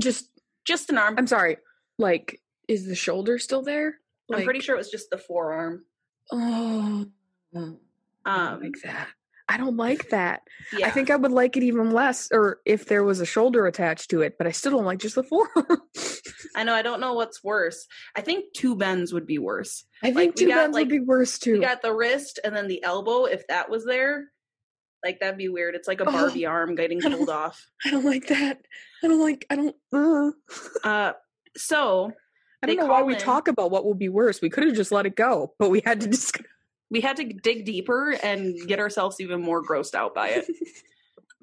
Just, 0.00 0.28
Just 0.64 0.90
an 0.90 0.98
arm. 0.98 1.14
I'm 1.18 1.26
sorry. 1.26 1.58
Like, 1.98 2.40
is 2.68 2.86
the 2.86 2.94
shoulder 2.94 3.38
still 3.38 3.62
there? 3.62 3.96
I'm 4.32 4.44
pretty 4.44 4.60
sure 4.60 4.74
it 4.74 4.78
was 4.78 4.90
just 4.90 5.10
the 5.10 5.18
forearm. 5.18 5.84
Oh, 6.30 7.06
I 7.54 7.58
don't 7.58 7.78
Um, 8.24 8.60
like 8.62 8.74
that. 8.84 9.08
I 9.48 9.56
don't 9.56 9.76
like 9.76 10.10
that. 10.10 10.42
yeah. 10.72 10.86
I 10.86 10.90
think 10.90 11.10
I 11.10 11.16
would 11.16 11.32
like 11.32 11.56
it 11.56 11.64
even 11.64 11.90
less, 11.90 12.28
or 12.30 12.60
if 12.64 12.86
there 12.86 13.02
was 13.02 13.18
a 13.20 13.26
shoulder 13.26 13.66
attached 13.66 14.10
to 14.10 14.20
it. 14.22 14.38
But 14.38 14.46
I 14.46 14.52
still 14.52 14.70
don't 14.70 14.84
like 14.84 15.00
just 15.00 15.16
the 15.16 15.22
forearm. 15.30 15.82
I 16.54 16.64
know. 16.64 16.74
I 16.74 16.82
don't 16.82 17.00
know 17.00 17.14
what's 17.14 17.42
worse. 17.44 17.86
I 18.16 18.20
think 18.20 18.52
two 18.54 18.76
bends 18.76 19.12
would 19.12 19.26
be 19.26 19.38
worse. 19.38 19.84
I 20.02 20.06
think 20.06 20.16
Like, 20.16 20.34
two 20.36 20.48
got, 20.48 20.56
bends 20.56 20.74
like- 20.74 20.82
would 20.84 20.88
be 20.90 21.00
worse 21.00 21.38
too. 21.38 21.54
We 21.54 21.60
got 21.60 21.82
the 21.82 21.94
wrist 21.94 22.38
and 22.44 22.54
then 22.56 22.66
the 22.68 22.82
elbow. 22.82 23.24
If 23.26 23.46
that 23.48 23.70
was 23.70 23.84
there, 23.84 24.30
like 25.04 25.20
that'd 25.20 25.38
be 25.38 25.48
weird. 25.48 25.74
It's 25.74 25.88
like 25.88 26.00
a 26.00 26.08
Oh. 26.08 26.12
Barbie 26.12 26.46
arm 26.46 26.74
getting 26.74 27.00
pulled 27.00 27.30
off. 27.30 27.64
I 27.84 27.90
don't 27.90 28.04
like 28.04 28.26
that. 28.28 28.60
I 29.02 29.08
don't 29.08 29.20
like. 29.20 29.46
I 29.50 29.56
don't. 29.56 29.76
Uh. 29.92 30.30
Uh, 30.86 31.12
so 31.56 32.12
I 32.62 32.66
don't 32.66 32.76
know 32.76 32.86
why 32.86 32.98
call 32.98 33.06
we 33.06 33.14
talk 33.16 33.48
about 33.48 33.70
what 33.70 33.86
would 33.86 33.98
be 33.98 34.08
worse. 34.10 34.42
We 34.42 34.50
could 34.50 34.64
have 34.66 34.76
just 34.76 34.92
let 34.92 35.06
it 35.06 35.16
go, 35.16 35.54
but 35.58 35.70
we 35.70 35.80
had 35.84 36.00
to 36.02 36.06
discuss. 36.10 36.44
we 36.90 37.00
had 37.00 37.16
to 37.16 37.24
dig 37.24 37.64
deeper 37.64 38.10
and 38.22 38.54
get 38.66 38.78
ourselves 38.78 39.20
even 39.20 39.40
more 39.40 39.62
grossed 39.64 39.94
out 39.94 40.14
by 40.14 40.28
it. 40.30 40.46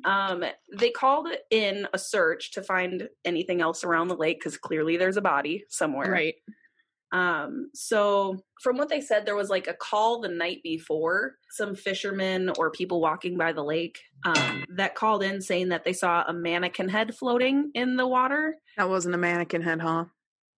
um, 0.05 0.43
they 0.77 0.91
called 0.91 1.27
in 1.49 1.88
a 1.93 1.97
search 1.97 2.51
to 2.51 2.62
find 2.62 3.10
anything 3.25 3.62
else 3.62 3.83
around 3.83 4.07
the 4.07 4.15
lake 4.15 4.39
because 4.39 4.57
clearly 4.57 4.97
there's 4.97 5.17
a 5.17 5.21
body 5.21 5.65
somewhere. 5.69 6.12
Right. 6.12 6.36
Um, 7.12 7.69
so 7.73 8.43
from 8.62 8.77
what 8.77 8.89
they 8.89 9.01
said, 9.01 9.25
there 9.25 9.36
was 9.36 9.49
like 9.49 9.67
a 9.67 9.73
call 9.73 10.19
the 10.19 10.27
night 10.27 10.60
before, 10.63 11.36
some 11.49 11.73
fishermen 11.73 12.51
or 12.57 12.69
people 12.69 12.99
walking 12.99 13.38
by 13.38 13.53
the 13.53 13.63
lake 13.63 13.99
um, 14.25 14.65
that 14.75 14.95
called 14.95 15.23
in 15.23 15.41
saying 15.41 15.69
that 15.69 15.85
they 15.85 15.93
saw 15.93 16.23
a 16.27 16.33
mannequin 16.33 16.89
head 16.89 17.15
floating 17.15 17.71
in 17.73 17.95
the 17.95 18.08
water. 18.08 18.56
That 18.77 18.89
wasn't 18.89 19.15
a 19.15 19.19
mannequin 19.19 19.62
head, 19.62 19.79
huh? 19.81 20.06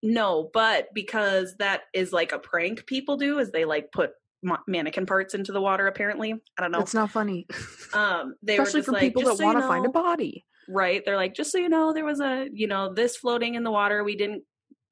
No, 0.03 0.49
but 0.55 0.89
because 0.95 1.57
that 1.59 1.82
is 1.93 2.12
like 2.12 2.32
a 2.32 2.39
prank 2.39 2.86
people 2.86 3.16
do, 3.16 3.41
is 3.41 3.51
they 3.51 3.64
like 3.64 3.93
put 3.93 4.12
ma- 4.43 4.59
mannequin 4.66 5.07
parts 5.07 5.34
into 5.34 5.53
the 5.53 5.61
water. 5.61 5.86
Apparently, 5.86 6.32
I 6.57 6.62
don't 6.62 6.70
know. 6.72 6.78
That's 6.78 6.95
not 6.95 7.11
funny. 7.11 7.47
um, 7.95 8.34
they 8.43 8.57
Especially 8.59 8.80
were 8.80 8.84
for 8.84 8.93
like, 8.93 9.01
people 9.03 9.22
that 9.24 9.36
so 9.39 9.45
want 9.45 9.59
to 9.59 9.66
find 9.66 9.86
a 9.86 9.91
body. 9.91 10.45
right? 10.68 11.03
They're 11.05 11.16
like, 11.16 11.34
just 11.34 11.53
so 11.53 11.59
you 11.59 11.68
know, 11.68 11.93
there 11.93 12.05
was 12.05 12.20
a 12.20 12.49
you 12.53 12.66
know 12.66 12.93
this 12.93 13.16
floating 13.16 13.55
in 13.55 13.62
the 13.64 13.70
water. 13.70 14.05
We 14.05 14.16
didn't, 14.16 14.43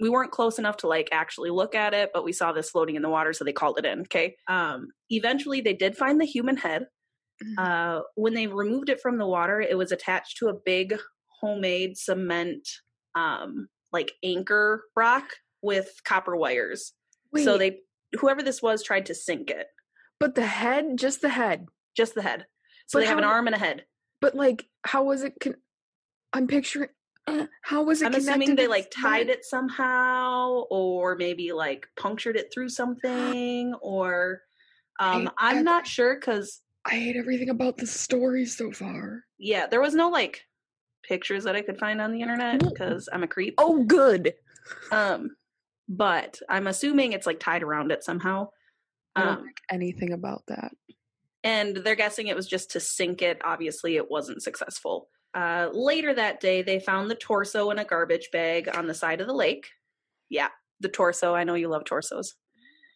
we 0.00 0.08
weren't 0.08 0.30
close 0.32 0.58
enough 0.58 0.78
to 0.78 0.88
like 0.88 1.08
actually 1.12 1.50
look 1.50 1.74
at 1.74 1.94
it, 1.94 2.10
but 2.12 2.24
we 2.24 2.32
saw 2.32 2.52
this 2.52 2.70
floating 2.70 2.96
in 2.96 3.02
the 3.02 3.08
water, 3.10 3.32
so 3.32 3.44
they 3.44 3.52
called 3.52 3.78
it 3.78 3.84
in. 3.86 4.00
Okay. 4.02 4.36
Um, 4.48 4.88
eventually, 5.10 5.60
they 5.60 5.74
did 5.74 5.96
find 5.96 6.20
the 6.20 6.24
human 6.26 6.56
head. 6.56 6.86
Mhm. 7.44 7.58
Uh, 7.58 8.02
when 8.14 8.32
they 8.34 8.46
removed 8.46 8.88
it 8.88 9.00
from 9.00 9.18
the 9.18 9.26
water, 9.26 9.60
it 9.60 9.76
was 9.76 9.92
attached 9.92 10.38
to 10.38 10.48
a 10.48 10.54
big 10.54 10.94
homemade 11.40 11.98
cement, 11.98 12.66
um, 13.14 13.68
like 13.92 14.12
anchor 14.22 14.84
rock 14.96 15.24
with 15.62 16.00
copper 16.04 16.34
wires. 16.36 16.92
Wait, 17.32 17.44
So 17.44 17.58
they 17.58 17.80
whoever 18.16 18.42
this 18.42 18.60
was 18.62 18.82
tried 18.82 19.06
to 19.06 19.14
sink 19.14 19.50
it. 19.50 19.66
but 20.18 20.34
the 20.34 20.46
head, 20.46 20.96
just 20.96 21.20
the 21.20 21.28
head. 21.28 21.66
Just 21.96 22.14
the 22.14 22.22
head. 22.22 22.46
So 22.86 22.98
But 22.98 23.00
they 23.00 23.06
have 23.08 23.18
an 23.18 23.24
how- 23.24 23.30
arm 23.30 23.46
and 23.46 23.56
a 23.56 23.58
head. 23.58 23.84
But 24.20 24.34
like, 24.34 24.66
how 24.84 25.04
was 25.04 25.22
it? 25.22 25.34
Con- 25.40 25.56
I'm 26.32 26.46
picturing. 26.46 26.88
Uh, 27.26 27.46
how 27.62 27.82
was 27.82 28.00
it? 28.02 28.06
I'm 28.06 28.14
assuming 28.14 28.54
they 28.56 28.66
like 28.68 28.90
tied 28.90 29.28
it 29.28 29.44
somehow, 29.44 30.64
or 30.70 31.16
maybe 31.16 31.52
like 31.52 31.86
punctured 31.98 32.36
it 32.36 32.50
through 32.52 32.68
something, 32.70 33.74
or 33.82 34.42
um, 35.00 35.30
I'm 35.38 35.64
not 35.64 35.86
sure 35.86 36.14
because 36.14 36.60
I 36.84 36.90
hate 36.94 37.16
everything 37.16 37.50
about 37.50 37.76
the 37.78 37.86
story 37.86 38.46
so 38.46 38.70
far. 38.72 39.24
yeah, 39.38 39.66
there 39.66 39.80
was 39.80 39.94
no 39.94 40.08
like 40.08 40.42
pictures 41.02 41.44
that 41.44 41.56
I 41.56 41.62
could 41.62 41.78
find 41.78 42.00
on 42.00 42.12
the 42.12 42.22
internet 42.22 42.60
because 42.60 43.08
I'm 43.12 43.22
a 43.22 43.28
creep. 43.28 43.54
Oh, 43.58 43.82
good. 43.84 44.34
Um, 44.90 45.36
but 45.88 46.40
I'm 46.48 46.66
assuming 46.66 47.12
it's 47.12 47.26
like 47.26 47.40
tied 47.40 47.62
around 47.62 47.92
it 47.92 48.02
somehow. 48.04 48.48
I 49.14 49.22
don't 49.24 49.38
Um, 49.38 49.44
like 49.46 49.60
anything 49.70 50.12
about 50.12 50.42
that. 50.48 50.72
and 51.44 51.76
they're 51.76 51.94
guessing 51.94 52.26
it 52.26 52.36
was 52.36 52.46
just 52.46 52.70
to 52.72 52.80
sink 52.80 53.22
it. 53.22 53.40
Obviously, 53.44 53.96
it 53.96 54.10
wasn't 54.10 54.42
successful. 54.42 55.08
Uh, 55.34 55.68
later 55.72 56.12
that 56.14 56.40
day, 56.40 56.62
they 56.62 56.80
found 56.80 57.10
the 57.10 57.14
torso 57.14 57.70
in 57.70 57.78
a 57.78 57.84
garbage 57.84 58.30
bag 58.32 58.68
on 58.74 58.86
the 58.86 58.94
side 58.94 59.20
of 59.20 59.26
the 59.26 59.34
lake. 59.34 59.68
Yeah, 60.28 60.48
the 60.80 60.88
torso. 60.88 61.34
I 61.34 61.44
know 61.44 61.54
you 61.54 61.68
love 61.68 61.84
torsos. 61.84 62.34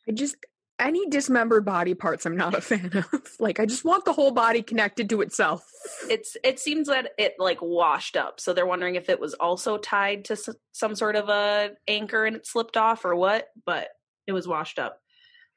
I 0.08 0.12
just 0.12 0.36
any 0.80 1.06
dismembered 1.08 1.64
body 1.64 1.94
parts 1.94 2.26
I'm 2.26 2.36
not 2.36 2.54
a 2.54 2.60
fan 2.60 2.90
of. 2.94 3.06
Like 3.38 3.60
I 3.60 3.66
just 3.66 3.84
want 3.84 4.04
the 4.04 4.12
whole 4.12 4.32
body 4.32 4.62
connected 4.62 5.08
to 5.10 5.20
itself. 5.20 5.64
It's 6.08 6.36
it 6.42 6.58
seems 6.58 6.88
that 6.88 7.12
it 7.18 7.34
like 7.38 7.58
washed 7.62 8.16
up, 8.16 8.40
so 8.40 8.52
they're 8.52 8.66
wondering 8.66 8.96
if 8.96 9.08
it 9.08 9.20
was 9.20 9.34
also 9.34 9.78
tied 9.78 10.24
to 10.26 10.32
s- 10.32 10.48
some 10.72 10.94
sort 10.96 11.14
of 11.16 11.28
a 11.28 11.70
anchor 11.86 12.24
and 12.24 12.36
it 12.36 12.46
slipped 12.46 12.76
off 12.76 13.04
or 13.04 13.14
what. 13.14 13.48
But 13.64 13.88
it 14.26 14.32
was 14.32 14.48
washed 14.48 14.78
up. 14.78 14.98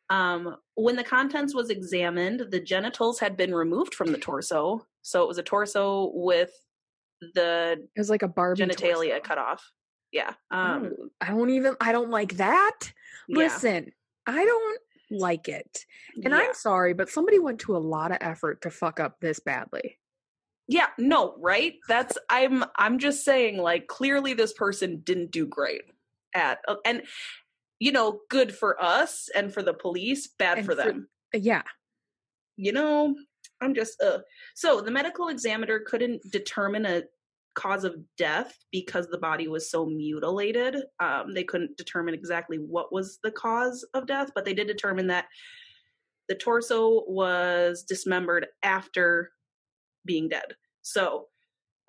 Um, 0.09 0.57
when 0.75 0.95
the 0.95 1.03
contents 1.03 1.55
was 1.55 1.69
examined, 1.69 2.47
the 2.51 2.59
genitals 2.59 3.19
had 3.19 3.35
been 3.37 3.55
removed 3.55 3.95
from 3.95 4.11
the 4.11 4.17
torso, 4.17 4.85
so 5.01 5.23
it 5.23 5.27
was 5.27 5.37
a 5.39 5.43
torso 5.43 6.11
with 6.13 6.51
the 7.33 7.77
It 7.95 7.99
was 7.99 8.09
like 8.09 8.21
a 8.21 8.27
Barbie 8.27 8.63
genitalia 8.63 9.09
torso. 9.09 9.19
cut 9.21 9.37
off. 9.37 9.71
Yeah. 10.11 10.33
Um, 10.51 10.91
I 11.19 11.27
don't 11.29 11.49
even 11.49 11.75
I 11.81 11.91
don't 11.91 12.09
like 12.11 12.33
that. 12.37 12.79
yeah. 13.27 13.37
Listen, 13.37 13.91
I 14.27 14.45
don't 14.45 14.79
like 15.11 15.47
it. 15.49 15.85
And 16.23 16.33
yeah. 16.33 16.37
I'm 16.39 16.53
sorry, 16.53 16.93
but 16.93 17.09
somebody 17.09 17.39
went 17.39 17.59
to 17.61 17.75
a 17.75 17.79
lot 17.79 18.11
of 18.11 18.17
effort 18.21 18.61
to 18.61 18.69
fuck 18.71 18.99
up 18.99 19.19
this 19.19 19.39
badly. 19.39 19.99
yeah, 20.67 20.87
no, 20.97 21.35
right? 21.39 21.75
That's 21.87 22.17
I'm 22.29 22.63
I'm 22.77 22.99
just 22.99 23.23
saying 23.25 23.57
like 23.57 23.87
clearly 23.87 24.33
this 24.33 24.53
person 24.53 25.01
didn't 25.03 25.31
do 25.31 25.45
great 25.45 25.83
at 26.33 26.59
uh, 26.67 26.75
and 26.85 27.03
you 27.79 27.91
know, 27.91 28.21
good 28.29 28.55
for 28.55 28.81
us 28.81 29.29
and 29.35 29.53
for 29.53 29.61
the 29.61 29.73
police, 29.73 30.27
bad 30.39 30.57
And 30.59 30.65
for 30.65 30.71
for- 30.71 30.77
them. 30.77 31.07
Uh, 31.35 31.39
Yeah. 31.41 31.63
you 32.55 32.71
know, 32.71 33.15
I'm 33.61 33.73
just 33.73 34.01
uh 34.01 34.19
so 34.55 34.81
the 34.81 34.91
medical 34.91 35.27
examiner 35.29 35.79
couldn't 35.79 36.21
determine 36.31 36.85
a 36.85 37.03
cause 37.55 37.83
of 37.83 37.95
death 38.17 38.57
because 38.71 39.07
the 39.07 39.17
body 39.17 39.47
was 39.47 39.69
so 39.69 39.85
mutilated. 39.85 40.77
Um 40.99 41.33
they 41.33 41.43
couldn't 41.43 41.77
determine 41.77 42.13
exactly 42.13 42.57
what 42.57 42.91
was 42.91 43.19
the 43.23 43.31
cause 43.31 43.85
of 43.93 44.07
death, 44.07 44.31
but 44.33 44.45
they 44.45 44.53
did 44.53 44.67
determine 44.67 45.07
that 45.07 45.25
the 46.29 46.35
torso 46.35 47.03
was 47.07 47.83
dismembered 47.83 48.47
after 48.63 49.31
being 50.05 50.29
dead. 50.29 50.55
So 50.81 51.27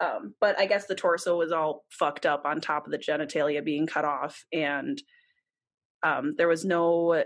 um 0.02 0.34
but 0.40 0.58
I 0.58 0.66
guess 0.66 0.86
the 0.86 0.94
torso 0.94 1.38
was 1.38 1.52
all 1.52 1.84
fucked 1.90 2.26
up 2.26 2.44
on 2.44 2.60
top 2.60 2.86
of 2.86 2.92
the 2.92 2.98
genitalia 2.98 3.64
being 3.64 3.86
cut 3.86 4.04
off 4.04 4.44
and 4.52 5.00
um 6.02 6.34
there 6.36 6.48
was 6.48 6.64
no 6.64 7.24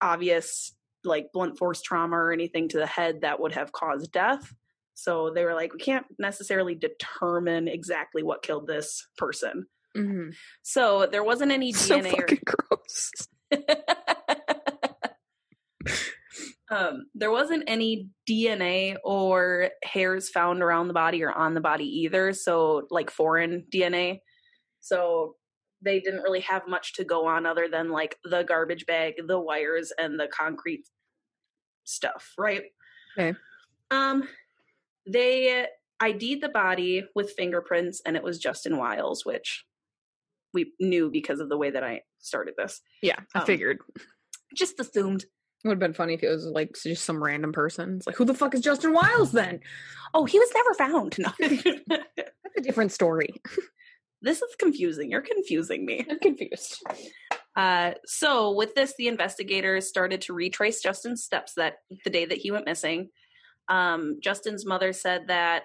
obvious 0.00 0.74
like 1.04 1.32
blunt 1.32 1.58
force 1.58 1.82
trauma 1.82 2.16
or 2.16 2.32
anything 2.32 2.68
to 2.68 2.78
the 2.78 2.86
head 2.86 3.22
that 3.22 3.40
would 3.40 3.52
have 3.52 3.72
caused 3.72 4.12
death. 4.12 4.52
So 4.94 5.30
they 5.34 5.44
were 5.44 5.54
like, 5.54 5.72
we 5.72 5.78
can't 5.78 6.06
necessarily 6.18 6.74
determine 6.74 7.68
exactly 7.68 8.22
what 8.22 8.42
killed 8.42 8.66
this 8.66 9.06
person. 9.16 9.66
hmm 9.94 10.30
So 10.62 11.06
there 11.10 11.24
wasn't 11.24 11.52
any 11.52 11.72
So 11.72 11.98
DNA 11.98 12.10
fucking 12.10 12.40
gross. 12.44 13.10
um, 16.70 17.06
there 17.14 17.30
wasn't 17.30 17.64
any 17.66 18.08
DNA 18.28 18.96
or 19.04 19.70
hairs 19.84 20.30
found 20.30 20.62
around 20.62 20.88
the 20.88 20.94
body 20.94 21.22
or 21.22 21.32
on 21.32 21.54
the 21.54 21.60
body 21.60 21.84
either. 21.84 22.32
So 22.32 22.86
like 22.90 23.10
foreign 23.10 23.64
DNA. 23.72 24.20
So 24.80 25.36
they 25.82 26.00
didn't 26.00 26.22
really 26.22 26.40
have 26.40 26.68
much 26.68 26.94
to 26.94 27.04
go 27.04 27.26
on 27.26 27.44
other 27.44 27.68
than 27.68 27.90
like 27.90 28.16
the 28.24 28.42
garbage 28.44 28.86
bag, 28.86 29.14
the 29.26 29.38
wires, 29.38 29.92
and 29.98 30.18
the 30.18 30.28
concrete 30.28 30.86
stuff, 31.84 32.32
right? 32.38 32.62
Okay. 33.18 33.36
Um, 33.90 34.26
they 35.06 35.66
ID'd 36.00 36.40
the 36.42 36.48
body 36.48 37.04
with 37.14 37.32
fingerprints, 37.32 38.00
and 38.04 38.16
it 38.16 38.22
was 38.22 38.38
Justin 38.38 38.76
Wiles, 38.76 39.24
which 39.24 39.64
we 40.54 40.72
knew 40.80 41.10
because 41.10 41.40
of 41.40 41.48
the 41.48 41.56
way 41.56 41.70
that 41.70 41.84
I 41.84 42.02
started 42.18 42.54
this. 42.58 42.80
Yeah, 43.02 43.16
I 43.34 43.40
Um, 43.40 43.46
figured. 43.46 43.78
Just 44.54 44.78
assumed. 44.80 45.22
It 45.64 45.68
would 45.68 45.74
have 45.74 45.78
been 45.80 45.94
funny 45.94 46.14
if 46.14 46.22
it 46.24 46.28
was 46.28 46.44
like 46.44 46.74
just 46.82 47.04
some 47.04 47.22
random 47.22 47.52
person. 47.52 47.94
It's 47.96 48.06
like, 48.06 48.16
who 48.16 48.24
the 48.24 48.34
fuck 48.34 48.52
is 48.54 48.60
Justin 48.60 48.92
Wiles 48.92 49.30
then? 49.32 49.60
Oh, 50.12 50.24
he 50.24 50.38
was 50.38 50.50
never 50.54 50.74
found. 50.74 51.16
No. 51.18 51.30
That's 51.88 52.56
a 52.58 52.60
different 52.60 52.90
story. 52.92 53.28
this 54.22 54.42
is 54.42 54.54
confusing. 54.58 55.10
You're 55.10 55.20
confusing 55.22 55.86
me. 55.86 56.04
I'm 56.10 56.18
confused. 56.18 56.82
Uh, 57.54 57.92
so 58.06 58.50
with 58.52 58.74
this, 58.74 58.94
the 58.98 59.06
investigators 59.08 59.88
started 59.88 60.22
to 60.22 60.32
retrace 60.32 60.82
Justin's 60.82 61.22
steps 61.22 61.54
that 61.54 61.76
the 62.04 62.10
day 62.10 62.24
that 62.24 62.38
he 62.38 62.50
went 62.50 62.66
missing. 62.66 63.10
Um, 63.68 64.18
Justin's 64.22 64.66
mother 64.66 64.92
said 64.92 65.28
that 65.28 65.64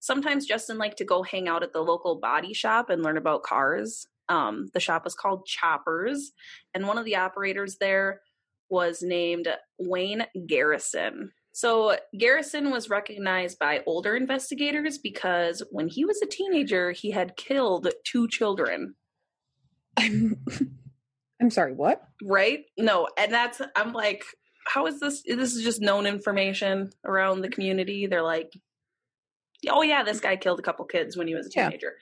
sometimes 0.00 0.46
Justin 0.46 0.78
liked 0.78 0.98
to 0.98 1.04
go 1.04 1.22
hang 1.22 1.48
out 1.48 1.62
at 1.62 1.72
the 1.72 1.80
local 1.82 2.16
body 2.16 2.52
shop 2.52 2.90
and 2.90 3.02
learn 3.02 3.16
about 3.16 3.42
cars. 3.42 4.06
Um, 4.28 4.68
the 4.74 4.80
shop 4.80 5.04
was 5.04 5.14
called 5.14 5.46
Choppers, 5.46 6.32
and 6.74 6.86
one 6.86 6.98
of 6.98 7.04
the 7.04 7.16
operators 7.16 7.76
there 7.78 8.20
was 8.68 9.02
named 9.02 9.48
Wayne 9.78 10.26
Garrison. 10.46 11.30
So 11.52 11.96
Garrison 12.18 12.70
was 12.70 12.90
recognized 12.90 13.58
by 13.58 13.82
older 13.86 14.16
investigators 14.16 14.98
because 14.98 15.62
when 15.70 15.88
he 15.88 16.04
was 16.04 16.20
a 16.20 16.26
teenager, 16.26 16.90
he 16.90 17.12
had 17.12 17.36
killed 17.36 17.88
two 18.04 18.28
children. 18.28 18.96
I'm 19.96 20.44
I'm 21.40 21.50
sorry, 21.50 21.72
what? 21.72 22.02
right 22.22 22.64
no 22.78 23.08
and 23.18 23.32
that's 23.32 23.60
i'm 23.74 23.92
like 23.92 24.24
how 24.66 24.86
is 24.86 25.00
this 25.00 25.22
this 25.26 25.54
is 25.54 25.62
just 25.62 25.80
known 25.80 26.06
information 26.06 26.90
around 27.04 27.40
the 27.40 27.48
community. 27.48 28.06
They're 28.06 28.22
like 28.22 28.52
oh 29.68 29.82
yeah 29.82 30.02
this 30.02 30.20
guy 30.20 30.36
killed 30.36 30.58
a 30.58 30.62
couple 30.62 30.84
kids 30.84 31.16
when 31.16 31.26
he 31.28 31.34
was 31.34 31.46
a 31.46 31.50
Yeah. 31.54 31.68
teenager. 31.68 31.94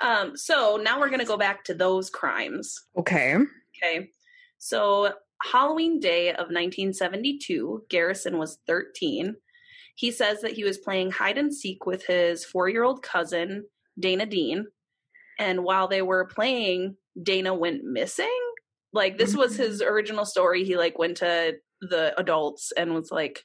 Um 0.00 0.36
so 0.36 0.80
now 0.82 0.98
we're 0.98 1.08
going 1.08 1.20
to 1.20 1.26
go 1.26 1.36
back 1.36 1.64
to 1.64 1.74
those 1.74 2.10
crimes. 2.10 2.74
Okay. 2.98 3.36
okay. 3.82 4.10
So 4.58 5.12
halloween 5.42 5.98
day 6.00 6.28
of 6.30 6.50
1972 6.50 7.84
garrison 7.88 8.38
was 8.38 8.58
13 8.68 9.34
he 9.96 10.10
says 10.10 10.40
that 10.40 10.52
he 10.52 10.64
was 10.64 10.78
playing 10.78 11.10
hide 11.10 11.36
and 11.36 11.52
seek 11.54 11.84
with 11.84 12.06
his 12.06 12.44
four-year-old 12.44 13.02
cousin 13.02 13.66
dana 13.98 14.24
dean. 14.24 14.66
And 15.38 15.64
while 15.64 15.86
they 15.88 16.00
were 16.00 16.24
playing 16.26 16.96
dana 17.22 17.52
went 17.54 17.84
missing? 17.84 18.38
Like 18.94 19.18
this 19.18 19.34
was 19.36 19.56
his 19.56 19.82
original 19.82 20.24
story. 20.24 20.64
He 20.64 20.76
like 20.76 20.98
went 20.98 21.18
to 21.18 21.56
the 21.82 22.18
adults 22.18 22.72
and 22.76 22.94
was 22.94 23.10
like 23.10 23.44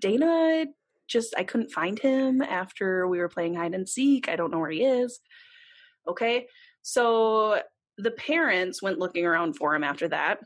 dana 0.00 0.66
just 1.06 1.34
i 1.36 1.44
couldn't 1.44 1.70
find 1.70 1.98
him 1.98 2.42
after 2.42 3.06
we 3.06 3.18
were 3.18 3.28
playing 3.28 3.54
hide 3.54 3.74
and 3.74 3.88
seek. 3.88 4.28
I 4.28 4.36
don't 4.36 4.50
know 4.50 4.58
where 4.58 4.70
he 4.70 4.84
is. 4.84 5.20
Okay? 6.08 6.48
So 6.82 7.60
the 7.98 8.10
parents 8.10 8.82
went 8.82 8.98
looking 8.98 9.24
around 9.24 9.54
for 9.54 9.74
him 9.74 9.84
after 9.84 10.08
that 10.08 10.40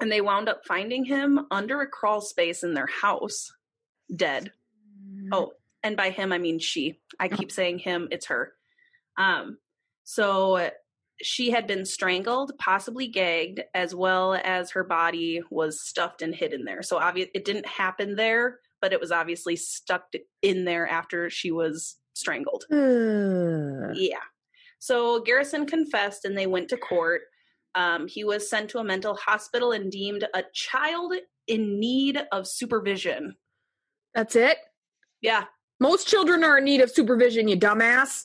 and 0.00 0.10
they 0.10 0.20
wound 0.20 0.48
up 0.48 0.62
finding 0.66 1.04
him 1.04 1.46
under 1.50 1.80
a 1.80 1.86
crawl 1.86 2.20
space 2.20 2.62
in 2.62 2.74
their 2.74 2.86
house 2.86 3.52
dead. 4.14 4.52
Oh, 5.32 5.52
and 5.82 5.96
by 5.96 6.10
him 6.10 6.32
I 6.32 6.38
mean 6.38 6.58
she. 6.58 7.00
I 7.18 7.28
keep 7.28 7.52
saying 7.52 7.80
him, 7.80 8.08
it's 8.10 8.26
her. 8.26 8.52
Um 9.18 9.58
so 10.04 10.70
she 11.20 11.50
had 11.50 11.66
been 11.66 11.84
strangled, 11.84 12.52
possibly 12.58 13.06
gagged, 13.06 13.60
as 13.74 13.94
well 13.94 14.34
as 14.44 14.70
her 14.70 14.84
body 14.84 15.40
was 15.50 15.80
stuffed 15.82 16.22
and 16.22 16.34
hidden 16.34 16.64
there. 16.64 16.82
So 16.82 16.96
obvious 16.98 17.28
it 17.34 17.44
didn't 17.44 17.66
happen 17.66 18.16
there, 18.16 18.58
but 18.80 18.92
it 18.92 19.00
was 19.00 19.12
obviously 19.12 19.56
stuck 19.56 20.04
in 20.42 20.64
there 20.64 20.88
after 20.88 21.28
she 21.30 21.50
was 21.50 21.96
strangled. 22.14 22.64
Yeah. 23.94 24.16
So 24.78 25.20
Garrison 25.20 25.66
confessed 25.66 26.24
and 26.24 26.36
they 26.36 26.46
went 26.46 26.68
to 26.70 26.76
court. 26.76 27.22
Um, 27.74 28.06
he 28.08 28.24
was 28.24 28.50
sent 28.50 28.68
to 28.70 28.78
a 28.78 28.84
mental 28.84 29.14
hospital 29.14 29.72
and 29.72 29.90
deemed 29.90 30.26
a 30.34 30.42
child 30.52 31.14
in 31.46 31.78
need 31.78 32.20
of 32.32 32.46
supervision. 32.46 33.36
that's 34.14 34.36
it. 34.36 34.58
Yeah, 35.20 35.44
Most 35.80 36.08
children 36.08 36.42
are 36.44 36.58
in 36.58 36.64
need 36.64 36.80
of 36.80 36.90
supervision, 36.90 37.46
you 37.48 37.56
dumbass. 37.56 38.24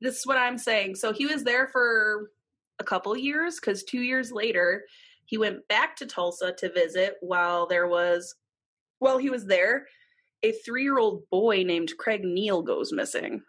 This 0.00 0.18
is 0.18 0.26
what 0.26 0.38
I'm 0.38 0.58
saying. 0.58 0.96
So 0.96 1.12
he 1.12 1.26
was 1.26 1.44
there 1.44 1.68
for 1.68 2.30
a 2.78 2.84
couple 2.84 3.16
years 3.16 3.56
because 3.56 3.84
two 3.84 4.00
years 4.00 4.30
later, 4.30 4.84
he 5.24 5.38
went 5.38 5.66
back 5.68 5.96
to 5.96 6.06
Tulsa 6.06 6.52
to 6.58 6.72
visit 6.72 7.16
while 7.20 7.66
there 7.66 7.88
was, 7.88 8.34
while 8.98 9.18
he 9.18 9.30
was 9.30 9.46
there, 9.46 9.86
a 10.42 10.52
three 10.52 10.82
year 10.82 10.98
old 10.98 11.22
boy 11.30 11.64
named 11.64 11.92
Craig 11.98 12.22
Neal 12.24 12.62
goes 12.62 12.92
missing. 12.92 13.42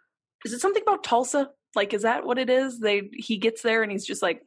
Is 0.44 0.52
it 0.52 0.60
something 0.60 0.82
about 0.82 1.04
Tulsa? 1.04 1.50
Like, 1.74 1.94
is 1.94 2.02
that 2.02 2.24
what 2.24 2.38
it 2.38 2.50
is? 2.50 2.80
They 2.80 3.10
he 3.12 3.36
gets 3.36 3.62
there 3.62 3.82
and 3.82 3.92
he's 3.92 4.06
just 4.06 4.22
like, 4.22 4.42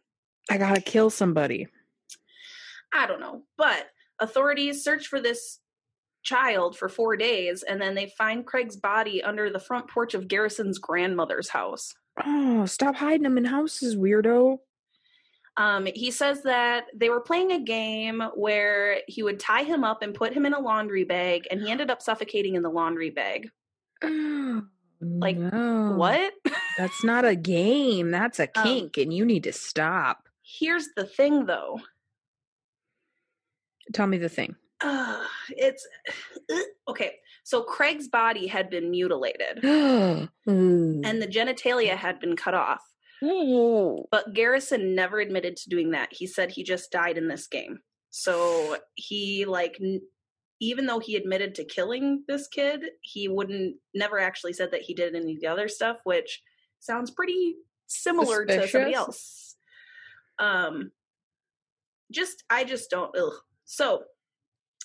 I 0.50 0.58
gotta 0.58 0.82
kill 0.82 1.10
somebody. 1.10 1.68
I 2.94 3.08
don't 3.08 3.22
know. 3.22 3.44
But 3.58 3.88
authorities 4.20 4.84
search 4.84 5.08
for 5.08 5.22
this 5.22 5.60
child 6.24 6.78
for 6.78 6.88
four 6.90 7.16
days 7.18 7.64
and 7.64 7.82
then 7.82 7.96
they 7.96 8.08
find 8.18 8.46
Craig's 8.46 8.76
body 8.76 9.24
under 9.24 9.50
the 9.50 9.60
front 9.60 9.88
porch 9.88 10.14
of 10.14 10.28
Garrison's 10.28 10.78
grandmother's 10.80 11.50
house. 11.50 11.94
Oh, 12.24 12.66
stop 12.66 12.96
hiding 12.96 13.24
them 13.24 13.38
in 13.38 13.46
houses, 13.46 13.96
weirdo. 13.96 14.58
Um, 15.58 15.86
he 15.86 16.12
says 16.12 16.44
that 16.44 16.86
they 16.96 17.10
were 17.10 17.20
playing 17.22 17.52
a 17.52 17.60
game 17.60 18.22
where 18.36 19.00
he 19.08 19.22
would 19.24 19.40
tie 19.40 19.64
him 19.64 19.84
up 19.84 20.02
and 20.02 20.14
put 20.14 20.34
him 20.34 20.46
in 20.46 20.54
a 20.54 20.60
laundry 20.60 21.04
bag, 21.04 21.48
and 21.52 21.62
he 21.62 21.70
ended 21.70 21.92
up 21.92 22.02
suffocating 22.02 22.56
in 22.56 22.64
the 22.64 22.70
laundry 22.70 23.10
bag. 23.10 23.50
Oh, 25.04 25.18
Like, 25.18 25.36
no. 25.36 25.96
What? 25.98 26.32
That's 26.78 27.04
not 27.04 27.26
a 27.26 27.36
game. 27.36 28.12
That's 28.12 28.40
a 28.40 28.48
Um, 28.56 28.64
kink, 28.64 28.98
and 28.98 29.12
you 29.12 29.26
need 29.26 29.46
to 29.46 29.52
stop. 29.52 30.30
Here's 30.44 30.90
the 30.96 31.06
thing, 31.06 31.48
though. 31.48 31.80
Tell 33.94 34.06
me 34.06 34.20
the 34.20 34.30
thing. 34.30 34.56
Uh, 34.84 35.24
it's 35.50 35.88
okay. 36.88 37.16
So 37.44 37.64
Craig's 37.64 38.08
body 38.08 38.48
had 38.48 38.70
been 38.70 38.92
mutilated, 38.92 39.64
and 39.64 40.30
and 41.06 41.22
the 41.22 41.28
genitalia 41.28 41.96
had 41.96 42.20
been 42.20 42.36
cut 42.36 42.54
off. 42.54 42.82
But 44.12 44.34
Garrison 44.34 44.96
never 44.96 45.20
admitted 45.20 45.56
to 45.58 45.70
doing 45.70 45.92
that. 45.92 46.10
He 46.12 46.26
said 46.26 46.52
he 46.52 46.64
just 46.64 46.92
died 46.92 47.18
in 47.18 47.28
this 47.28 47.48
game. 47.48 47.80
So 48.10 48.78
he 48.96 49.46
like 49.46 49.78
n- 49.82 50.02
even 50.60 50.86
though 50.86 51.00
he 51.00 51.16
admitted 51.16 51.56
to 51.56 51.64
killing 51.66 52.24
this 52.28 52.48
kid, 52.48 52.82
he 53.02 53.28
wouldn't 53.28 53.76
never 53.94 54.20
actually 54.20 54.54
said 54.54 54.72
that 54.72 54.82
he 54.82 54.94
did 54.94 55.16
any 55.16 55.34
of 55.36 55.42
the 55.42 55.48
other 55.48 55.68
stuff, 55.68 55.98
which 56.04 56.42
sounds 56.80 57.12
pretty 57.12 57.56
similar 57.88 58.46
to 58.46 58.68
somebody 58.68 58.94
else. 58.96 59.56
Um 60.40 60.92
just 62.12 62.44
I 62.50 62.64
just 62.64 62.90
don't 62.90 63.16
ugh. 63.18 63.34
So 63.66 64.04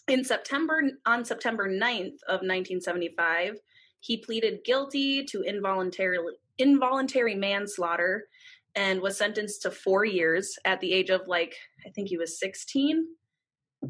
in 0.09 0.25
September 0.25 0.83
on 1.05 1.25
September 1.25 1.69
9th 1.69 2.23
of 2.29 2.41
1975, 2.43 3.59
he 4.01 4.17
pleaded 4.19 4.65
guilty 4.65 5.25
to 5.25 5.43
involuntarily 5.43 6.35
involuntary 6.59 7.35
manslaughter 7.35 8.29
and 8.75 9.01
was 9.01 9.17
sentenced 9.17 9.63
to 9.63 9.71
4 9.71 10.05
years 10.05 10.59
at 10.65 10.81
the 10.81 10.93
age 10.93 11.11
of 11.11 11.23
like 11.27 11.57
I 11.87 11.91
think 11.91 12.09
he 12.09 12.17
was 12.17 12.39
16. 12.39 13.07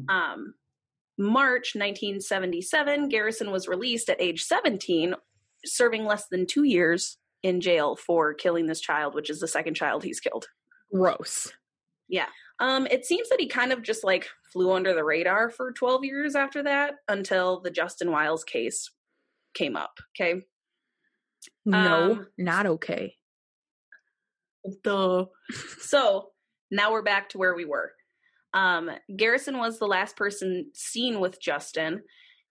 Um 0.09 0.53
March 1.19 1.73
1977, 1.73 3.09
Garrison 3.09 3.49
was 3.49 3.67
released 3.67 4.07
at 4.07 4.21
age 4.21 4.43
17, 4.43 5.15
serving 5.65 6.05
less 6.05 6.27
than 6.27 6.45
2 6.45 6.63
years 6.63 7.17
in 7.41 7.59
jail 7.59 7.95
for 7.95 8.33
killing 8.33 8.67
this 8.67 8.81
child, 8.81 9.15
which 9.15 9.29
is 9.29 9.39
the 9.39 9.47
second 9.47 9.75
child 9.75 10.03
he's 10.03 10.19
killed. 10.19 10.47
Gross. 10.93 11.51
Um, 12.59 12.87
it 12.87 13.05
seems 13.05 13.29
that 13.29 13.39
he 13.39 13.47
kind 13.47 13.71
of 13.71 13.83
just 13.83 14.03
like 14.03 14.27
flew 14.51 14.71
under 14.71 14.93
the 14.93 15.03
radar 15.03 15.49
for 15.49 15.71
12 15.73 16.03
years 16.05 16.35
after 16.35 16.63
that 16.63 16.95
until 17.07 17.61
the 17.61 17.69
Justin 17.69 18.11
Wiles 18.11 18.43
case 18.43 18.89
came 19.53 19.75
up. 19.75 19.99
Okay. 20.19 20.41
No, 21.65 22.11
Um, 22.11 22.27
not 22.37 22.65
okay. 22.65 23.15
Duh. 24.83 25.25
so 25.79 26.29
now 26.71 26.91
we're 26.91 27.03
back 27.03 27.29
to 27.29 27.37
where 27.37 27.55
we 27.55 27.65
were. 27.65 27.91
Um, 28.53 28.89
Garrison 29.15 29.57
was 29.59 29.77
the 29.79 29.87
last 29.87 30.15
person 30.17 30.71
seen 30.73 31.19
with 31.19 31.39
Justin, 31.41 32.01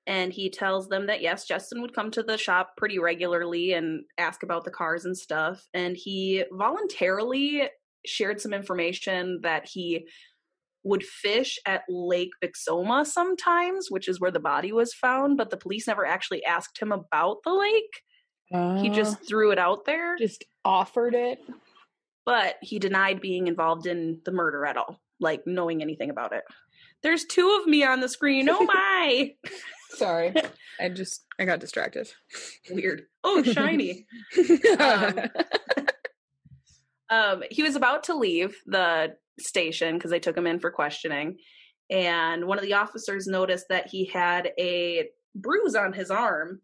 and 0.07 0.33
he 0.33 0.51
tells 0.51 0.89
them 0.89 1.07
that 1.07 1.21
yes, 1.21 1.47
Justin 1.47 1.83
would 1.83 1.95
come 1.95 2.11
to 2.13 2.23
the 2.23 2.39
shop 2.39 2.75
pretty 2.77 2.99
regularly 2.99 3.73
and 3.73 4.05
ask 4.19 4.43
about 4.43 4.65
the 4.65 4.71
cars 4.71 5.05
and 5.05 5.17
stuff. 5.17 5.67
And 5.75 5.97
he 5.97 6.45
voluntarily 6.53 7.69
shared 8.07 8.41
some 8.41 8.53
information 8.53 9.41
that 9.43 9.69
he 9.69 10.07
would 10.85 11.03
fish 11.05 11.59
at 11.67 11.83
Lake 11.89 12.31
Bixhoma 12.43 13.05
sometimes, 13.05 13.91
which 13.91 14.09
is 14.09 14.21
where 14.21 14.31
the 14.31 14.39
body 14.41 14.71
was 14.73 14.95
found, 14.95 15.37
but 15.37 15.51
the 15.51 15.57
police 15.57 15.87
never 15.89 16.07
actually 16.07 16.45
asked 16.45 16.81
him 16.81 16.93
about 16.93 17.39
the 17.45 17.53
lake. 17.53 18.03
He 18.81 18.91
Uh, 18.91 18.95
just 18.95 19.27
threw 19.27 19.51
it 19.51 19.59
out 19.59 19.85
there 19.87 20.17
just 20.17 20.45
offered 20.65 21.15
it. 21.15 21.41
but 22.25 22.57
he 22.63 22.79
denied 22.79 23.21
being 23.21 23.49
involved 23.49 23.87
in 23.87 24.21
the 24.25 24.31
murder 24.31 24.65
at 24.65 24.77
all, 24.77 25.01
like 25.19 25.43
knowing 25.47 25.83
anything 25.83 26.11
about 26.11 26.33
it. 26.33 26.45
There's 27.03 27.25
two 27.25 27.59
of 27.61 27.67
me 27.67 27.83
on 27.85 27.99
the 28.01 28.09
screen. 28.09 28.49
Oh 28.49 28.65
my! 28.65 29.35
Sorry, 29.91 30.33
I 30.81 30.89
just 30.91 31.25
I 31.41 31.45
got 31.45 31.59
distracted. 31.61 32.09
Weird. 32.71 33.03
Oh, 33.25 33.43
shiny. 33.43 34.07
Um, 34.79 35.19
um, 37.11 37.43
he 37.51 37.63
was 37.63 37.77
about 37.77 38.05
to 38.05 38.15
leave 38.15 38.57
the 38.67 39.15
station 39.39 39.95
because 39.95 40.11
they 40.11 40.21
took 40.21 40.37
him 40.37 40.47
in 40.47 40.61
for 40.61 40.71
questioning, 40.71 41.39
and 41.91 42.47
one 42.47 42.59
of 42.59 42.65
the 42.65 42.75
officers 42.75 43.27
noticed 43.27 43.67
that 43.69 43.89
he 43.89 44.07
had 44.07 44.51
a 44.59 45.09
bruise 45.35 45.75
on 45.75 45.93
his 45.93 46.11
arm. 46.11 46.61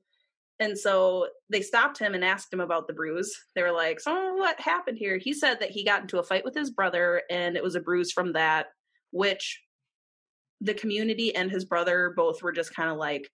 And 0.59 0.79
so 0.79 1.29
they 1.51 1.61
stopped 1.61 1.99
him 1.99 2.15
and 2.15 2.25
asked 2.25 2.53
him 2.53 2.61
about 2.61 2.87
the 2.87 2.93
bruise. 2.93 3.33
They 3.55 3.63
were 3.63 3.73
like, 3.73 4.01
So, 4.01 4.35
what 4.35 4.61
happened 4.61 4.99
here? 4.99 5.19
He 5.19 5.33
said 5.33 5.61
that 5.61 5.71
he 5.71 5.85
got 5.85 6.03
into 6.03 6.19
a 6.19 6.23
fight 6.23 6.45
with 6.45 6.55
his 6.55 6.71
brother 6.71 7.23
and 7.31 7.57
it 7.57 7.63
was 7.63 7.75
a 7.75 7.81
bruise 7.81 8.13
from 8.13 8.33
that, 8.35 8.67
which 9.11 9.61
the 10.61 10.75
community 10.75 11.35
and 11.35 11.51
his 11.51 11.65
brother 11.65 12.13
both 12.17 12.43
were 12.43 12.53
just 12.53 12.75
kind 12.75 12.91
of 12.91 12.97
like, 12.97 13.29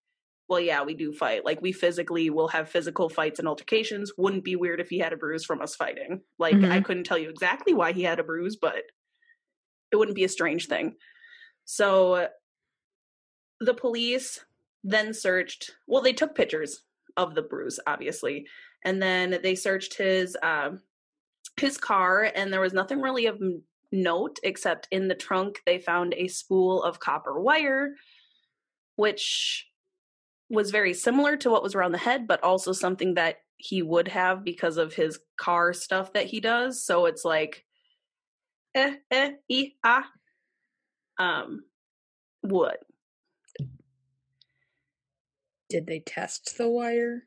Well, 0.49 0.61
yeah, 0.61 0.83
we 0.83 0.95
do 0.95 1.13
fight. 1.13 1.45
Like, 1.45 1.61
we 1.61 1.73
physically 1.73 2.31
will 2.31 2.49
have 2.49 2.71
physical 2.71 3.09
fights 3.11 3.39
and 3.39 3.47
altercations. 3.47 4.13
Wouldn't 4.17 4.45
be 4.45 4.57
weird 4.57 4.81
if 4.81 4.89
he 4.89 4.99
had 4.99 5.13
a 5.13 5.17
bruise 5.17 5.45
from 5.45 5.61
us 5.61 5.77
fighting. 5.77 6.23
Like, 6.39 6.65
I 6.65 6.81
Mhm. 6.81 6.85
couldn't 6.85 7.05
tell 7.05 7.19
you 7.19 7.29
exactly 7.29 7.75
why 7.75 7.93
he 7.93 8.03
had 8.03 8.19
a 8.19 8.25
bruise, 8.25 8.57
but 8.57 8.85
it 9.93 9.97
wouldn't 9.97 10.17
be 10.17 10.25
a 10.25 10.29
strange 10.29 10.67
thing. 10.69 10.97
So 11.65 12.29
the 13.61 13.75
police 13.75 14.45
then 14.85 15.13
searched, 15.13 15.77
well, 15.87 16.03
they 16.03 16.13
took 16.13 16.35
pictures 16.35 16.85
of 17.17 17.35
the 17.35 17.43
bruise, 17.43 17.81
obviously, 17.87 18.47
and 18.85 19.03
then 19.03 19.41
they 19.43 19.55
searched 19.55 19.95
his 19.95 20.37
um 20.43 20.83
his 21.61 21.79
car, 21.79 22.33
and 22.35 22.53
there 22.53 22.61
was 22.61 22.73
nothing 22.75 23.01
really 23.03 23.27
of 23.27 23.41
note 23.93 24.39
except 24.45 24.89
in 24.93 25.09
the 25.09 25.15
trunk 25.17 25.63
they 25.67 25.79
found 25.81 26.15
a 26.15 26.29
spool 26.29 26.83
of 26.85 27.01
copper 27.01 27.41
wire, 27.41 27.95
which 28.97 29.68
was 30.51 30.71
very 30.71 30.95
similar 30.95 31.37
to 31.37 31.51
what 31.51 31.63
was 31.63 31.75
around 31.75 31.93
the 31.93 31.99
head, 31.99 32.27
but 32.27 32.43
also 32.43 32.73
something 32.73 33.15
that 33.15 33.39
he 33.57 33.83
would 33.83 34.09
have 34.09 34.45
because 34.45 34.77
of 34.77 34.95
his 34.95 35.19
car 35.37 35.73
stuff 35.73 36.13
that 36.13 36.27
he 36.27 36.41
does. 36.41 36.83
So 36.83 37.07
it's 37.07 37.25
like, 37.25 37.65
eh, 38.75 38.95
eh, 39.11 39.33
e, 39.49 39.73
ah, 39.85 40.09
um, 41.19 41.65
wood. 42.43 42.77
Did 45.69 45.87
they 45.87 46.01
test 46.01 46.57
the 46.57 46.69
wire? 46.69 47.25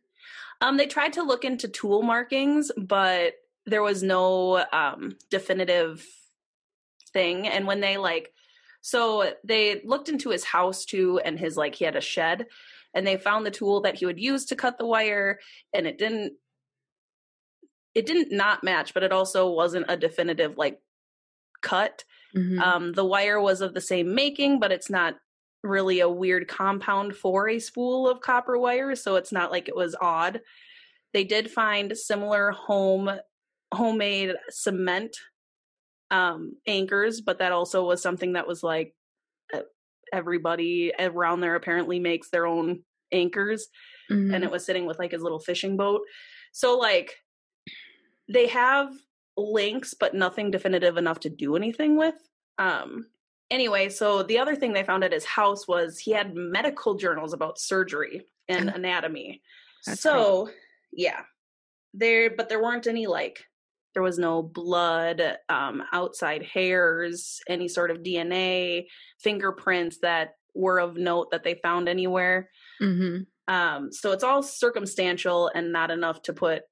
Um, 0.62 0.78
they 0.78 0.88
tried 0.88 1.14
to 1.14 1.24
look 1.24 1.44
into 1.44 1.68
tool 1.68 2.02
markings, 2.02 2.72
but 2.78 3.34
there 3.66 3.84
was 3.84 4.02
no 4.02 4.66
um, 4.72 5.18
definitive 5.30 6.06
thing. 7.14 7.48
And 7.48 7.68
when 7.68 7.82
they 7.82 7.98
like, 7.98 8.32
so 8.82 9.34
they 9.44 9.82
looked 9.84 10.10
into 10.10 10.30
his 10.30 10.44
house 10.44 10.86
too, 10.86 11.20
and 11.24 11.38
his 11.38 11.58
like 11.58 11.76
he 11.76 11.86
had 11.86 11.96
a 11.96 12.02
shed, 12.02 12.48
and 12.94 13.06
they 13.06 13.18
found 13.18 13.46
the 13.46 13.52
tool 13.52 13.82
that 13.82 13.96
he 13.96 14.06
would 14.06 14.20
use 14.20 14.46
to 14.46 14.56
cut 14.56 14.78
the 14.78 14.86
wire, 14.86 15.39
and 15.74 15.88
it 15.88 15.98
didn't. 15.98 16.34
It 17.94 18.06
didn't 18.06 18.32
not 18.32 18.64
match, 18.64 18.94
but 18.94 19.04
it 19.04 19.12
also 19.12 19.50
wasn't 19.50 19.86
a 19.89 19.98
definitive 19.98 20.58
like 20.58 20.80
cut. 21.62 22.06
Mhm. 22.36 22.60
Um, 22.60 22.94
the 22.94 23.06
wire 23.06 23.39
was 23.42 23.62
of 23.62 23.74
the 23.74 23.82
same 23.82 24.16
making, 24.16 24.60
but 24.60 24.72
it's 24.72 24.89
not 24.89 25.16
really 25.64 26.00
a 26.00 26.10
weird 26.10 26.48
compound 26.48 27.16
for 27.16 27.50
a 27.50 27.60
spool 27.60 28.08
of 28.08 28.22
copper 28.22 28.58
wire, 28.58 28.96
so 28.96 29.16
it's 29.16 29.32
not 29.32 29.52
like 29.52 29.68
it 29.68 29.76
was 29.76 29.96
odd. 30.00 30.42
They 31.14 31.24
did 31.26 31.52
find 31.52 31.96
similar 31.98 32.52
home 32.52 33.12
homemade 33.74 34.36
cement 34.50 35.18
um, 36.10 36.58
anchors, 36.68 37.22
but 37.22 37.39
that 37.39 37.52
also 37.52 37.86
was 37.86 38.02
something 38.02 38.34
that 38.34 38.48
was 38.48 38.64
like 38.64 38.96
everybody 40.12 40.93
around 40.99 41.41
there 41.41 41.55
apparently 41.55 41.99
makes 41.99 42.30
their 42.30 42.45
own 42.45 42.84
anchors 43.12 43.68
Mhm. 44.09 44.34
and 44.34 44.43
it 44.43 44.51
was 44.51 44.66
sitting 44.66 44.86
with 44.86 44.99
like 44.99 45.12
his 45.12 45.22
little 45.22 45.39
fishing 45.39 45.78
boat. 45.78 46.01
So 46.53 46.78
like 46.78 47.16
they 48.28 48.47
have 48.47 48.93
links 49.38 49.93
but 49.93 50.14
nothing 50.14 50.51
definitive 50.51 50.97
enough 50.97 51.20
to 51.22 51.30
do 51.30 51.55
anything 51.55 51.97
with. 51.97 52.16
Um 52.57 53.07
anyway, 53.49 53.89
so 53.89 54.24
the 54.24 54.39
other 54.39 54.55
thing 54.55 54.74
they 54.74 54.84
found 54.84 55.03
at 55.03 55.12
his 55.14 55.26
house 55.26 55.68
was 55.68 55.97
he 55.99 56.12
had 56.12 56.36
medical 56.36 56.95
journals 56.95 57.34
about 57.34 57.59
surgery 57.59 58.26
and 58.47 58.70
anatomy. 58.70 59.41
That's 59.86 60.01
so, 60.01 60.49
yeah. 60.91 61.22
There 61.93 62.30
but 62.30 62.47
there 62.49 62.62
weren't 62.62 62.88
any 62.88 63.07
like 63.07 63.45
There 63.94 64.04
was 64.04 64.18
no 64.18 64.42
blood, 64.42 65.38
um, 65.50 65.84
outside 65.92 66.44
hairs, 66.44 67.39
any 67.48 67.68
sort 67.68 67.92
of 67.92 67.98
DNA, 68.04 68.88
fingerprints 69.20 70.00
that 70.02 70.36
were 70.54 70.80
of 70.80 70.96
note 70.98 71.32
that 71.32 71.44
they 71.44 71.56
found 71.56 71.89
anywhere. 71.89 72.50
Mm-hmm. 72.82 73.24
Um, 73.54 73.92
so 73.92 74.12
it's 74.12 74.24
all 74.24 74.44
circumstantial 74.44 75.50
and 75.54 75.72
not 75.72 75.92
enough 75.92 76.22
to 76.24 76.34
put 76.34 76.64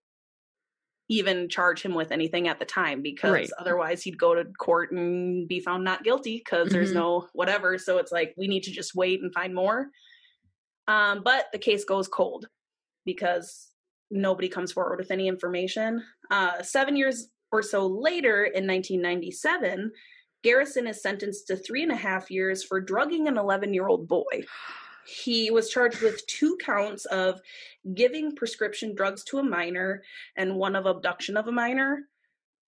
even 1.12 1.50
charge 1.50 1.82
him 1.82 1.96
with 1.96 2.12
anything 2.12 2.48
at 2.48 2.60
the 2.60 2.66
time 2.66 3.02
because 3.02 3.32
Right. 3.32 3.50
otherwise 3.58 4.04
he'd 4.04 4.20
go 4.20 4.36
to 4.36 4.46
court 4.60 4.92
and 4.92 5.48
be 5.48 5.60
found 5.60 5.84
not 5.84 6.04
guilty 6.04 6.38
because 6.38 6.70
there's 6.70 6.92
Mhm. 6.92 6.96
no 6.96 7.28
whatever. 7.34 7.80
So 7.80 7.98
it's 7.98 8.12
like 8.12 8.36
we 8.38 8.48
need 8.48 8.64
to 8.64 8.72
just 8.72 8.94
wait 8.94 9.22
and 9.22 9.34
find 9.34 9.56
more. 9.56 9.90
Um, 10.88 11.24
but 11.24 11.48
the 11.52 11.58
case 11.58 11.84
goes 11.84 12.08
cold 12.08 12.48
because 13.06 13.69
nobody 14.12 14.50
comes 14.50 14.72
forward 14.72 15.00
with 15.00 15.12
any 15.12 15.28
information. 15.28 16.04
Uh, 16.32 16.62
seven 16.62 16.96
years 16.96 17.30
or 17.52 17.62
so 17.62 17.88
later, 17.88 18.44
in 18.44 18.68
1997, 18.68 19.92
Garrison 20.44 20.88
is 20.88 21.02
sentenced 21.02 21.48
to 21.48 21.56
three 21.56 21.84
and 21.84 21.92
a 21.92 21.96
half 21.96 22.32
years 22.32 22.64
for 22.64 22.80
drugging 22.80 23.28
an 23.28 23.38
11 23.38 23.74
year 23.74 23.88
old 23.88 24.08
boy. 24.08 24.44
He 25.06 25.50
was 25.50 25.70
charged 25.70 26.02
with 26.02 26.26
two 26.28 26.58
counts 26.64 27.06
of 27.06 27.42
giving 27.94 28.36
prescription 28.36 28.94
drugs 28.96 29.24
to 29.26 29.40
a 29.40 29.44
minor 29.44 30.04
and 30.38 30.56
one 30.56 30.76
of 30.76 30.86
abduction 30.86 31.36
of 31.36 31.48
a 31.48 31.52
minor. 31.52 32.04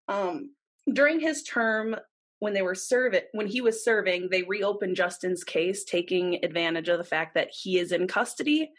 Um, 0.09 0.51
during 0.93 1.19
his 1.19 1.43
term, 1.43 1.97
when 2.39 2.53
they 2.53 2.63
were 2.63 2.75
serving, 2.75 3.23
when 3.33 3.47
he 3.47 3.63
was 3.63 3.83
serving, 3.83 4.29
they 4.31 4.43
reopened 4.43 4.97
Justin's 4.97 5.43
case, 5.43 5.85
taking 5.85 6.45
advantage 6.45 6.89
of 6.89 6.99
the 6.99 7.05
fact 7.05 7.35
that 7.35 7.49
he 7.51 7.79
is 7.79 7.93
in 7.93 8.07
custody, 8.07 8.71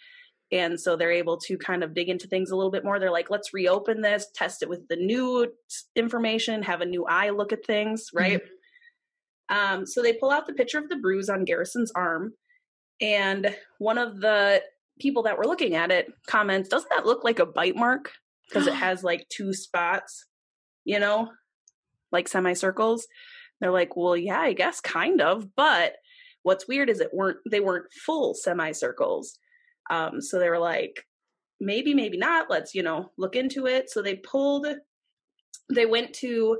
and 0.51 0.79
so 0.79 0.95
they're 0.95 1.11
able 1.11 1.37
to 1.37 1.57
kind 1.57 1.83
of 1.83 1.93
dig 1.93 2.07
into 2.09 2.27
things 2.27 2.51
a 2.51 2.55
little 2.55 2.71
bit 2.71 2.85
more. 2.85 2.99
They're 2.99 3.11
like, 3.11 3.29
let's 3.29 3.53
reopen 3.53 4.01
this, 4.01 4.27
test 4.33 4.63
it 4.63 4.69
with 4.69 4.87
the 4.87 4.95
new 4.95 5.51
information, 5.95 6.63
have 6.63 6.81
a 6.81 6.85
new 6.85 7.05
eye 7.05 7.31
look 7.31 7.51
at 7.51 7.65
things, 7.65 8.05
right? 8.13 8.41
Um, 9.49 9.85
so 9.85 10.01
they 10.01 10.13
pull 10.13 10.31
out 10.31 10.47
the 10.47 10.53
picture 10.53 10.77
of 10.79 10.89
the 10.89 10.97
bruise 10.97 11.29
on 11.29 11.45
Garrison's 11.45 11.91
arm, 11.95 12.33
and 13.01 13.55
one 13.79 13.97
of 13.97 14.19
the 14.19 14.61
people 14.99 15.23
that 15.23 15.37
were 15.37 15.45
looking 15.45 15.75
at 15.75 15.91
it 15.91 16.07
comments, 16.27 16.69
"Doesn't 16.69 16.89
that 16.89 17.05
look 17.05 17.23
like 17.23 17.39
a 17.39 17.45
bite 17.45 17.75
mark? 17.75 18.11
Because 18.49 18.65
it 18.65 18.75
has 18.75 19.03
like 19.03 19.27
two 19.27 19.53
spots, 19.53 20.25
you 20.85 20.99
know, 20.99 21.29
like 22.13 22.29
semicircles." 22.29 23.05
They're 23.59 23.71
like, 23.71 23.97
"Well, 23.97 24.15
yeah, 24.15 24.39
I 24.39 24.53
guess 24.53 24.79
kind 24.79 25.19
of, 25.21 25.53
but 25.55 25.95
what's 26.43 26.67
weird 26.67 26.89
is 26.89 27.01
it 27.01 27.13
weren't 27.13 27.39
they 27.49 27.59
weren't 27.59 27.91
full 28.05 28.33
semicircles." 28.33 29.37
Um, 29.89 30.21
so 30.21 30.39
they 30.39 30.49
were 30.49 30.59
like, 30.59 31.05
"Maybe, 31.59 31.93
maybe 31.93 32.17
not. 32.17 32.49
Let's 32.49 32.75
you 32.75 32.83
know 32.83 33.11
look 33.17 33.35
into 33.35 33.67
it." 33.67 33.89
So 33.89 34.01
they 34.01 34.15
pulled, 34.15 34.67
they 35.73 35.85
went 35.85 36.13
to 36.15 36.59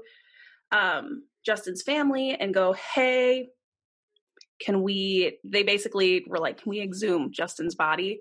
um, 0.72 1.24
Justin's 1.46 1.84
family 1.84 2.36
and 2.40 2.54
go, 2.54 2.74
"Hey." 2.74 3.50
can 4.60 4.82
we 4.82 5.38
they 5.44 5.64
basically 5.64 6.24
were 6.28 6.40
like 6.40 6.62
can 6.62 6.70
we 6.70 6.82
exhume 6.82 7.32
justin's 7.32 7.76
body 7.76 8.20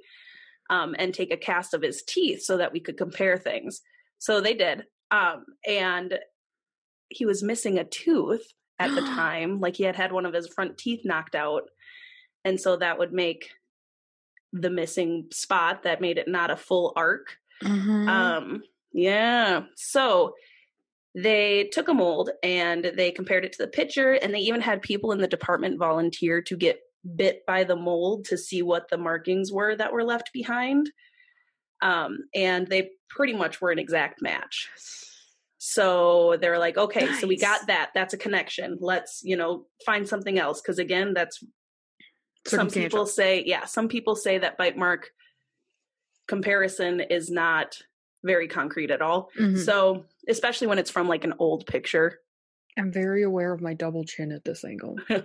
um, 0.68 0.94
and 0.98 1.14
take 1.14 1.32
a 1.32 1.36
cast 1.36 1.74
of 1.74 1.82
his 1.82 2.02
teeth 2.02 2.42
so 2.42 2.56
that 2.56 2.72
we 2.72 2.80
could 2.80 2.96
compare 2.96 3.38
things 3.38 3.80
so 4.18 4.40
they 4.40 4.54
did 4.54 4.84
um, 5.10 5.44
and 5.66 6.18
he 7.08 7.24
was 7.24 7.42
missing 7.42 7.78
a 7.78 7.84
tooth 7.84 8.52
at 8.78 8.94
the 8.94 9.00
time 9.16 9.60
like 9.60 9.76
he 9.76 9.84
had 9.84 9.96
had 9.96 10.12
one 10.12 10.26
of 10.26 10.34
his 10.34 10.48
front 10.48 10.76
teeth 10.76 11.00
knocked 11.04 11.34
out 11.34 11.62
and 12.44 12.60
so 12.60 12.76
that 12.76 12.98
would 12.98 13.12
make 13.12 13.50
the 14.52 14.70
missing 14.70 15.26
spot 15.32 15.82
that 15.82 16.00
made 16.00 16.18
it 16.18 16.28
not 16.28 16.50
a 16.50 16.56
full 16.56 16.92
arc 16.96 17.36
Mhm. 17.62 18.08
um, 18.08 18.62
yeah. 18.92 19.62
So 19.76 20.34
they 21.14 21.70
took 21.72 21.88
a 21.88 21.94
mold 21.94 22.30
and 22.42 22.84
they 22.84 23.10
compared 23.10 23.44
it 23.44 23.52
to 23.52 23.58
the 23.62 23.68
picture, 23.68 24.12
and 24.12 24.34
they 24.34 24.40
even 24.40 24.60
had 24.60 24.82
people 24.82 25.12
in 25.12 25.20
the 25.20 25.26
department 25.28 25.78
volunteer 25.78 26.42
to 26.42 26.56
get 26.56 26.80
bit 27.14 27.46
by 27.46 27.64
the 27.64 27.76
mold 27.76 28.24
to 28.26 28.36
see 28.36 28.62
what 28.62 28.88
the 28.90 28.98
markings 28.98 29.52
were 29.52 29.74
that 29.76 29.92
were 29.92 30.04
left 30.04 30.30
behind. 30.32 30.90
Um, 31.82 32.18
and 32.34 32.66
they 32.66 32.90
pretty 33.08 33.32
much 33.32 33.60
were 33.60 33.70
an 33.70 33.78
exact 33.78 34.20
match. 34.20 34.68
So 35.58 36.36
they're 36.40 36.58
like, 36.58 36.76
okay, 36.76 37.12
so 37.14 37.26
we 37.26 37.38
got 37.38 37.66
that. 37.68 37.90
That's 37.94 38.14
a 38.14 38.18
connection. 38.18 38.78
Let's, 38.80 39.20
you 39.24 39.36
know, 39.36 39.66
find 39.84 40.06
something 40.08 40.38
else. 40.38 40.60
Cause 40.60 40.78
again, 40.78 41.14
that's 41.14 41.42
some 42.46 42.70
people 42.70 43.06
say 43.06 43.42
yeah 43.44 43.64
some 43.64 43.88
people 43.88 44.14
say 44.16 44.38
that 44.38 44.56
bite 44.58 44.76
mark 44.76 45.10
comparison 46.28 47.00
is 47.00 47.30
not 47.30 47.80
very 48.24 48.48
concrete 48.48 48.90
at 48.90 49.02
all 49.02 49.30
Mhm. 49.38 49.58
so 49.58 50.04
especially 50.28 50.66
when 50.66 50.78
it's 50.78 50.90
from 50.90 51.08
like 51.08 51.24
an 51.24 51.34
old 51.38 51.66
picture 51.66 52.20
I'm 52.78 52.92
very 52.92 53.22
aware 53.22 53.54
of 53.54 53.62
my 53.62 53.72
double 53.72 54.04
chin 54.04 54.30
at 54.32 54.44
this 54.44 54.62
angle. 54.62 54.96
did 55.08 55.24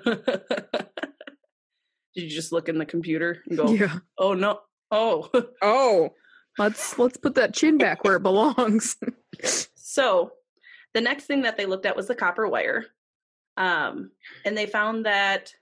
you 2.15 2.29
just 2.29 2.51
look 2.51 2.69
in 2.69 2.77
the 2.77 2.85
computer 2.85 3.41
and 3.47 3.57
go 3.57 3.71
Yeah. 3.71 3.99
oh 4.17 4.33
no 4.33 4.59
oh 4.91 5.29
Oh, 5.61 6.13
let's 6.57 6.97
let's 6.99 7.17
put 7.17 7.35
that 7.35 7.53
chin 7.53 7.77
back 7.77 8.03
where 8.03 8.17
it 8.17 8.23
belongs. 8.23 8.97
so 9.75 10.31
the 10.93 11.01
next 11.01 11.25
thing 11.25 11.43
that 11.43 11.57
they 11.57 11.65
looked 11.65 11.85
at 11.85 11.95
was 11.95 12.07
the 12.07 12.15
copper 12.15 12.47
wire 12.47 12.85
um 13.57 14.11
and 14.45 14.57
they 14.57 14.65
found 14.65 15.05
that 15.05 15.53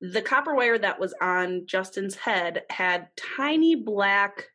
the 0.00 0.22
copper 0.22 0.54
wire 0.54 0.78
that 0.78 0.98
was 1.00 1.14
on 1.20 1.66
justin's 1.66 2.14
head 2.16 2.62
had 2.70 3.08
tiny 3.36 3.74
black 3.74 4.46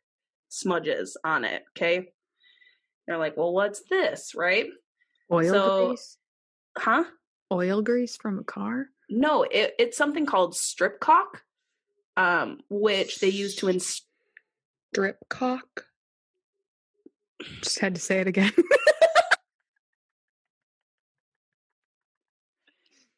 smudges 0.48 1.16
on 1.24 1.44
it 1.44 1.62
okay 1.76 2.08
they're 3.06 3.18
like 3.18 3.36
well 3.36 3.52
what's 3.52 3.82
this 3.88 4.32
right 4.34 4.66
Oil 5.30 5.52
So- 5.52 5.86
grease. 5.88 6.16
huh 6.78 7.04
Oil 7.52 7.80
grease 7.82 8.16
from 8.16 8.38
a 8.40 8.44
car. 8.44 8.86
no 9.08 9.44
it, 9.44 9.74
it's 9.78 9.96
something 9.96 10.26
called 10.26 10.56
strip 10.56 10.98
caulk, 11.00 11.42
um 12.16 12.58
which 12.68 13.20
they 13.20 13.28
use 13.28 13.54
to 13.56 13.68
ins- 13.68 14.02
Drip 14.94 15.18
cock. 15.28 15.84
Just 17.62 17.78
had 17.80 17.94
to 17.96 18.00
say 18.00 18.18
it 18.20 18.26
again. 18.26 18.52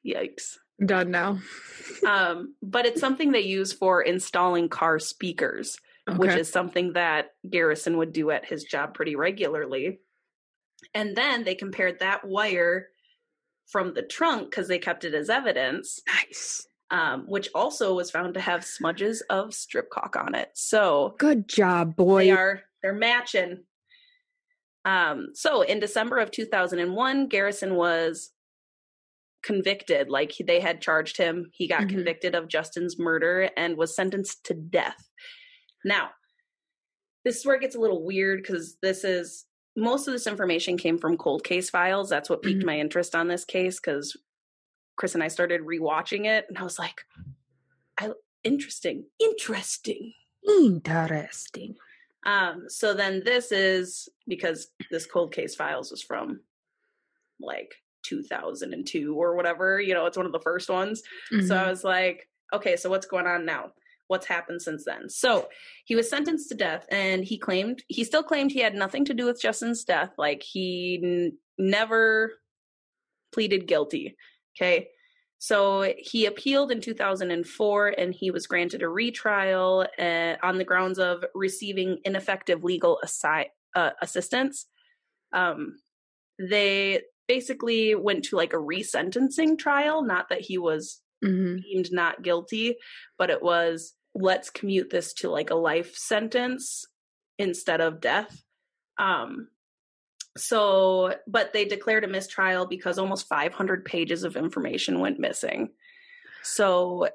yikes 0.06 0.58
Done 0.84 1.10
now. 1.10 1.38
um 2.06 2.54
but 2.62 2.86
it's 2.86 3.00
something 3.00 3.32
they 3.32 3.40
use 3.40 3.72
for 3.72 4.02
installing 4.02 4.68
car 4.68 4.98
speakers 4.98 5.78
which 6.16 6.34
is 6.34 6.50
something 6.50 6.94
that 6.94 7.32
Garrison 7.48 7.96
would 7.98 8.12
do 8.12 8.30
at 8.30 8.46
his 8.46 8.64
job 8.64 8.94
pretty 8.94 9.16
regularly. 9.16 10.00
And 10.94 11.16
then 11.16 11.44
they 11.44 11.54
compared 11.54 11.98
that 11.98 12.24
wire 12.24 12.88
from 13.66 13.92
the 13.92 14.02
trunk 14.02 14.50
because 14.50 14.68
they 14.68 14.78
kept 14.78 15.04
it 15.04 15.12
as 15.14 15.28
evidence, 15.28 16.00
nice. 16.06 16.66
um, 16.90 17.24
which 17.26 17.50
also 17.54 17.94
was 17.94 18.10
found 18.10 18.34
to 18.34 18.40
have 18.40 18.64
smudges 18.64 19.20
of 19.28 19.52
strip 19.52 19.90
caulk 19.90 20.16
on 20.16 20.34
it. 20.34 20.50
So 20.54 21.14
Good 21.18 21.48
job, 21.48 21.94
boy. 21.96 22.24
they 22.24 22.30
are 22.30 22.62
they're 22.82 22.94
matching. 22.94 23.64
Um, 24.84 25.28
so 25.34 25.62
in 25.62 25.80
December 25.80 26.18
of 26.18 26.30
2001, 26.30 27.26
Garrison 27.28 27.74
was 27.74 28.30
convicted. 29.42 30.08
Like 30.08 30.34
they 30.46 30.60
had 30.60 30.80
charged 30.82 31.16
him. 31.16 31.50
He 31.52 31.68
got 31.68 31.82
Mhm. 31.82 31.90
convicted 31.90 32.34
of 32.34 32.48
Justin's 32.48 32.98
murder 32.98 33.50
and 33.56 33.76
was 33.76 33.94
sentenced 33.94 34.44
to 34.44 34.54
death. 34.54 35.08
Now, 35.84 36.10
this 37.24 37.36
is 37.38 37.46
where 37.46 37.56
it 37.56 37.60
gets 37.60 37.76
a 37.76 37.80
little 37.80 38.04
weird 38.04 38.42
because 38.42 38.76
this 38.82 39.04
is 39.04 39.46
most 39.76 40.08
of 40.08 40.12
this 40.12 40.26
information 40.26 40.76
came 40.76 40.98
from 40.98 41.16
cold 41.16 41.44
case 41.44 41.70
files. 41.70 42.08
That's 42.08 42.28
what 42.28 42.42
piqued 42.42 42.62
Mhm. 42.62 42.66
my 42.66 42.78
interest 42.80 43.14
on 43.14 43.28
this 43.28 43.44
case 43.44 43.78
because 43.78 44.16
Chris 44.96 45.14
and 45.14 45.22
I 45.22 45.28
started 45.28 45.60
rewatching 45.60 46.26
it, 46.26 46.46
and 46.48 46.58
I 46.58 46.64
was 46.64 46.78
like, 46.78 47.04
"I 47.96 48.12
interesting, 48.42 49.08
interesting." 49.20 50.14
Interesting. 50.48 51.76
Um, 52.24 52.68
so 52.68 52.94
then 52.94 53.22
this 53.24 53.52
is 53.52 54.08
because 54.26 54.72
this 54.90 55.06
cold 55.06 55.32
case 55.32 55.54
files 55.54 55.90
was 55.92 56.02
from 56.02 56.42
like 57.38 57.76
2002 58.02 59.14
or 59.14 59.34
whatever, 59.36 59.80
you 59.80 59.94
know, 59.94 60.06
it's 60.06 60.16
one 60.16 60.26
of 60.26 60.32
the 60.32 60.40
first 60.40 60.68
ones. 60.70 61.02
So 61.30 61.36
Mhm. 61.36 61.50
I 61.56 61.68
was 61.70 61.84
like, 61.84 62.28
okay, 62.52 62.76
so 62.76 62.88
what's 62.90 63.06
going 63.06 63.26
on 63.26 63.44
now? 63.44 63.72
What's 64.06 64.26
happened 64.26 64.62
since 64.62 64.84
then? 64.84 65.08
So 65.10 65.48
he 65.84 65.94
was 65.94 66.08
sentenced 66.08 66.48
to 66.48 66.54
death 66.54 66.86
and 66.90 67.24
he 67.24 67.36
claimed, 67.38 67.82
he 67.88 68.04
still 68.04 68.22
claimed 68.22 68.50
he 68.52 68.60
had 68.60 68.74
nothing 68.74 69.04
to 69.06 69.14
do 69.14 69.26
with 69.26 69.40
Justin's 69.40 69.84
death. 69.84 70.12
Like 70.16 70.42
he 70.42 71.00
n- 71.02 71.38
never 71.58 72.32
pleaded 73.32 73.66
guilty. 73.66 74.16
Okay. 74.56 74.88
So 75.40 75.92
he 75.98 76.26
appealed 76.26 76.72
in 76.72 76.80
2004 76.80 77.88
and 77.98 78.12
he 78.14 78.30
was 78.30 78.46
granted 78.46 78.82
a 78.82 78.88
retrial 78.88 79.86
uh, 79.98 80.34
on 80.42 80.58
the 80.58 80.64
grounds 80.64 80.98
of 80.98 81.24
receiving 81.34 81.98
ineffective 82.04 82.64
legal 82.64 82.98
assi- 83.04 83.50
uh, 83.76 83.90
assistance. 84.02 84.66
Um, 85.32 85.76
they 86.40 87.02
basically 87.28 87.94
went 87.94 88.24
to 88.24 88.36
like 88.36 88.52
a 88.52 88.56
resentencing 88.56 89.58
trial, 89.58 90.02
not 90.02 90.28
that 90.30 90.40
he 90.40 90.58
was 90.58 91.00
Mhm. 91.22 91.62
deemed 91.62 91.92
not 91.92 92.22
guilty, 92.22 92.76
but 93.18 93.30
it 93.30 93.42
was 93.42 93.94
let's 94.14 94.50
commute 94.50 94.90
this 94.90 95.12
to 95.14 95.28
like 95.30 95.50
a 95.50 95.54
life 95.54 95.94
sentence 95.96 96.84
instead 97.38 97.80
of 97.80 98.00
death. 98.00 98.42
Um, 98.98 99.48
so, 100.36 101.14
but 101.26 101.52
they 101.52 101.64
declared 101.64 102.04
a 102.04 102.08
mistrial 102.08 102.66
because 102.66 102.98
almost 102.98 103.28
500 103.28 103.84
pages 103.84 104.24
of 104.24 104.36
information 104.36 105.00
went 105.00 105.18
missing. 105.18 105.70
So 106.42 107.08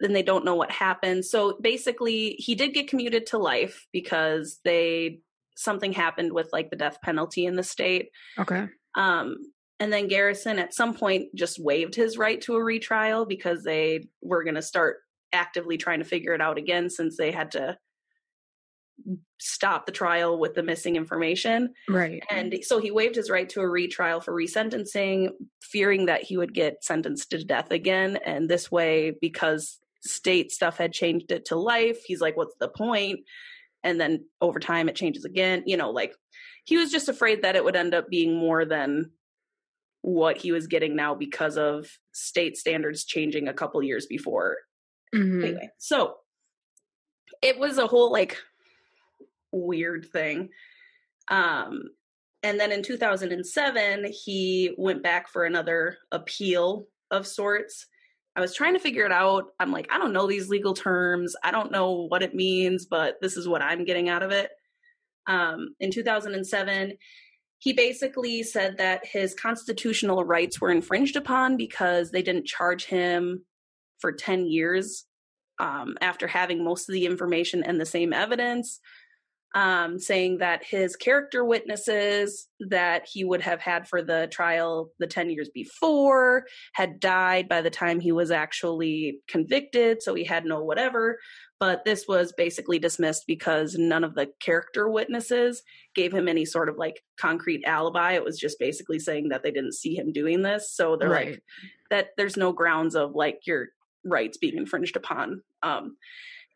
then 0.00 0.12
they 0.12 0.22
don't 0.22 0.44
know 0.44 0.56
what 0.56 0.70
happened. 0.70 1.24
So 1.24 1.56
basically, 1.60 2.30
he 2.38 2.54
did 2.54 2.74
get 2.74 2.88
commuted 2.88 3.26
to 3.26 3.38
life 3.38 3.86
because 3.92 4.60
they 4.64 5.20
something 5.56 5.92
happened 5.92 6.32
with 6.32 6.48
like 6.52 6.70
the 6.70 6.76
death 6.76 6.98
penalty 7.02 7.46
in 7.46 7.54
the 7.54 7.62
state. 7.62 8.10
Okay. 8.38 8.66
Um, 8.96 9.36
and 9.80 9.92
then 9.92 10.08
Garrison 10.08 10.58
at 10.58 10.74
some 10.74 10.94
point 10.94 11.34
just 11.34 11.58
waived 11.58 11.94
his 11.94 12.16
right 12.16 12.40
to 12.42 12.54
a 12.54 12.62
retrial 12.62 13.26
because 13.26 13.64
they 13.64 14.08
were 14.22 14.44
going 14.44 14.54
to 14.54 14.62
start 14.62 14.98
actively 15.32 15.76
trying 15.76 15.98
to 15.98 16.04
figure 16.04 16.32
it 16.32 16.40
out 16.40 16.58
again 16.58 16.88
since 16.88 17.16
they 17.16 17.32
had 17.32 17.50
to 17.52 17.76
stop 19.40 19.86
the 19.86 19.92
trial 19.92 20.38
with 20.38 20.54
the 20.54 20.62
missing 20.62 20.94
information. 20.94 21.74
Right. 21.88 22.22
And 22.30 22.54
so 22.62 22.78
he 22.78 22.92
waived 22.92 23.16
his 23.16 23.28
right 23.28 23.48
to 23.50 23.60
a 23.60 23.68
retrial 23.68 24.20
for 24.20 24.32
resentencing, 24.32 25.30
fearing 25.60 26.06
that 26.06 26.22
he 26.22 26.36
would 26.36 26.54
get 26.54 26.84
sentenced 26.84 27.30
to 27.30 27.42
death 27.44 27.72
again. 27.72 28.18
And 28.24 28.48
this 28.48 28.70
way, 28.70 29.16
because 29.20 29.80
state 30.02 30.52
stuff 30.52 30.78
had 30.78 30.92
changed 30.92 31.32
it 31.32 31.46
to 31.46 31.56
life, 31.56 32.04
he's 32.04 32.20
like, 32.20 32.36
what's 32.36 32.54
the 32.60 32.68
point? 32.68 33.20
And 33.82 34.00
then 34.00 34.24
over 34.40 34.60
time, 34.60 34.88
it 34.88 34.96
changes 34.96 35.24
again. 35.24 35.64
You 35.66 35.76
know, 35.76 35.90
like 35.90 36.14
he 36.64 36.76
was 36.76 36.92
just 36.92 37.08
afraid 37.08 37.42
that 37.42 37.56
it 37.56 37.64
would 37.64 37.76
end 37.76 37.94
up 37.94 38.08
being 38.08 38.36
more 38.36 38.64
than 38.64 39.10
what 40.04 40.36
he 40.36 40.52
was 40.52 40.66
getting 40.66 40.94
now 40.94 41.14
because 41.14 41.56
of 41.56 41.88
state 42.12 42.58
standards 42.58 43.06
changing 43.06 43.48
a 43.48 43.54
couple 43.54 43.82
years 43.82 44.04
before. 44.04 44.58
Mhm. 45.14 45.42
Anyway, 45.42 45.70
so 45.78 46.18
it 47.40 47.58
was 47.58 47.78
a 47.78 47.86
whole 47.86 48.12
like 48.12 48.36
weird 49.50 50.04
thing. 50.12 50.50
Um, 51.28 51.84
and 52.42 52.60
then 52.60 52.70
in 52.70 52.82
2007, 52.82 54.12
he 54.12 54.74
went 54.76 55.02
back 55.02 55.30
for 55.30 55.46
another 55.46 55.96
appeal 56.12 56.86
of 57.10 57.26
sorts. 57.26 57.86
I 58.36 58.42
was 58.42 58.54
trying 58.54 58.74
to 58.74 58.80
figure 58.80 59.06
it 59.06 59.12
out. 59.12 59.54
I'm 59.58 59.72
like, 59.72 59.90
I 59.90 59.96
don't 59.96 60.12
know 60.12 60.26
these 60.26 60.50
legal 60.50 60.74
terms. 60.74 61.34
I 61.42 61.50
don't 61.50 61.72
know 61.72 62.06
what 62.08 62.22
it 62.22 62.34
means, 62.34 62.84
but 62.84 63.16
this 63.22 63.38
is 63.38 63.48
what 63.48 63.62
I'm 63.62 63.86
getting 63.86 64.10
out 64.10 64.22
of 64.22 64.32
it. 64.32 64.50
Um, 65.26 65.74
in 65.80 65.90
2007, 65.90 66.98
he 67.64 67.72
basically 67.72 68.42
said 68.42 68.76
that 68.76 69.06
his 69.06 69.34
constitutional 69.34 70.22
rights 70.22 70.60
were 70.60 70.70
infringed 70.70 71.16
upon 71.16 71.56
because 71.56 72.10
they 72.10 72.20
didn't 72.20 72.44
charge 72.44 72.84
him 72.84 73.42
for 74.00 74.12
10 74.12 74.44
years 74.44 75.06
um, 75.58 75.96
after 76.02 76.26
having 76.26 76.62
most 76.62 76.90
of 76.90 76.92
the 76.92 77.06
information 77.06 77.64
and 77.64 77.80
the 77.80 77.86
same 77.86 78.12
evidence 78.12 78.80
um, 79.54 80.00
saying 80.00 80.38
that 80.38 80.64
his 80.64 80.96
character 80.96 81.44
witnesses 81.44 82.48
that 82.58 83.06
he 83.06 83.24
would 83.24 83.40
have 83.40 83.60
had 83.60 83.86
for 83.88 84.02
the 84.02 84.28
trial 84.32 84.90
the 84.98 85.06
10 85.06 85.30
years 85.30 85.48
before 85.54 86.44
had 86.72 86.98
died 86.98 87.48
by 87.48 87.60
the 87.60 87.70
time 87.70 88.00
he 88.00 88.10
was 88.10 88.32
actually 88.32 89.20
convicted, 89.28 90.02
so 90.02 90.14
he 90.14 90.24
had 90.24 90.44
no 90.44 90.62
whatever. 90.64 91.18
But 91.60 91.84
this 91.84 92.06
was 92.08 92.32
basically 92.36 92.80
dismissed 92.80 93.24
because 93.28 93.76
none 93.78 94.02
of 94.02 94.16
the 94.16 94.28
character 94.40 94.88
witnesses 94.88 95.62
gave 95.94 96.12
him 96.12 96.26
any 96.26 96.44
sort 96.44 96.68
of 96.68 96.76
like 96.76 97.00
concrete 97.16 97.62
alibi. 97.64 98.12
It 98.14 98.24
was 98.24 98.38
just 98.38 98.58
basically 98.58 98.98
saying 98.98 99.28
that 99.28 99.44
they 99.44 99.52
didn't 99.52 99.74
see 99.74 99.94
him 99.94 100.12
doing 100.12 100.42
this. 100.42 100.72
So 100.74 100.96
they're 100.96 101.08
Right. 101.08 101.26
like, 101.30 101.42
that 101.90 102.08
there's 102.16 102.36
no 102.36 102.52
grounds 102.52 102.96
of 102.96 103.12
like 103.14 103.46
your 103.46 103.68
rights 104.04 104.36
being 104.36 104.56
infringed 104.56 104.96
upon. 104.96 105.42
Um, 105.62 105.96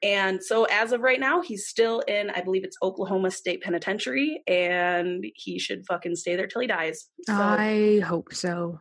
and 0.02 0.42
so 0.42 0.64
as 0.64 0.92
of 0.92 1.00
right 1.00 1.18
now, 1.20 1.42
he's 1.42 1.66
still 1.66 2.00
in, 2.00 2.30
I 2.30 2.40
believe 2.40 2.64
it's 2.64 2.76
Oklahoma 2.82 3.30
State 3.30 3.62
Penitentiary, 3.62 4.42
and 4.46 5.24
he 5.34 5.58
should 5.58 5.84
fucking 5.86 6.16
stay 6.16 6.36
there 6.36 6.46
till 6.46 6.60
he 6.60 6.66
dies. 6.68 7.06
So, 7.26 7.34
I 7.34 8.00
hope 8.00 8.32
so. 8.32 8.80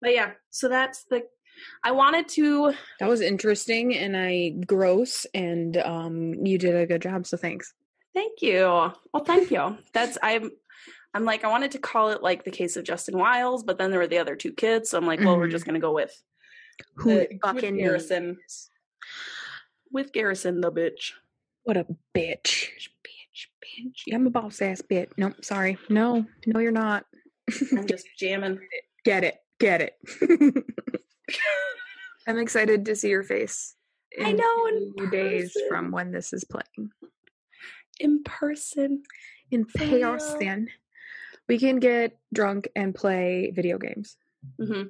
but 0.00 0.12
yeah, 0.14 0.30
so 0.50 0.68
that's 0.68 1.04
the. 1.10 1.22
I 1.82 1.90
wanted 1.90 2.28
to. 2.30 2.72
That 3.00 3.08
was 3.08 3.20
interesting 3.20 3.96
and 3.96 4.16
I 4.16 4.50
gross 4.64 5.26
and 5.34 5.76
um 5.78 6.34
you 6.46 6.56
did 6.56 6.76
a 6.76 6.86
good 6.86 7.02
job, 7.02 7.26
so 7.26 7.36
thanks. 7.36 7.74
Thank 8.14 8.40
you. 8.42 8.60
Well, 8.62 9.24
thank 9.24 9.50
you. 9.50 9.76
That's 9.92 10.16
I'm. 10.22 10.50
I'm 11.14 11.24
like 11.24 11.42
I 11.44 11.48
wanted 11.48 11.72
to 11.72 11.78
call 11.78 12.10
it 12.10 12.22
like 12.22 12.44
the 12.44 12.50
case 12.52 12.76
of 12.76 12.84
Justin 12.84 13.18
Wiles, 13.18 13.64
but 13.64 13.76
then 13.76 13.90
there 13.90 13.98
were 13.98 14.06
the 14.06 14.18
other 14.18 14.36
two 14.36 14.52
kids, 14.52 14.90
so 14.90 14.98
I'm 14.98 15.06
like, 15.06 15.18
well, 15.20 15.36
we're 15.36 15.48
Mhm. 15.48 15.52
just 15.52 15.64
gonna 15.66 15.80
go 15.80 15.92
with 15.92 16.14
Who 16.96 17.26
fucking 17.42 17.76
Garrison. 17.76 18.26
knows? 18.38 18.70
With 19.92 20.12
Garrison 20.12 20.60
the 20.60 20.70
bitch. 20.72 21.12
What 21.64 21.76
a 21.76 21.84
bitch. 22.16 22.68
Bitch, 23.04 23.46
bitch. 23.62 24.14
I'm 24.14 24.26
a 24.26 24.30
boss 24.30 24.60
ass 24.62 24.82
bitch. 24.82 25.10
Nope, 25.16 25.44
sorry. 25.44 25.78
No, 25.88 26.24
no, 26.46 26.60
you're 26.60 26.72
not. 26.72 27.04
I'm 27.76 27.86
just 27.86 28.06
jamming. 28.18 28.58
Get 29.04 29.24
it. 29.24 29.36
Get 29.60 29.80
it. 29.80 29.94
I'm 32.26 32.38
excited 32.38 32.84
to 32.86 32.96
see 32.96 33.08
your 33.08 33.22
face. 33.22 33.74
I 34.20 34.32
know, 34.32 34.66
in 34.96 35.10
days 35.10 35.56
from 35.68 35.90
when 35.90 36.10
this 36.10 36.32
is 36.32 36.44
playing. 36.44 36.90
in 38.00 38.22
person. 38.24 39.02
In 39.50 39.66
Yeah. 39.80 40.00
person, 40.00 40.68
we 41.48 41.58
can 41.58 41.78
get 41.78 42.18
drunk 42.34 42.68
and 42.76 42.94
play 42.94 43.50
video 43.54 43.78
games. 43.78 44.16
hmm 44.60 44.82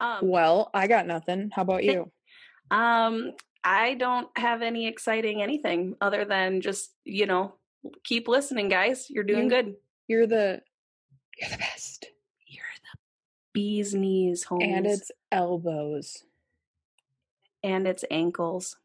Um, 0.00 0.18
Well, 0.22 0.70
I 0.74 0.86
got 0.86 1.06
nothing. 1.06 1.50
How 1.52 1.62
about 1.62 1.82
you? 1.84 2.10
um, 2.70 3.32
I 3.68 3.94
don't 3.94 4.28
have 4.38 4.62
any 4.62 4.86
exciting 4.86 5.42
anything 5.42 5.96
other 6.00 6.24
than 6.24 6.60
just 6.60 6.92
you 7.04 7.26
know 7.26 7.54
keep 8.04 8.28
listening, 8.28 8.68
guys. 8.68 9.10
You're 9.10 9.24
doing 9.24 9.44
You- 9.44 9.50
good. 9.50 9.74
You're 10.08 10.26
the 10.28 10.62
you're 11.40 11.50
the 11.50 11.58
best. 11.58 12.06
You're 12.46 12.62
the 12.92 12.98
bee's 13.52 13.92
knees, 13.94 14.44
homies, 14.46 14.76
And 14.76 14.86
it's 14.86 15.10
elbows. 15.32 16.22
and 17.64 17.88
it's 17.88 18.04
ankles. 18.10 18.76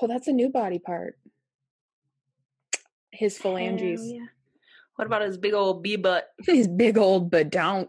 Oh, 0.00 0.06
that's 0.06 0.28
a 0.28 0.32
new 0.32 0.48
body 0.48 0.78
part. 0.78 1.18
His 3.10 3.36
phalanges. 3.36 4.00
Yeah. 4.12 4.26
What 4.94 5.06
about 5.06 5.22
his 5.22 5.36
big 5.38 5.54
old 5.54 5.82
bee 5.82 5.96
butt? 5.96 6.28
His 6.46 6.68
big 6.68 6.96
old 6.98 7.30
badonk. 7.30 7.88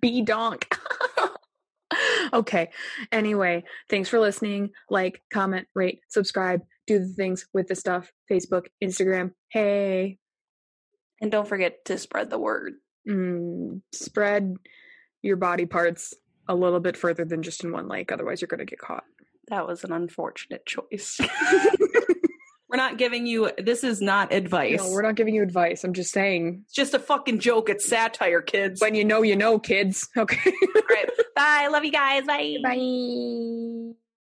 Bee 0.00 0.22
donk. 0.22 0.66
okay. 2.32 2.70
Anyway, 3.12 3.64
thanks 3.88 4.08
for 4.08 4.18
listening. 4.18 4.70
Like, 4.90 5.22
comment, 5.32 5.66
rate, 5.74 6.00
subscribe, 6.08 6.62
do 6.86 6.98
the 6.98 7.08
things 7.08 7.46
with 7.52 7.66
the 7.68 7.74
stuff. 7.74 8.12
Facebook, 8.30 8.66
Instagram. 8.82 9.32
Hey. 9.48 10.18
And 11.20 11.30
don't 11.30 11.48
forget 11.48 11.84
to 11.86 11.98
spread 11.98 12.30
the 12.30 12.38
word. 12.38 12.74
Mm, 13.08 13.80
spread 13.92 14.56
your 15.22 15.36
body 15.36 15.66
parts 15.66 16.14
a 16.48 16.54
little 16.54 16.80
bit 16.80 16.96
further 16.96 17.24
than 17.24 17.42
just 17.42 17.64
in 17.64 17.72
one 17.72 17.88
lake. 17.88 18.12
Otherwise, 18.12 18.40
you're 18.40 18.48
going 18.48 18.58
to 18.58 18.64
get 18.64 18.78
caught. 18.78 19.04
That 19.48 19.66
was 19.66 19.84
an 19.84 19.92
unfortunate 19.92 20.66
choice. 20.66 21.18
We're 22.68 22.76
not 22.76 22.98
giving 22.98 23.26
you. 23.26 23.50
This 23.58 23.84
is 23.84 24.00
not 24.00 24.32
advice. 24.32 24.78
No, 24.78 24.90
we're 24.90 25.02
not 25.02 25.14
giving 25.14 25.34
you 25.34 25.42
advice. 25.42 25.84
I'm 25.84 25.92
just 25.92 26.10
saying 26.12 26.62
it's 26.64 26.74
just 26.74 26.94
a 26.94 26.98
fucking 26.98 27.38
joke. 27.38 27.68
It's 27.70 27.86
satire, 27.86 28.42
kids. 28.42 28.80
when 28.80 28.94
you 28.94 29.04
know, 29.04 29.22
you 29.22 29.36
know, 29.36 29.58
kids. 29.58 30.08
Okay. 30.16 30.52
All 30.74 30.82
right. 30.90 31.08
Bye. 31.36 31.68
Love 31.70 31.84
you 31.84 31.92
guys. 31.92 32.24
Bye. 32.24 32.56
Bye. 32.62 33.96